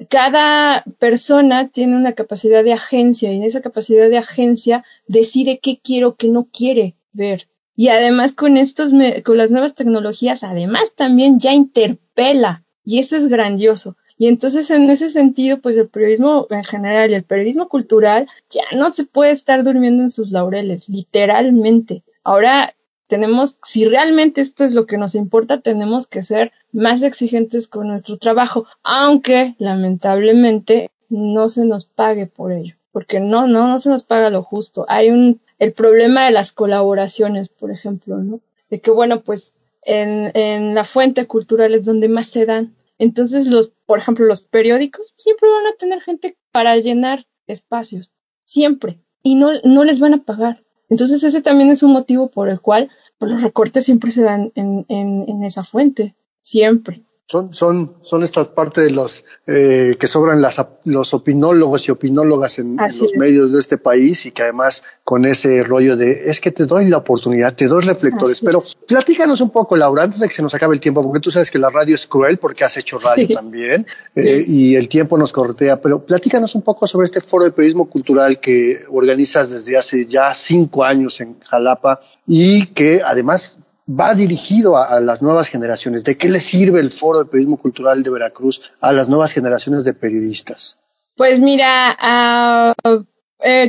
cada 0.10 0.84
persona 1.00 1.70
tiene 1.70 1.96
una 1.96 2.12
capacidad 2.12 2.66
de 2.66 2.74
agencia 2.74 3.32
y 3.32 3.38
en 3.38 3.44
esa 3.44 3.62
capacidad 3.62 4.10
de 4.10 4.18
agencia 4.18 4.84
decide 5.08 5.60
qué 5.60 5.80
quiere 5.80 6.06
o 6.06 6.16
qué 6.16 6.28
no 6.28 6.50
quiere 6.52 6.96
ver. 7.14 7.48
Y 7.78 7.88
además 7.88 8.34
con 8.34 8.58
estos, 8.58 8.92
con 9.24 9.38
las 9.38 9.52
nuevas 9.52 9.74
tecnologías, 9.74 10.44
además 10.44 10.92
también 10.96 11.40
ya 11.40 11.54
interpela. 11.54 12.66
Y 12.84 13.00
eso 13.00 13.16
es 13.16 13.30
grandioso. 13.30 13.96
Y 14.18 14.28
entonces 14.28 14.70
en 14.70 14.90
ese 14.90 15.10
sentido, 15.10 15.62
pues 15.62 15.78
el 15.78 15.88
periodismo 15.88 16.46
en 16.50 16.66
general 16.66 17.10
y 17.10 17.14
el 17.14 17.24
periodismo 17.24 17.70
cultural 17.70 18.28
ya 18.50 18.64
no 18.76 18.90
se 18.92 19.06
puede 19.06 19.32
estar 19.32 19.64
durmiendo 19.64 20.04
en 20.04 20.10
sus 20.10 20.32
laureles, 20.32 20.90
literalmente. 20.90 22.04
Ahora 22.26 22.76
tenemos, 23.14 23.60
si 23.64 23.86
realmente 23.86 24.42
esto 24.42 24.64
es 24.64 24.74
lo 24.74 24.88
que 24.88 24.98
nos 24.98 25.14
importa, 25.14 25.62
tenemos 25.62 26.08
que 26.08 26.24
ser 26.24 26.52
más 26.72 27.04
exigentes 27.04 27.68
con 27.68 27.88
nuestro 27.88 28.18
trabajo, 28.18 28.66
aunque 28.82 29.54
lamentablemente 29.60 30.90
no 31.10 31.48
se 31.48 31.64
nos 31.64 31.86
pague 31.86 32.26
por 32.26 32.52
ello, 32.52 32.76
porque 32.92 33.20
no, 33.20 33.46
no, 33.46 33.68
no 33.68 33.78
se 33.78 33.92
nos 33.92 34.02
paga 34.02 34.32
lo 34.32 34.42
justo. 34.42 34.88
Hay 34.90 35.12
un, 35.12 35.42
el 35.60 35.74
problema 35.74 36.26
de 36.26 36.32
las 36.32 36.52
colaboraciones, 36.52 37.50
por 37.50 37.70
ejemplo, 37.70 38.18
¿no? 38.18 38.40
De 38.72 38.82
que, 38.82 38.90
bueno, 38.90 39.22
pues 39.22 39.54
en, 39.84 40.32
en 40.34 40.74
la 40.74 40.84
fuente 40.84 41.28
cultural 41.28 41.76
es 41.76 41.86
donde 41.86 42.10
más 42.10 42.26
se 42.26 42.48
dan. 42.48 42.74
Entonces, 42.98 43.46
los, 43.46 43.74
por 43.86 44.00
ejemplo, 44.00 44.26
los 44.26 44.42
periódicos 44.42 45.14
siempre 45.18 45.48
van 45.52 45.68
a 45.68 45.76
tener 45.78 46.02
gente 46.02 46.36
para 46.52 46.76
llenar 46.78 47.28
espacios, 47.46 48.12
siempre, 48.44 48.98
y 49.22 49.36
no, 49.36 49.52
no 49.64 49.84
les 49.84 50.00
van 50.00 50.16
a 50.16 50.24
pagar. 50.24 50.63
Entonces, 50.94 51.24
ese 51.24 51.42
también 51.42 51.72
es 51.72 51.82
un 51.82 51.92
motivo 51.92 52.30
por 52.30 52.50
el 52.50 52.62
cual 52.62 52.92
los 53.20 53.42
recortes 53.42 53.84
siempre 53.84 54.12
se 54.12 54.22
dan 54.22 54.52
en, 54.54 54.86
en, 54.90 55.26
en 55.28 55.44
esa 55.44 55.64
fuente, 55.64 56.14
siempre. 56.42 57.02
Son, 57.26 57.54
son, 57.54 57.96
son 58.02 58.22
estas 58.22 58.48
partes 58.50 58.84
de 58.84 58.92
los 58.92 59.24
eh, 59.48 59.96
que 59.98 60.08
sobran 60.08 60.42
las, 60.42 60.62
los 60.84 61.14
opinólogos 61.14 61.88
y 61.88 61.92
opinólogas 61.92 62.60
en, 62.60 62.78
en 62.78 63.00
los 63.00 63.14
medios 63.18 63.54
de 63.54 63.60
este 63.60 63.78
país 63.78 64.26
y 64.26 64.32
que 64.32 64.44
además 64.44 64.84
con 65.06 65.24
ese 65.26 65.64
rollo 65.64 65.96
de 65.96 66.30
es 66.30 66.42
que 66.42 66.52
te 66.52 66.66
doy 66.66 66.90
la 66.90 66.98
oportunidad, 66.98 67.56
te 67.56 67.68
doy 67.68 67.86
reflectores. 67.86 68.38
Así 68.38 68.46
Pero 68.46 68.58
es. 68.60 68.76
platícanos 68.88 69.40
un 69.40 69.52
poco, 69.52 69.78
Laura, 69.78 70.04
antes 70.04 70.20
de 70.20 70.28
que 70.28 70.34
se 70.34 70.42
nos 70.44 70.54
acabe 70.54 70.76
el 70.76 70.82
tiempo, 70.82 71.02
porque 71.02 71.22
tú 71.22 71.32
sabes 71.32 71.50
que 71.50 71.58
la 71.58 71.70
radio 71.70 71.96
es 71.96 72.06
cruel 72.08 72.38
porque 72.40 72.66
has 72.66 72.76
hecho 72.76 73.00
radio 73.00 73.26
Sí. 73.28 73.34
también 73.34 73.88
eh, 74.16 74.44
y 74.46 74.76
el 74.76 74.90
tiempo 74.90 75.18
nos 75.18 75.32
cortea. 75.32 75.82
Pero 75.82 76.06
platícanos 76.06 76.56
un 76.56 76.62
poco 76.62 76.86
sobre 76.88 77.06
este 77.06 77.22
foro 77.22 77.46
de 77.46 77.52
periodismo 77.52 77.90
cultural 77.90 78.42
que 78.42 78.80
organizas 78.92 79.50
desde 79.50 79.78
hace 79.78 80.06
ya 80.06 80.34
cinco 80.34 80.84
años 80.84 81.22
en 81.22 81.40
Jalapa 81.40 82.02
y 82.28 82.66
que 82.68 83.02
además 83.04 83.58
va 83.88 84.14
dirigido 84.14 84.78
a, 84.78 85.00
las 85.00 85.22
nuevas 85.22 85.50
generaciones. 85.50 86.04
¿De 86.04 86.16
qué 86.16 86.30
le 86.30 86.40
sirve 86.40 86.80
el 86.80 86.92
Foro 86.92 87.20
de 87.20 87.26
Periodismo 87.26 87.58
Cultural 87.58 88.04
de 88.04 88.10
Veracruz 88.10 88.62
a 88.82 88.94
las 88.94 89.10
nuevas 89.10 89.34
generaciones 89.34 89.84
de 89.84 89.94
periodistas? 89.94 90.80
Pues 91.16 91.40
mira, 91.40 92.76
uh, 92.84 93.04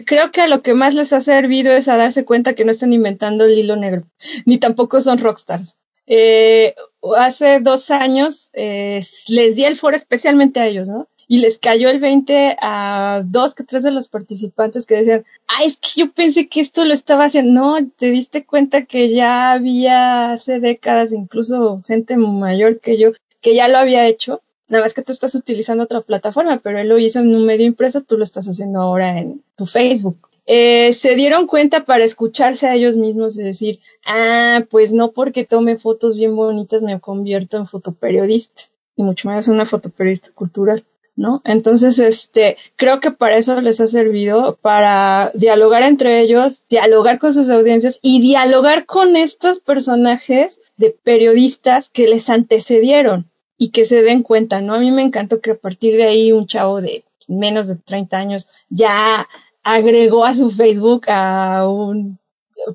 creo 0.07 0.31
que 0.31 0.43
a 0.43 0.47
lo 0.47 0.63
que 0.63 0.75
más 0.75 0.95
les 0.95 1.13
ha 1.13 1.21
servido 1.21 1.73
es 1.73 1.89
a 1.89 1.97
darse 1.97 2.25
cuenta 2.25 2.55
que 2.55 2.65
no 2.65 2.71
están 2.71 2.93
inventando 2.93 3.45
el 3.45 3.59
hilo 3.59 3.77
negro, 3.77 4.05
ni 4.47 4.59
tampoco 4.59 5.01
son 5.01 5.19
rockstars. 5.19 5.77
Eh, 6.07 6.75
hace 7.17 7.61
dos 7.61 7.91
años 7.91 8.51
eh, 8.53 9.01
les 9.29 9.57
di 9.57 9.65
el 9.65 9.77
foro 9.77 9.97
especialmente 9.97 10.61
a 10.61 10.67
ellos, 10.67 10.89
¿no? 10.89 11.09
Y 11.29 11.39
les 11.39 11.59
cayó 11.59 11.89
el 11.89 12.01
20 12.01 12.57
a 12.61 13.23
dos 13.25 13.55
que 13.55 13.65
tres 13.65 13.83
de 13.83 13.91
los 13.91 14.09
participantes 14.09 14.87
que 14.87 14.97
decían, 14.97 15.25
ay, 15.47 15.67
es 15.67 15.77
que 15.77 15.89
yo 15.97 16.13
pensé 16.13 16.49
que 16.49 16.61
esto 16.61 16.85
lo 16.85 16.93
estaba 16.93 17.25
haciendo. 17.25 17.53
No, 17.53 17.89
te 17.97 18.11
diste 18.11 18.45
cuenta 18.45 18.85
que 18.85 19.11
ya 19.11 19.53
había 19.53 20.33
hace 20.33 20.61
décadas, 20.61 21.13
incluso 21.13 21.83
gente 21.87 22.17
mayor 22.17 22.81
que 22.81 22.99
yo, 22.99 23.13
que 23.41 23.55
ya 23.55 23.69
lo 23.69 23.79
había 23.79 24.07
hecho. 24.07 24.43
Nada 24.69 24.85
más 24.85 24.95
que 24.95 25.03
tú 25.03 25.13
estás 25.13 25.35
utilizando 25.35 25.85
otra 25.85 26.01
plataforma, 26.01 26.61
pero 26.63 26.79
él 26.79 26.89
lo 26.89 26.99
hizo 26.99 27.21
en 27.21 27.35
un 27.35 27.47
medio 27.47 27.67
impreso, 27.67 28.03
tú 28.03 28.17
lo 28.17 28.25
estás 28.25 28.49
haciendo 28.49 28.81
ahora 28.81 29.19
en 29.19 29.43
tu 29.57 29.67
Facebook. 29.67 30.17
Eh, 30.47 30.93
se 30.93 31.15
dieron 31.15 31.47
cuenta 31.47 31.85
para 31.85 32.05
escucharse 32.05 32.67
a 32.67 32.75
ellos 32.75 32.97
mismos 32.97 33.39
y 33.39 33.43
decir, 33.43 33.81
ah, 34.05 34.65
pues 34.71 34.93
no 34.93 35.13
porque 35.13 35.45
tome 35.45 35.79
fotos 35.79 36.17
bien 36.17 36.37
bonitas 36.37 36.83
me 36.83 37.01
convierto 37.01 37.57
en 37.57 37.67
fotoperiodista, 37.67 38.63
y 38.97 39.03
mucho 39.03 39.29
menos 39.29 39.49
en 39.49 39.55
una 39.55 39.67
fotoperiodista 39.67 40.31
cultural. 40.35 40.85
¿No? 41.17 41.43
Entonces, 41.45 41.99
este, 41.99 42.57
creo 42.77 43.01
que 43.01 43.11
para 43.11 43.37
eso 43.37 43.61
les 43.61 43.81
ha 43.81 43.87
servido, 43.87 44.59
para 44.61 45.31
dialogar 45.35 45.83
entre 45.83 46.21
ellos, 46.21 46.67
dialogar 46.69 47.19
con 47.19 47.35
sus 47.35 47.51
audiencias 47.51 47.99
y 48.03 48.21
dialogar 48.21 48.87
con 48.87 49.17
estos 49.17 49.61
personajes 49.61 50.61
de 50.77 50.91
periodistas 50.91 51.91
que 51.91 52.09
les 52.09 52.29
antecedieron 52.31 53.31
y 53.57 53.71
que 53.71 53.85
se 53.85 54.03
den 54.03 54.23
cuenta, 54.23 54.61
¿no? 54.61 54.75
A 54.75 54.79
mí 54.79 54.91
me 54.91 55.03
encantó 55.03 55.41
que 55.41 55.53
a 55.53 55.59
partir 55.59 55.97
de 55.97 56.05
ahí 56.05 56.33
un 56.33 56.47
chavo 56.47 56.81
de 56.81 57.05
menos 57.29 57.69
de 57.69 57.77
30 57.77 58.17
años 58.17 58.49
ya 58.69 59.29
agregó 59.63 60.25
a 60.25 60.35
su 60.35 60.51
Facebook 60.51 61.09
a 61.09 61.69
un 61.69 62.19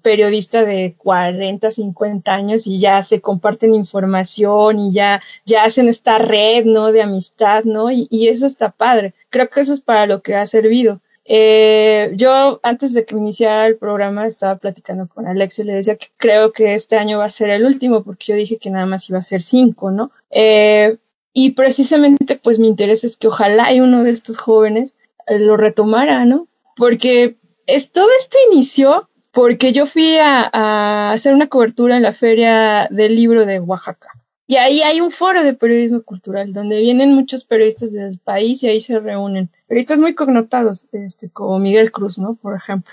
periodista 0.01 0.63
de 0.63 0.95
40, 0.97 1.71
50 1.71 2.33
años 2.33 2.67
y 2.67 2.79
ya 2.79 3.01
se 3.03 3.21
comparten 3.21 3.73
información 3.73 4.79
y 4.79 4.91
ya, 4.91 5.21
ya 5.45 5.63
hacen 5.63 5.87
esta 5.87 6.17
red, 6.17 6.65
¿no? 6.65 6.91
De 6.91 7.01
amistad, 7.01 7.63
¿no? 7.63 7.91
Y, 7.91 8.07
y 8.09 8.27
eso 8.27 8.45
está 8.45 8.71
padre. 8.71 9.13
Creo 9.29 9.49
que 9.49 9.61
eso 9.61 9.73
es 9.73 9.81
para 9.81 10.05
lo 10.05 10.21
que 10.21 10.35
ha 10.35 10.45
servido. 10.45 11.01
Eh, 11.31 12.11
yo 12.15 12.59
antes 12.63 12.91
de 12.93 13.05
que 13.05 13.15
iniciara 13.15 13.67
el 13.67 13.77
programa 13.77 14.25
estaba 14.25 14.55
platicando 14.55 15.07
con 15.07 15.27
Alex 15.27 15.59
y 15.59 15.63
le 15.63 15.73
decía 15.73 15.95
que 15.95 16.07
creo 16.17 16.51
que 16.51 16.73
este 16.73 16.97
año 16.97 17.19
va 17.19 17.25
a 17.25 17.29
ser 17.29 17.51
el 17.51 17.65
último 17.65 18.03
porque 18.03 18.31
yo 18.31 18.35
dije 18.35 18.57
que 18.57 18.71
nada 18.71 18.87
más 18.87 19.07
iba 19.09 19.19
a 19.19 19.23
ser 19.23 19.43
cinco, 19.43 19.91
¿no? 19.91 20.11
Eh, 20.31 20.97
y 21.31 21.51
precisamente 21.51 22.35
pues 22.35 22.57
mi 22.57 22.67
interés 22.67 23.03
es 23.03 23.15
que 23.15 23.27
ojalá 23.27 23.65
hay 23.65 23.79
uno 23.79 24.03
de 24.03 24.09
estos 24.09 24.39
jóvenes 24.39 24.95
lo 25.37 25.55
retomara, 25.55 26.25
¿no? 26.25 26.47
Porque 26.75 27.35
es, 27.67 27.91
todo 27.91 28.07
esto 28.19 28.37
inició 28.51 29.07
porque 29.31 29.71
yo 29.73 29.85
fui 29.85 30.17
a, 30.17 31.11
hacer 31.11 31.33
una 31.33 31.47
cobertura 31.47 31.97
en 31.97 32.03
la 32.03 32.13
Feria 32.13 32.87
del 32.89 33.15
Libro 33.15 33.45
de 33.45 33.59
Oaxaca. 33.59 34.09
Y 34.47 34.55
ahí 34.55 34.81
hay 34.81 34.99
un 34.99 35.11
foro 35.11 35.43
de 35.43 35.53
periodismo 35.53 36.01
cultural 36.01 36.53
donde 36.53 36.81
vienen 36.81 37.13
muchos 37.13 37.45
periodistas 37.45 37.91
del 37.91 38.17
país 38.17 38.63
y 38.63 38.67
ahí 38.67 38.81
se 38.81 38.99
reúnen. 38.99 39.49
Periodistas 39.67 39.99
muy 39.99 40.15
connotados, 40.15 40.87
este, 40.91 41.29
como 41.29 41.59
Miguel 41.59 41.91
Cruz, 41.91 42.17
¿no? 42.17 42.33
Por 42.33 42.55
ejemplo. 42.55 42.91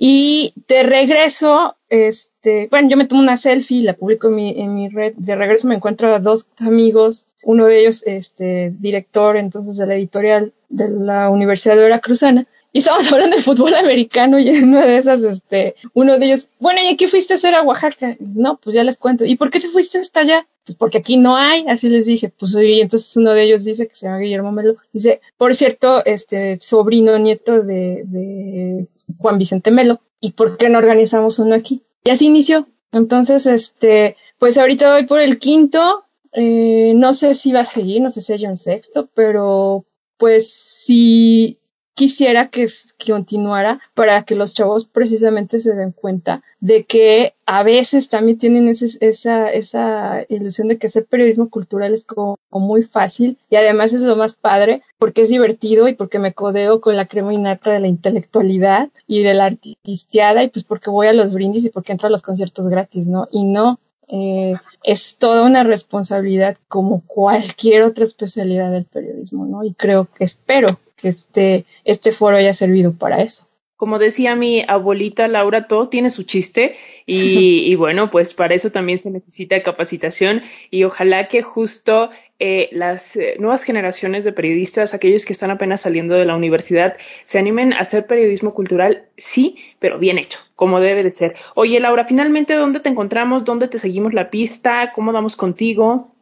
Y 0.00 0.54
de 0.66 0.82
regreso, 0.82 1.76
este, 1.90 2.68
bueno, 2.70 2.88
yo 2.88 2.96
me 2.96 3.04
tomo 3.04 3.20
una 3.20 3.36
selfie, 3.36 3.82
la 3.82 3.92
publico 3.92 4.28
en 4.28 4.34
mi, 4.34 4.60
en 4.60 4.74
mi 4.74 4.88
red. 4.88 5.12
De 5.16 5.36
regreso 5.36 5.68
me 5.68 5.74
encuentro 5.74 6.14
a 6.14 6.18
dos 6.18 6.48
amigos, 6.58 7.26
uno 7.42 7.66
de 7.66 7.80
ellos, 7.80 8.02
este, 8.06 8.72
director 8.78 9.36
entonces 9.36 9.76
de 9.76 9.86
la 9.86 9.94
editorial 9.94 10.54
de 10.70 10.88
la 10.88 11.28
Universidad 11.28 11.76
de 11.76 11.82
Veracruzana, 11.82 12.46
y 12.74 12.78
estábamos 12.80 13.10
hablando 13.12 13.36
de 13.36 13.42
fútbol 13.42 13.72
americano 13.74 14.38
y 14.38 14.48
en 14.48 14.68
una 14.68 14.84
de 14.84 14.98
esas, 14.98 15.22
este, 15.22 15.76
uno 15.94 16.18
de 16.18 16.26
ellos, 16.26 16.50
bueno, 16.58 16.80
¿y 16.82 16.96
qué 16.96 17.06
fuiste 17.06 17.32
a 17.32 17.36
hacer 17.36 17.54
a 17.54 17.62
Oaxaca? 17.62 18.16
No, 18.18 18.58
pues 18.58 18.74
ya 18.74 18.82
les 18.82 18.98
cuento. 18.98 19.24
¿Y 19.24 19.36
por 19.36 19.50
qué 19.50 19.60
te 19.60 19.68
fuiste 19.68 19.98
hasta 19.98 20.20
allá? 20.20 20.46
Pues 20.66 20.76
porque 20.76 20.98
aquí 20.98 21.16
no 21.16 21.36
hay, 21.36 21.64
así 21.68 21.88
les 21.88 22.04
dije. 22.04 22.32
Pues 22.36 22.52
y 22.54 22.80
entonces 22.80 23.16
uno 23.16 23.30
de 23.30 23.44
ellos 23.44 23.62
dice 23.62 23.86
que 23.86 23.94
se 23.94 24.06
llama 24.06 24.18
Guillermo 24.18 24.50
Melo. 24.50 24.74
Dice, 24.92 25.20
por 25.36 25.54
cierto, 25.54 26.04
este, 26.04 26.58
sobrino 26.60 27.16
nieto 27.16 27.62
de, 27.62 28.02
de 28.06 28.88
Juan 29.18 29.38
Vicente 29.38 29.70
Melo. 29.70 30.00
¿Y 30.20 30.32
por 30.32 30.56
qué 30.56 30.68
no 30.68 30.78
organizamos 30.78 31.38
uno 31.38 31.54
aquí? 31.54 31.82
Y 32.02 32.10
así 32.10 32.26
inició. 32.26 32.66
Entonces, 32.90 33.46
este, 33.46 34.16
pues 34.40 34.58
ahorita 34.58 34.92
voy 34.92 35.06
por 35.06 35.20
el 35.20 35.38
quinto. 35.38 36.06
Eh, 36.32 36.92
no 36.96 37.14
sé 37.14 37.36
si 37.36 37.52
va 37.52 37.60
a 37.60 37.66
seguir, 37.66 38.02
no 38.02 38.10
sé 38.10 38.20
si 38.20 38.32
hay 38.32 38.46
un 38.46 38.56
sexto, 38.56 39.08
pero 39.14 39.84
pues 40.16 40.52
si 40.52 41.60
quisiera 41.94 42.48
que, 42.48 42.66
continuara 43.06 43.80
para 43.94 44.24
que 44.24 44.34
los 44.34 44.54
chavos 44.54 44.86
precisamente 44.86 45.60
se 45.60 45.74
den 45.74 45.92
cuenta 45.92 46.42
de 46.60 46.84
que 46.84 47.34
a 47.46 47.62
veces 47.62 48.08
también 48.08 48.38
tienen 48.38 48.68
esa, 48.68 49.50
esa 49.50 50.24
ilusión 50.28 50.68
de 50.68 50.78
que 50.78 50.86
hacer 50.86 51.04
periodismo 51.04 51.50
cultural 51.50 51.92
es 51.92 52.04
como, 52.04 52.38
muy 52.50 52.82
fácil 52.84 53.38
y 53.50 53.56
además 53.56 53.92
es 53.92 54.00
lo 54.00 54.16
más 54.16 54.34
padre 54.34 54.82
porque 54.98 55.22
es 55.22 55.28
divertido 55.28 55.88
y 55.88 55.94
porque 55.94 56.18
me 56.18 56.32
codeo 56.32 56.80
con 56.80 56.96
la 56.96 57.06
crema 57.06 57.34
innata 57.34 57.72
de 57.72 57.80
la 57.80 57.88
intelectualidad 57.88 58.90
y 59.06 59.22
de 59.22 59.34
la 59.34 59.46
artisteada 59.46 60.42
y 60.42 60.48
pues 60.48 60.64
porque 60.64 60.90
voy 60.90 61.08
a 61.08 61.12
los 61.12 61.32
brindis 61.32 61.64
y 61.64 61.70
porque 61.70 61.92
entro 61.92 62.06
a 62.06 62.10
los 62.10 62.22
conciertos 62.22 62.68
gratis, 62.68 63.06
¿no? 63.06 63.26
Y 63.30 63.44
no, 63.44 63.80
eh, 64.08 64.54
es 64.82 65.16
toda 65.16 65.44
una 65.44 65.64
responsabilidad 65.64 66.56
como 66.68 67.02
cualquier 67.06 67.82
otra 67.82 68.04
especialidad 68.04 68.70
del 68.70 68.84
periodismo, 68.84 69.46
¿no? 69.46 69.64
Y 69.64 69.74
creo 69.74 70.08
que 70.14 70.24
espero 70.24 70.68
que 71.04 71.10
este, 71.10 71.66
este 71.84 72.12
foro 72.12 72.38
haya 72.38 72.54
servido 72.54 72.94
para 72.94 73.20
eso. 73.20 73.46
como 73.76 73.98
decía 73.98 74.34
mi 74.36 74.64
abuelita 74.66 75.28
Laura, 75.28 75.66
todo 75.66 75.90
tiene 75.90 76.08
su 76.08 76.22
chiste 76.22 76.76
y, 77.06 77.74
bueno, 77.74 78.10
pues 78.10 78.32
para 78.32 78.54
eso 78.54 78.70
también 78.70 78.96
se 78.96 79.10
necesita 79.10 79.62
capacitación 79.62 80.42
y 80.70 80.84
ojalá 80.84 81.28
que 81.28 81.42
justo 81.42 82.10
eh, 82.38 82.70
las 82.72 83.16
eh, 83.16 83.34
nuevas 83.38 83.64
generaciones 83.64 84.24
de 84.24 84.32
periodistas, 84.32 84.94
aquellos 84.94 85.26
que 85.26 85.34
están 85.34 85.50
apenas 85.50 85.82
saliendo 85.82 86.14
de 86.14 86.24
la 86.24 86.36
universidad, 86.36 86.96
se 87.24 87.38
animen 87.38 87.74
a 87.74 87.80
hacer 87.80 88.06
periodismo 88.06 88.54
cultural, 88.54 89.04
sí, 89.18 89.56
pero 89.80 89.98
bien 89.98 90.16
hecho, 90.16 90.38
como 90.56 90.80
debe 90.80 91.02
de 91.02 91.10
ser. 91.10 91.34
Oye, 91.54 91.78
Laura, 91.80 92.06
finalmente, 92.06 92.54
¿dónde 92.54 92.80
te 92.80 92.88
encontramos? 92.88 93.44
¿Dónde 93.44 93.68
te 93.68 93.78
seguimos 93.78 94.14
la 94.14 94.30
pista? 94.30 94.92
¿Cómo 94.94 95.12
vamos 95.12 95.36
contigo? 95.36 96.13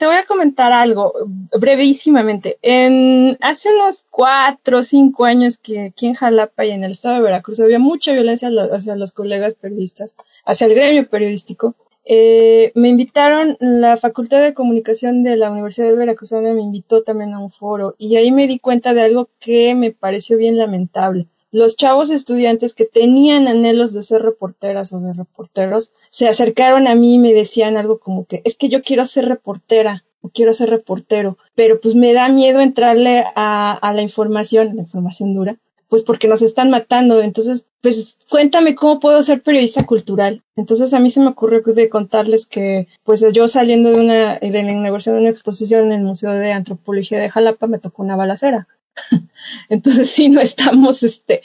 Te 0.00 0.06
voy 0.06 0.16
a 0.16 0.24
comentar 0.24 0.72
algo 0.72 1.12
brevísimamente. 1.60 2.58
En, 2.62 3.36
hace 3.42 3.68
unos 3.68 4.06
cuatro 4.08 4.78
o 4.78 4.82
cinco 4.82 5.26
años 5.26 5.58
que 5.58 5.88
aquí 5.88 6.06
en 6.06 6.14
Jalapa 6.14 6.64
y 6.64 6.70
en 6.70 6.84
el 6.84 6.92
estado 6.92 7.16
de 7.16 7.20
Veracruz 7.20 7.60
había 7.60 7.78
mucha 7.78 8.12
violencia 8.12 8.48
hacia 8.72 8.96
los 8.96 9.12
colegas 9.12 9.56
periodistas, 9.56 10.16
hacia 10.46 10.68
el 10.68 10.74
gremio 10.74 11.06
periodístico. 11.06 11.74
Eh, 12.06 12.72
me 12.74 12.88
invitaron, 12.88 13.58
la 13.60 13.98
Facultad 13.98 14.40
de 14.40 14.54
Comunicación 14.54 15.22
de 15.22 15.36
la 15.36 15.50
Universidad 15.50 15.88
de 15.88 15.96
Veracruz 15.96 16.32
me 16.32 16.62
invitó 16.62 17.02
también 17.02 17.34
a 17.34 17.38
un 17.38 17.50
foro 17.50 17.94
y 17.98 18.16
ahí 18.16 18.32
me 18.32 18.46
di 18.46 18.58
cuenta 18.58 18.94
de 18.94 19.02
algo 19.02 19.28
que 19.38 19.74
me 19.74 19.90
pareció 19.90 20.38
bien 20.38 20.56
lamentable 20.56 21.28
los 21.52 21.76
chavos 21.76 22.10
estudiantes 22.10 22.74
que 22.74 22.84
tenían 22.84 23.48
anhelos 23.48 23.92
de 23.92 24.02
ser 24.02 24.22
reporteras 24.22 24.92
o 24.92 25.00
de 25.00 25.12
reporteros 25.12 25.92
se 26.10 26.28
acercaron 26.28 26.86
a 26.86 26.94
mí 26.94 27.14
y 27.14 27.18
me 27.18 27.32
decían 27.32 27.76
algo 27.76 27.98
como 27.98 28.24
que 28.24 28.42
es 28.44 28.56
que 28.56 28.68
yo 28.68 28.82
quiero 28.82 29.04
ser 29.04 29.26
reportera 29.26 30.04
o 30.22 30.28
quiero 30.28 30.54
ser 30.54 30.70
reportero, 30.70 31.38
pero 31.54 31.80
pues 31.80 31.94
me 31.94 32.12
da 32.12 32.28
miedo 32.28 32.60
entrarle 32.60 33.24
a, 33.34 33.92
la 33.94 34.02
información, 34.02 34.76
la 34.76 34.82
información 34.82 35.34
dura, 35.34 35.56
pues 35.88 36.02
porque 36.02 36.28
nos 36.28 36.42
están 36.42 36.70
matando. 36.70 37.22
Entonces, 37.22 37.66
pues 37.80 38.18
cuéntame 38.28 38.74
cómo 38.74 39.00
puedo 39.00 39.22
ser 39.22 39.42
periodista 39.42 39.86
cultural. 39.86 40.42
Entonces 40.56 40.92
a 40.92 41.00
mí 41.00 41.10
se 41.10 41.20
me 41.20 41.28
ocurrió 41.28 41.62
de 41.62 41.88
contarles 41.88 42.46
que, 42.46 42.86
pues 43.02 43.24
yo 43.32 43.48
saliendo 43.48 43.90
de 43.90 44.00
una, 44.00 44.38
de 44.38 44.62
la 44.62 44.72
inauguración 44.72 45.16
de 45.16 45.22
una 45.22 45.30
exposición 45.30 45.86
en 45.86 45.92
el 45.92 46.02
Museo 46.02 46.32
de 46.32 46.52
Antropología 46.52 47.18
de 47.18 47.30
Jalapa 47.30 47.66
me 47.66 47.78
tocó 47.78 48.02
una 48.02 48.16
balacera. 48.16 48.68
Entonces 49.68 50.10
sí, 50.10 50.28
no 50.28 50.40
estamos, 50.40 51.02
este, 51.02 51.42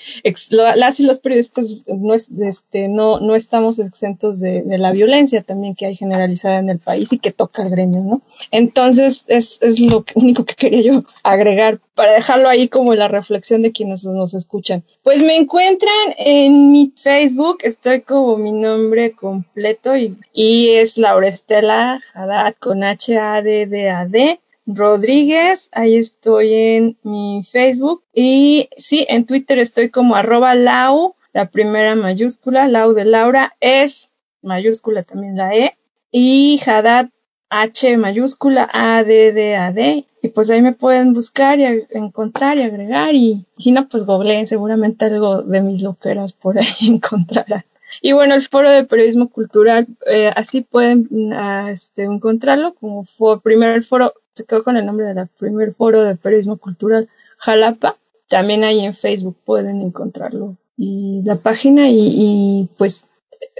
las 0.50 1.00
y 1.00 1.04
los 1.04 1.20
periodistas 1.20 1.78
no, 1.88 2.14
este, 2.14 2.88
no, 2.88 3.20
no 3.20 3.36
estamos 3.36 3.80
exentos 3.80 4.40
de, 4.40 4.64
la 4.66 4.92
violencia 4.92 5.42
también 5.42 5.76
que 5.76 5.86
hay 5.86 5.96
generalizada 5.96 6.58
en 6.58 6.70
el 6.70 6.80
país 6.80 7.12
y 7.14 7.20
que 7.20 7.32
toca 7.32 7.62
al 7.62 7.70
gremio, 7.70 8.02
¿no? 8.02 8.22
Entonces 8.52 9.24
es, 9.28 9.60
es 9.62 9.80
lo 9.80 10.04
único 10.16 10.46
que 10.46 10.56
quería 10.56 10.82
yo 10.82 11.04
agregar 11.24 11.80
para 11.96 12.14
dejarlo 12.14 12.50
ahí 12.50 12.68
como 12.68 12.94
la 12.94 13.08
reflexión 13.08 13.62
de 13.62 13.72
quienes 13.72 14.04
nos 14.04 14.34
escuchan. 14.34 14.84
Pues 15.02 15.24
me 15.24 15.38
encuentran 15.38 16.14
en 16.18 16.72
mi 16.72 16.94
Facebook, 16.96 17.60
estoy 17.62 18.02
como 18.02 18.38
mi 18.38 18.52
nombre 18.52 19.14
completo 19.14 19.96
y, 19.96 20.18
y 20.34 20.72
es 20.72 20.98
Laura 20.98 21.28
Estela 21.28 22.02
Haddad 22.14 22.56
con 22.60 22.84
H-A-D-D-A-D. 22.84 24.40
Rodríguez, 24.66 25.70
ahí 25.72 25.96
estoy 25.96 26.54
en 26.54 26.98
mi 27.04 27.44
Facebook. 27.44 28.04
Y 28.14 28.70
sí, 28.78 29.06
en 29.10 29.26
Twitter 29.26 29.60
estoy 29.60 29.90
como 29.90 30.16
arroba 30.16 30.56
lau, 30.56 31.16
la 31.34 31.50
primera 31.50 31.96
mayúscula, 31.96 32.68
lau 32.68 32.94
de 32.94 33.06
Laura, 33.06 33.56
es 33.60 34.12
mayúscula 34.42 35.04
también 35.04 35.38
la 35.38 35.54
E 35.54 35.78
y 36.12 36.60
Haddad 36.66 37.10
H 37.50 37.98
mayúscula 37.98 38.70
A 38.72 39.04
D 39.04 39.32
D 39.34 39.56
A 39.56 39.72
D. 39.72 40.06
Y 40.22 40.30
pues 40.30 40.50
ahí 40.50 40.62
me 40.62 40.74
pueden 40.74 41.14
buscar 41.14 41.60
y 41.60 41.86
encontrar 41.92 42.58
y 42.58 42.64
agregar. 42.64 43.14
Y 43.14 43.46
si 43.58 43.72
no 43.72 43.88
pues 43.88 44.06
googleen 44.06 44.48
seguramente 44.48 45.06
algo 45.06 45.44
de 45.44 45.62
mis 45.62 45.82
loqueras 45.82 46.34
por 46.34 46.58
ahí 46.58 46.66
encontrarán. 46.88 47.64
Y 48.02 48.14
bueno, 48.14 48.34
el 48.34 48.42
foro 48.42 48.70
de 48.72 48.84
periodismo 48.84 49.30
cultural, 49.30 49.88
eh, 50.08 50.32
así 50.36 50.62
pueden 50.62 51.08
uh, 51.32 51.68
este, 51.68 52.04
encontrarlo 52.04 52.74
como 52.74 53.06
fue 53.06 53.42
primer 53.42 53.84
foro 53.84 54.14
se 54.36 54.46
quedó 54.46 54.64
con 54.64 54.76
el 54.76 54.86
nombre 54.86 55.14
del 55.14 55.28
primer 55.28 55.74
foro 55.74 56.04
de 56.04 56.16
periodismo 56.16 56.58
cultural 56.58 57.10
Jalapa. 57.38 57.98
También 58.28 58.64
ahí 58.64 58.82
en 58.82 58.94
Facebook 58.94 59.38
pueden 59.46 59.82
encontrarlo. 59.82 60.58
Y 60.78 61.22
la 61.24 61.38
página 61.38 61.90
y, 61.90 62.70
pues 62.78 63.08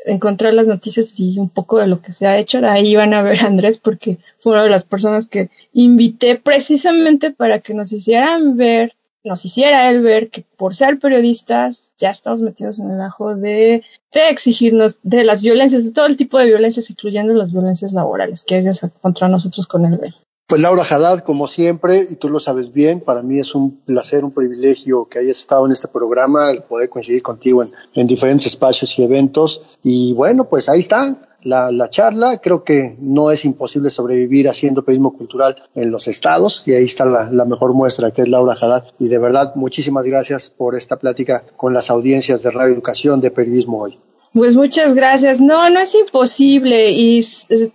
encontrar 0.06 0.54
las 0.54 0.68
noticias 0.68 1.20
y 1.20 1.40
un 1.40 1.50
poco 1.50 1.80
de 1.80 1.88
lo 1.88 2.02
que 2.02 2.12
se 2.12 2.28
ha 2.28 2.38
hecho. 2.38 2.60
Ahí 2.64 2.96
van 2.96 3.14
a 3.14 3.24
ver 3.24 3.40
a 3.40 3.48
Andrés 3.48 3.78
porque 3.78 4.18
fue 4.40 4.52
una 4.54 4.64
de 4.64 4.70
las 4.70 4.84
personas 4.84 5.28
que 5.28 5.50
invité 5.74 6.36
precisamente 6.36 7.32
para 7.32 7.60
que 7.62 7.74
nos 7.74 7.92
hicieran 7.92 8.58
ver, 8.58 8.94
nos 9.24 9.46
hiciera 9.46 9.90
él 9.90 10.02
ver 10.02 10.30
que 10.30 10.44
por 10.58 10.76
ser 10.76 11.00
periodistas 11.00 11.94
ya 11.98 12.10
estamos 12.10 12.42
metidos 12.42 12.80
en 12.80 12.92
el 12.92 13.02
ajo 13.02 13.36
de, 13.36 13.84
exigirnos 14.12 15.00
de 15.04 15.24
las 15.24 15.42
violencias, 15.42 15.86
de 15.86 15.92
todo 15.92 16.06
el 16.06 16.18
tipo 16.18 16.38
de 16.38 16.48
violencias, 16.48 16.90
incluyendo 16.90 17.34
las 17.34 17.52
violencias 17.52 17.94
laborales 17.94 18.44
que 18.44 18.56
hay 18.56 18.66
contra 19.02 19.30
nosotros 19.30 19.68
con 19.68 19.86
el. 19.86 20.16
Pues 20.48 20.62
Laura 20.62 20.84
Haddad, 20.84 21.22
como 21.22 21.48
siempre, 21.48 22.06
y 22.08 22.18
tú 22.18 22.30
lo 22.30 22.40
sabes 22.40 22.72
bien, 22.72 23.02
para 23.02 23.24
mí 23.24 23.40
es 23.40 23.56
un 23.56 23.78
placer, 23.78 24.24
un 24.24 24.32
privilegio 24.32 25.06
que 25.06 25.18
hayas 25.18 25.40
estado 25.40 25.66
en 25.66 25.72
este 25.72 25.88
programa, 25.88 26.52
el 26.52 26.62
poder 26.62 26.88
coincidir 26.88 27.24
contigo 27.24 27.64
en, 27.64 27.70
en 27.96 28.06
diferentes 28.06 28.46
espacios 28.46 29.00
y 29.00 29.04
eventos. 29.04 29.64
Y 29.82 30.14
bueno, 30.14 30.46
pues 30.46 30.70
ahí 30.70 30.82
está 30.82 31.16
la, 31.42 31.72
la, 31.72 31.90
charla. 31.90 32.38
Creo 32.42 32.64
que 32.64 32.96
no 33.00 33.32
es 33.32 33.44
imposible 33.44 33.90
sobrevivir 33.90 34.48
haciendo 34.48 34.86
periodismo 34.86 35.18
cultural 35.18 35.64
en 35.74 35.90
los 35.90 36.08
estados 36.08 36.68
y 36.68 36.74
ahí 36.74 36.86
está 36.86 37.06
la, 37.06 37.28
la 37.32 37.46
mejor 37.46 37.74
muestra 37.74 38.12
que 38.12 38.22
es 38.22 38.28
Laura 38.28 38.54
Haddad. 38.54 38.84
Y 39.00 39.08
de 39.08 39.18
verdad, 39.18 39.56
muchísimas 39.56 40.06
gracias 40.06 40.52
por 40.52 40.76
esta 40.76 40.98
plática 40.98 41.44
con 41.58 41.74
las 41.74 41.90
audiencias 41.90 42.44
de 42.44 42.52
Radio 42.52 42.76
Educación 42.76 43.20
de 43.20 43.32
Periodismo 43.32 43.82
Hoy. 43.82 43.98
Pues 44.36 44.58
muchas 44.58 44.96
gracias. 44.96 45.40
No, 45.40 45.70
no 45.70 45.80
es 45.80 45.96
imposible 45.96 46.92
y 46.92 47.26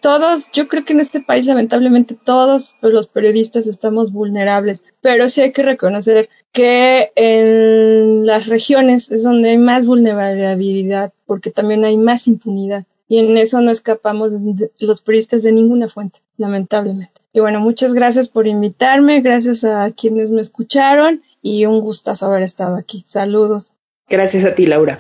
todos, 0.02 0.50
yo 0.52 0.68
creo 0.68 0.84
que 0.84 0.92
en 0.92 1.00
este 1.00 1.20
país 1.20 1.46
lamentablemente 1.46 2.18
todos 2.22 2.76
los 2.82 3.06
periodistas 3.06 3.66
estamos 3.66 4.12
vulnerables, 4.12 4.84
pero 5.00 5.30
sí 5.30 5.40
hay 5.40 5.52
que 5.52 5.62
reconocer 5.62 6.28
que 6.52 7.12
en 7.16 8.26
las 8.26 8.46
regiones 8.46 9.10
es 9.10 9.22
donde 9.22 9.48
hay 9.48 9.58
más 9.58 9.86
vulnerabilidad 9.86 11.14
porque 11.24 11.50
también 11.50 11.82
hay 11.86 11.96
más 11.96 12.28
impunidad 12.28 12.84
y 13.08 13.20
en 13.20 13.38
eso 13.38 13.62
no 13.62 13.70
escapamos 13.70 14.34
los 14.78 15.00
periodistas 15.00 15.42
de 15.42 15.52
ninguna 15.52 15.88
fuente, 15.88 16.20
lamentablemente. 16.36 17.22
Y 17.32 17.40
bueno, 17.40 17.60
muchas 17.60 17.94
gracias 17.94 18.28
por 18.28 18.46
invitarme, 18.46 19.22
gracias 19.22 19.64
a 19.64 19.90
quienes 19.92 20.30
me 20.30 20.42
escucharon 20.42 21.22
y 21.40 21.64
un 21.64 21.80
gustazo 21.80 22.26
haber 22.26 22.42
estado 22.42 22.76
aquí. 22.76 23.02
Saludos. 23.06 23.72
Gracias 24.10 24.44
a 24.44 24.54
ti, 24.54 24.66
Laura. 24.66 24.98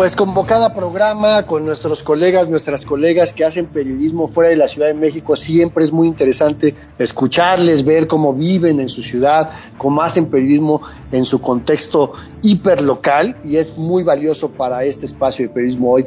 Pues 0.00 0.16
como 0.16 0.46
cada 0.46 0.72
programa 0.72 1.44
con 1.44 1.66
nuestros 1.66 2.02
colegas, 2.02 2.48
nuestras 2.48 2.86
colegas 2.86 3.34
que 3.34 3.44
hacen 3.44 3.66
periodismo 3.66 4.28
fuera 4.28 4.48
de 4.48 4.56
la 4.56 4.66
Ciudad 4.66 4.88
de 4.88 4.94
México, 4.94 5.36
siempre 5.36 5.84
es 5.84 5.92
muy 5.92 6.08
interesante 6.08 6.74
escucharles, 6.98 7.84
ver 7.84 8.06
cómo 8.06 8.32
viven 8.32 8.80
en 8.80 8.88
su 8.88 9.02
ciudad, 9.02 9.50
cómo 9.76 10.00
hacen 10.00 10.30
periodismo 10.30 10.80
en 11.12 11.26
su 11.26 11.42
contexto 11.42 12.14
hiperlocal 12.40 13.36
y 13.44 13.56
es 13.56 13.76
muy 13.76 14.02
valioso 14.02 14.50
para 14.50 14.84
este 14.84 15.04
espacio 15.04 15.46
de 15.46 15.52
periodismo 15.52 15.92
hoy 15.92 16.06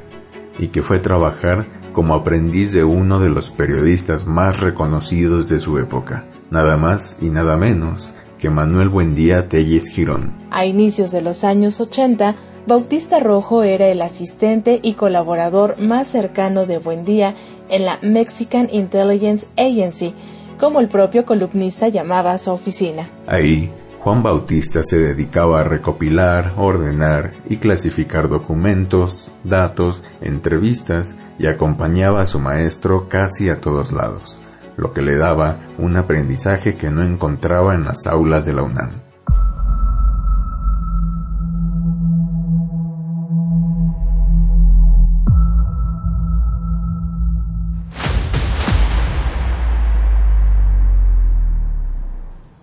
y 0.58 0.68
que 0.68 0.80
fue 0.80 0.98
trabajar 0.98 1.66
como 1.92 2.14
aprendiz 2.14 2.72
de 2.72 2.84
uno 2.84 3.18
de 3.18 3.28
los 3.28 3.50
periodistas 3.50 4.26
más 4.26 4.60
reconocidos 4.60 5.50
de 5.50 5.60
su 5.60 5.78
época, 5.78 6.24
nada 6.50 6.78
más 6.78 7.18
y 7.20 7.28
nada 7.28 7.58
menos 7.58 8.14
que 8.38 8.48
Manuel 8.48 8.88
Buendía 8.88 9.48
Telles 9.48 9.88
Girón. 9.88 10.32
A 10.50 10.64
inicios 10.64 11.12
de 11.12 11.20
los 11.22 11.44
años 11.44 11.80
80, 11.80 12.34
Bautista 12.64 13.18
Rojo 13.18 13.64
era 13.64 13.88
el 13.88 14.00
asistente 14.02 14.78
y 14.84 14.94
colaborador 14.94 15.80
más 15.80 16.06
cercano 16.06 16.64
de 16.64 16.78
Buendía 16.78 17.34
en 17.68 17.84
la 17.84 17.98
Mexican 18.02 18.68
Intelligence 18.70 19.48
Agency, 19.56 20.14
como 20.60 20.78
el 20.78 20.88
propio 20.88 21.26
columnista 21.26 21.88
llamaba 21.88 22.30
a 22.30 22.38
su 22.38 22.52
oficina. 22.52 23.10
Ahí, 23.26 23.68
Juan 23.98 24.22
Bautista 24.22 24.84
se 24.84 25.00
dedicaba 25.00 25.60
a 25.60 25.64
recopilar, 25.64 26.54
ordenar 26.56 27.32
y 27.48 27.56
clasificar 27.56 28.28
documentos, 28.28 29.28
datos, 29.42 30.04
entrevistas 30.20 31.18
y 31.40 31.48
acompañaba 31.48 32.22
a 32.22 32.26
su 32.26 32.38
maestro 32.38 33.08
casi 33.08 33.50
a 33.50 33.60
todos 33.60 33.90
lados, 33.90 34.38
lo 34.76 34.92
que 34.92 35.02
le 35.02 35.16
daba 35.16 35.58
un 35.78 35.96
aprendizaje 35.96 36.76
que 36.76 36.90
no 36.90 37.02
encontraba 37.02 37.74
en 37.74 37.82
las 37.82 38.06
aulas 38.06 38.46
de 38.46 38.52
la 38.52 38.62
UNAM. 38.62 39.11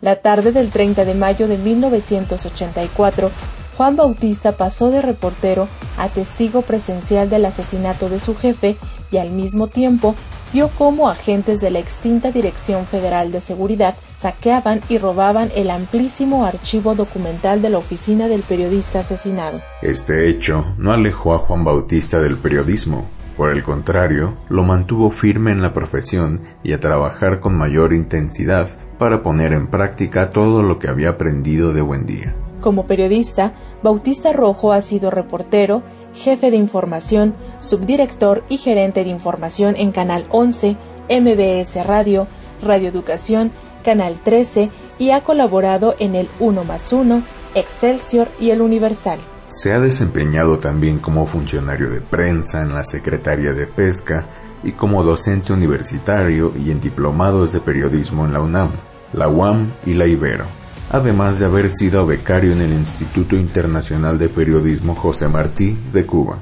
La 0.01 0.17
tarde 0.17 0.51
del 0.53 0.69
30 0.69 1.03
de 1.03 1.13
mayo 1.13 1.47
de 1.47 1.57
1984, 1.57 3.31
Juan 3.75 3.95
Bautista 3.97 4.53
pasó 4.53 4.91
de 4.91 5.01
reportero 5.01 5.67
a 5.97 6.07
testigo 6.07 6.61
presencial 6.61 7.29
del 7.29 7.45
asesinato 7.45 8.09
de 8.09 8.19
su 8.19 8.35
jefe 8.35 8.77
y 9.11 9.17
al 9.17 9.31
mismo 9.31 9.67
tiempo 9.67 10.15
vio 10.53 10.69
cómo 10.77 11.09
agentes 11.09 11.59
de 11.59 11.69
la 11.69 11.79
extinta 11.79 12.31
Dirección 12.31 12.85
Federal 12.85 13.31
de 13.31 13.41
Seguridad 13.41 13.95
saqueaban 14.13 14.79
y 14.89 14.97
robaban 14.97 15.49
el 15.55 15.69
amplísimo 15.69 16.45
archivo 16.45 16.95
documental 16.95 17.61
de 17.61 17.69
la 17.69 17.77
oficina 17.77 18.27
del 18.27 18.41
periodista 18.41 18.99
asesinado. 18.99 19.61
Este 19.81 20.29
hecho 20.29 20.73
no 20.77 20.91
alejó 20.91 21.33
a 21.33 21.39
Juan 21.39 21.63
Bautista 21.63 22.19
del 22.19 22.37
periodismo. 22.37 23.05
Por 23.35 23.51
el 23.51 23.63
contrario, 23.63 24.37
lo 24.49 24.63
mantuvo 24.63 25.11
firme 25.11 25.51
en 25.51 25.61
la 25.61 25.73
profesión 25.73 26.41
y 26.63 26.73
a 26.73 26.79
trabajar 26.79 27.39
con 27.39 27.55
mayor 27.55 27.93
intensidad 27.93 28.67
para 28.99 29.23
poner 29.23 29.53
en 29.53 29.67
práctica 29.67 30.31
todo 30.31 30.61
lo 30.61 30.77
que 30.77 30.89
había 30.89 31.11
aprendido 31.11 31.73
de 31.73 31.81
buen 31.81 32.05
día. 32.05 32.35
Como 32.61 32.85
periodista, 32.85 33.53
Bautista 33.81 34.33
Rojo 34.33 34.73
ha 34.73 34.81
sido 34.81 35.09
reportero, 35.09 35.81
jefe 36.13 36.51
de 36.51 36.57
información, 36.57 37.33
subdirector 37.59 38.43
y 38.49 38.57
gerente 38.57 39.05
de 39.05 39.09
información 39.09 39.75
en 39.77 39.91
Canal 39.93 40.25
11, 40.29 40.75
MBS 41.09 41.87
Radio, 41.87 42.27
Radio 42.61 42.89
Educación, 42.89 43.51
Canal 43.85 44.19
13 44.21 44.69
y 44.99 45.11
ha 45.11 45.21
colaborado 45.23 45.95
en 45.99 46.15
el 46.15 46.27
1 46.39 46.65
más 46.65 46.91
1, 46.91 47.23
Excelsior 47.55 48.27
y 48.39 48.49
el 48.49 48.61
Universal. 48.61 49.19
Se 49.47 49.71
ha 49.71 49.79
desempeñado 49.79 50.59
también 50.59 50.99
como 50.99 51.25
funcionario 51.25 51.89
de 51.89 52.01
prensa 52.01 52.61
en 52.61 52.73
la 52.73 52.83
Secretaría 52.83 53.53
de 53.53 53.65
Pesca 53.65 54.25
y 54.61 54.73
como 54.73 55.03
docente 55.03 55.53
universitario 55.53 56.51
y 56.59 56.69
en 56.71 56.81
diplomados 56.81 57.53
de 57.53 57.61
periodismo 57.61 58.25
en 58.25 58.33
la 58.33 58.41
UNAM 58.41 58.69
la 59.14 59.28
UAM 59.28 59.72
y 59.86 59.93
la 59.93 60.05
Ibero, 60.05 60.45
además 60.91 61.39
de 61.39 61.45
haber 61.45 61.72
sido 61.72 62.05
becario 62.05 62.53
en 62.53 62.62
el 62.62 62.74
Instituto 62.74 63.36
Internacional 63.36 64.18
de 64.18 64.30
Periodismo 64.30 64.95
José 64.95 65.28
Martí 65.28 65.78
de 65.93 66.05
Cuba. 66.05 66.39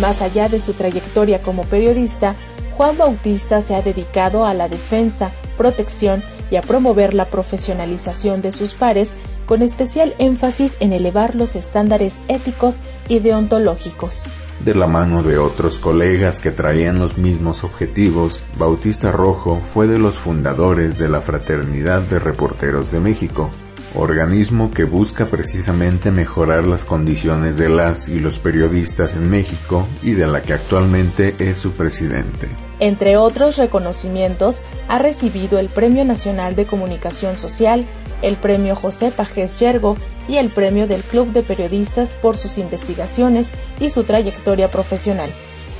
Más 0.00 0.20
allá 0.20 0.48
de 0.48 0.60
su 0.60 0.74
trayectoria 0.74 1.40
como 1.40 1.62
periodista, 1.62 2.34
Juan 2.76 2.98
Bautista 2.98 3.62
se 3.62 3.74
ha 3.74 3.82
dedicado 3.82 4.44
a 4.44 4.52
la 4.52 4.68
defensa, 4.68 5.32
protección 5.56 6.22
y 6.50 6.56
a 6.56 6.60
promover 6.60 7.14
la 7.14 7.26
profesionalización 7.26 8.42
de 8.42 8.52
sus 8.52 8.74
pares, 8.74 9.16
con 9.46 9.62
especial 9.62 10.14
énfasis 10.18 10.76
en 10.80 10.92
elevar 10.92 11.34
los 11.34 11.56
estándares 11.56 12.20
éticos 12.28 12.80
y 13.08 13.20
deontológicos. 13.20 14.28
De 14.60 14.74
la 14.74 14.86
mano 14.86 15.22
de 15.22 15.36
otros 15.38 15.78
colegas 15.78 16.40
que 16.40 16.50
traían 16.50 16.98
los 16.98 17.18
mismos 17.18 17.64
objetivos, 17.64 18.42
Bautista 18.58 19.10
Rojo 19.10 19.60
fue 19.72 19.86
de 19.86 19.98
los 19.98 20.14
fundadores 20.14 20.98
de 20.98 21.08
la 21.08 21.20
Fraternidad 21.20 22.00
de 22.02 22.18
Reporteros 22.18 22.90
de 22.90 23.00
México, 23.00 23.50
organismo 23.94 24.70
que 24.70 24.84
busca 24.84 25.26
precisamente 25.26 26.10
mejorar 26.10 26.66
las 26.66 26.84
condiciones 26.84 27.58
de 27.58 27.68
las 27.68 28.08
y 28.08 28.20
los 28.20 28.38
periodistas 28.38 29.12
en 29.14 29.30
México 29.30 29.86
y 30.02 30.12
de 30.12 30.26
la 30.26 30.40
que 30.40 30.54
actualmente 30.54 31.34
es 31.38 31.58
su 31.58 31.72
presidente. 31.72 32.48
Entre 32.80 33.16
otros 33.16 33.56
reconocimientos, 33.56 34.62
ha 34.88 34.98
recibido 34.98 35.58
el 35.58 35.68
Premio 35.68 36.04
Nacional 36.04 36.56
de 36.56 36.66
Comunicación 36.66 37.38
Social, 37.38 37.86
el 38.24 38.36
Premio 38.36 38.74
José 38.74 39.10
Pajés 39.10 39.58
Yergo 39.60 39.96
y 40.28 40.36
el 40.36 40.48
Premio 40.48 40.86
del 40.86 41.02
Club 41.02 41.32
de 41.32 41.42
Periodistas 41.42 42.10
por 42.20 42.36
sus 42.36 42.58
investigaciones 42.58 43.52
y 43.78 43.90
su 43.90 44.04
trayectoria 44.04 44.70
profesional. 44.70 45.30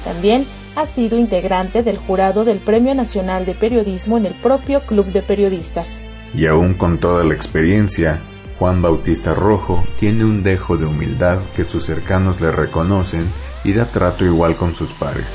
También 0.05 0.47
ha 0.76 0.86
sido 0.86 1.18
integrante 1.18 1.82
del 1.82 1.97
jurado 1.97 2.45
del 2.45 2.59
Premio 2.59 2.95
Nacional 2.95 3.47
de 3.47 3.55
Periodismo 3.55 4.18
en 4.18 4.26
el 4.26 4.34
propio 4.34 4.84
Club 4.86 5.07
de 5.07 5.22
Periodistas. 5.22 6.05
Y 6.34 6.47
aún 6.47 6.74
con 6.74 6.99
toda 6.99 7.24
la 7.24 7.34
experiencia, 7.34 8.20
Juan 8.59 8.82
Bautista 8.82 9.34
Rojo 9.34 9.84
tiene 9.99 10.24
un 10.24 10.42
dejo 10.42 10.76
de 10.76 10.86
humildad 10.86 11.38
que 11.57 11.64
sus 11.64 11.84
cercanos 11.84 12.40
le 12.40 12.51
reconocen 12.51 13.24
y 13.64 13.72
da 13.72 13.86
trato 13.86 14.24
igual 14.24 14.57
con 14.57 14.74
sus 14.74 14.92
pares, 14.92 15.26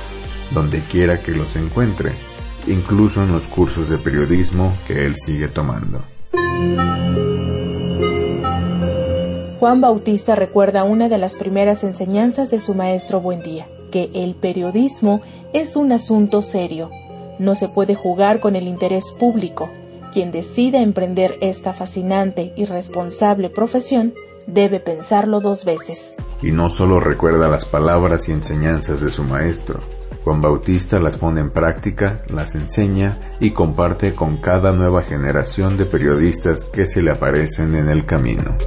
donde 0.52 0.80
quiera 0.82 1.20
que 1.20 1.32
los 1.32 1.56
encuentre, 1.56 2.12
incluso 2.68 3.24
en 3.24 3.32
los 3.32 3.44
cursos 3.44 3.90
de 3.90 3.98
periodismo 3.98 4.76
que 4.88 5.06
él 5.06 5.16
sigue 5.16 5.48
tomando. 5.48 6.04
Juan 9.60 9.82
Bautista 9.82 10.36
recuerda 10.36 10.86
una 10.86 11.10
de 11.10 11.18
las 11.18 11.36
primeras 11.36 11.84
enseñanzas 11.84 12.50
de 12.50 12.60
su 12.60 12.76
maestro 12.76 13.20
Buendía, 13.20 13.68
que 13.92 14.10
el 14.14 14.36
periodismo 14.36 15.22
es 15.52 15.76
un 15.76 15.92
asunto 15.92 16.42
serio. 16.42 16.90
No 17.40 17.56
se 17.56 17.68
puede 17.68 17.94
jugar 17.94 18.40
con 18.40 18.56
el 18.56 18.68
interés 18.68 19.12
público. 19.12 19.70
Quien 20.14 20.32
decida 20.32 20.82
emprender 20.82 21.38
esta 21.42 21.74
fascinante 21.74 22.54
y 22.56 22.66
responsable 22.66 23.50
profesión 23.50 24.14
debe 24.48 24.80
pensarlo 24.80 25.42
dos 25.42 25.66
veces. 25.66 26.16
Y 26.42 26.52
no 26.52 26.70
solo 26.70 27.00
recuerda 27.00 27.50
las 27.50 27.66
palabras 27.66 28.30
y 28.30 28.32
enseñanzas 28.32 29.02
de 29.02 29.10
su 29.10 29.24
maestro, 29.24 29.82
Juan 30.24 30.42
Bautista 30.42 31.00
las 31.00 31.18
pone 31.18 31.42
en 31.42 31.52
práctica, 31.52 32.18
las 32.30 32.56
enseña 32.56 33.20
y 33.40 33.54
comparte 33.54 34.14
con 34.14 34.38
cada 34.38 34.72
nueva 34.72 35.04
generación 35.04 35.78
de 35.78 35.86
periodistas 35.86 36.66
que 36.66 36.86
se 36.86 37.02
le 37.02 37.12
aparecen 37.12 37.76
en 37.76 37.90
el 37.90 38.06
camino. 38.06 38.58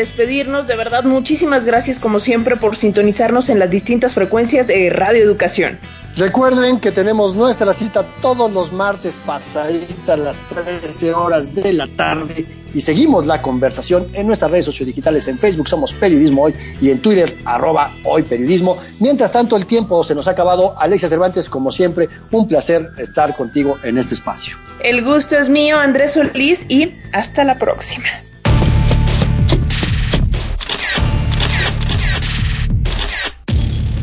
Despedirnos. 0.00 0.66
De 0.66 0.76
verdad, 0.76 1.04
muchísimas 1.04 1.64
gracias 1.64 1.98
como 1.98 2.18
siempre 2.18 2.56
por 2.56 2.76
sintonizarnos 2.76 3.48
en 3.48 3.58
las 3.58 3.70
distintas 3.70 4.14
frecuencias 4.14 4.66
de 4.66 4.90
Radio 4.90 5.22
Educación. 5.22 5.78
Recuerden 6.16 6.80
que 6.80 6.90
tenemos 6.90 7.36
nuestra 7.36 7.72
cita 7.72 8.04
todos 8.20 8.50
los 8.52 8.72
martes 8.72 9.16
pasaditas 9.24 10.18
las 10.18 10.42
13 10.48 11.14
horas 11.14 11.54
de 11.54 11.72
la 11.72 11.86
tarde 11.86 12.46
y 12.74 12.80
seguimos 12.80 13.26
la 13.26 13.40
conversación 13.40 14.08
en 14.12 14.26
nuestras 14.26 14.50
redes 14.50 14.64
sociodigitales. 14.64 15.28
En 15.28 15.38
Facebook 15.38 15.68
somos 15.68 15.92
Periodismo 15.92 16.42
Hoy 16.42 16.54
y 16.80 16.90
en 16.90 17.00
Twitter 17.00 17.38
arroba 17.44 17.94
Hoy 18.04 18.22
Periodismo. 18.24 18.78
Mientras 18.98 19.32
tanto 19.32 19.56
el 19.56 19.66
tiempo 19.66 20.02
se 20.02 20.14
nos 20.14 20.26
ha 20.26 20.32
acabado. 20.32 20.74
Alexia 20.78 21.08
Cervantes, 21.08 21.48
como 21.48 21.70
siempre, 21.70 22.08
un 22.32 22.48
placer 22.48 22.90
estar 22.98 23.36
contigo 23.36 23.78
en 23.84 23.98
este 23.98 24.14
espacio. 24.14 24.56
El 24.82 25.04
gusto 25.04 25.38
es 25.38 25.48
mío, 25.48 25.78
Andrés 25.78 26.14
Solís, 26.14 26.64
y 26.68 26.94
hasta 27.12 27.44
la 27.44 27.58
próxima. 27.58 28.08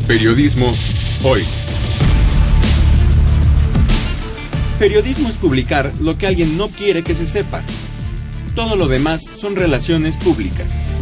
Periodismo 0.08 0.74
Hoy. 1.22 1.44
Periodismo 4.78 5.28
es 5.28 5.36
publicar 5.36 5.92
lo 6.00 6.16
que 6.16 6.26
alguien 6.26 6.56
no 6.56 6.70
quiere 6.70 7.02
que 7.02 7.14
se 7.14 7.26
sepa. 7.26 7.62
Todo 8.54 8.74
lo 8.74 8.88
demás 8.88 9.28
son 9.36 9.54
relaciones 9.54 10.16
públicas. 10.16 10.97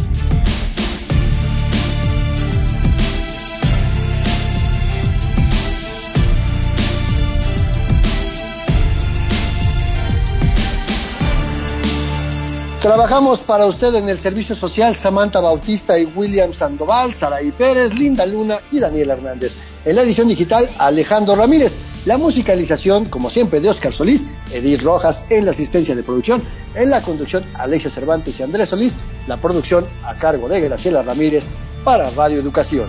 Trabajamos 12.87 13.41
para 13.41 13.65
usted 13.65 13.93
en 13.95 14.07
el 14.07 14.17
servicio 14.17 14.55
social 14.55 14.95
Samantha 14.95 15.41
Bautista 15.41 15.99
y 15.99 16.05
William 16.05 16.53
Sandoval, 16.53 17.13
Saraí 17.13 17.51
Pérez, 17.51 17.93
Linda 17.93 18.25
Luna 18.25 18.61
y 18.71 18.79
Daniel 18.79 19.09
Hernández. 19.09 19.57
En 19.83 19.97
la 19.97 20.03
edición 20.03 20.29
digital, 20.29 20.69
Alejandro 20.77 21.35
Ramírez. 21.35 21.75
La 22.05 22.17
musicalización, 22.17 23.03
como 23.09 23.29
siempre, 23.29 23.59
de 23.59 23.67
Oscar 23.67 23.91
Solís, 23.91 24.27
Edith 24.53 24.83
Rojas 24.83 25.25
en 25.29 25.43
la 25.43 25.51
asistencia 25.51 25.97
de 25.97 26.03
producción, 26.03 26.41
en 26.75 26.89
la 26.89 27.01
conducción, 27.01 27.43
Alexia 27.55 27.91
Cervantes 27.91 28.39
y 28.39 28.43
Andrés 28.43 28.69
Solís, 28.69 28.95
la 29.27 29.35
producción 29.35 29.85
a 30.05 30.13
cargo 30.13 30.47
de 30.47 30.61
Graciela 30.61 31.01
Ramírez 31.01 31.45
para 31.83 32.09
Radio 32.11 32.39
Educación. 32.39 32.87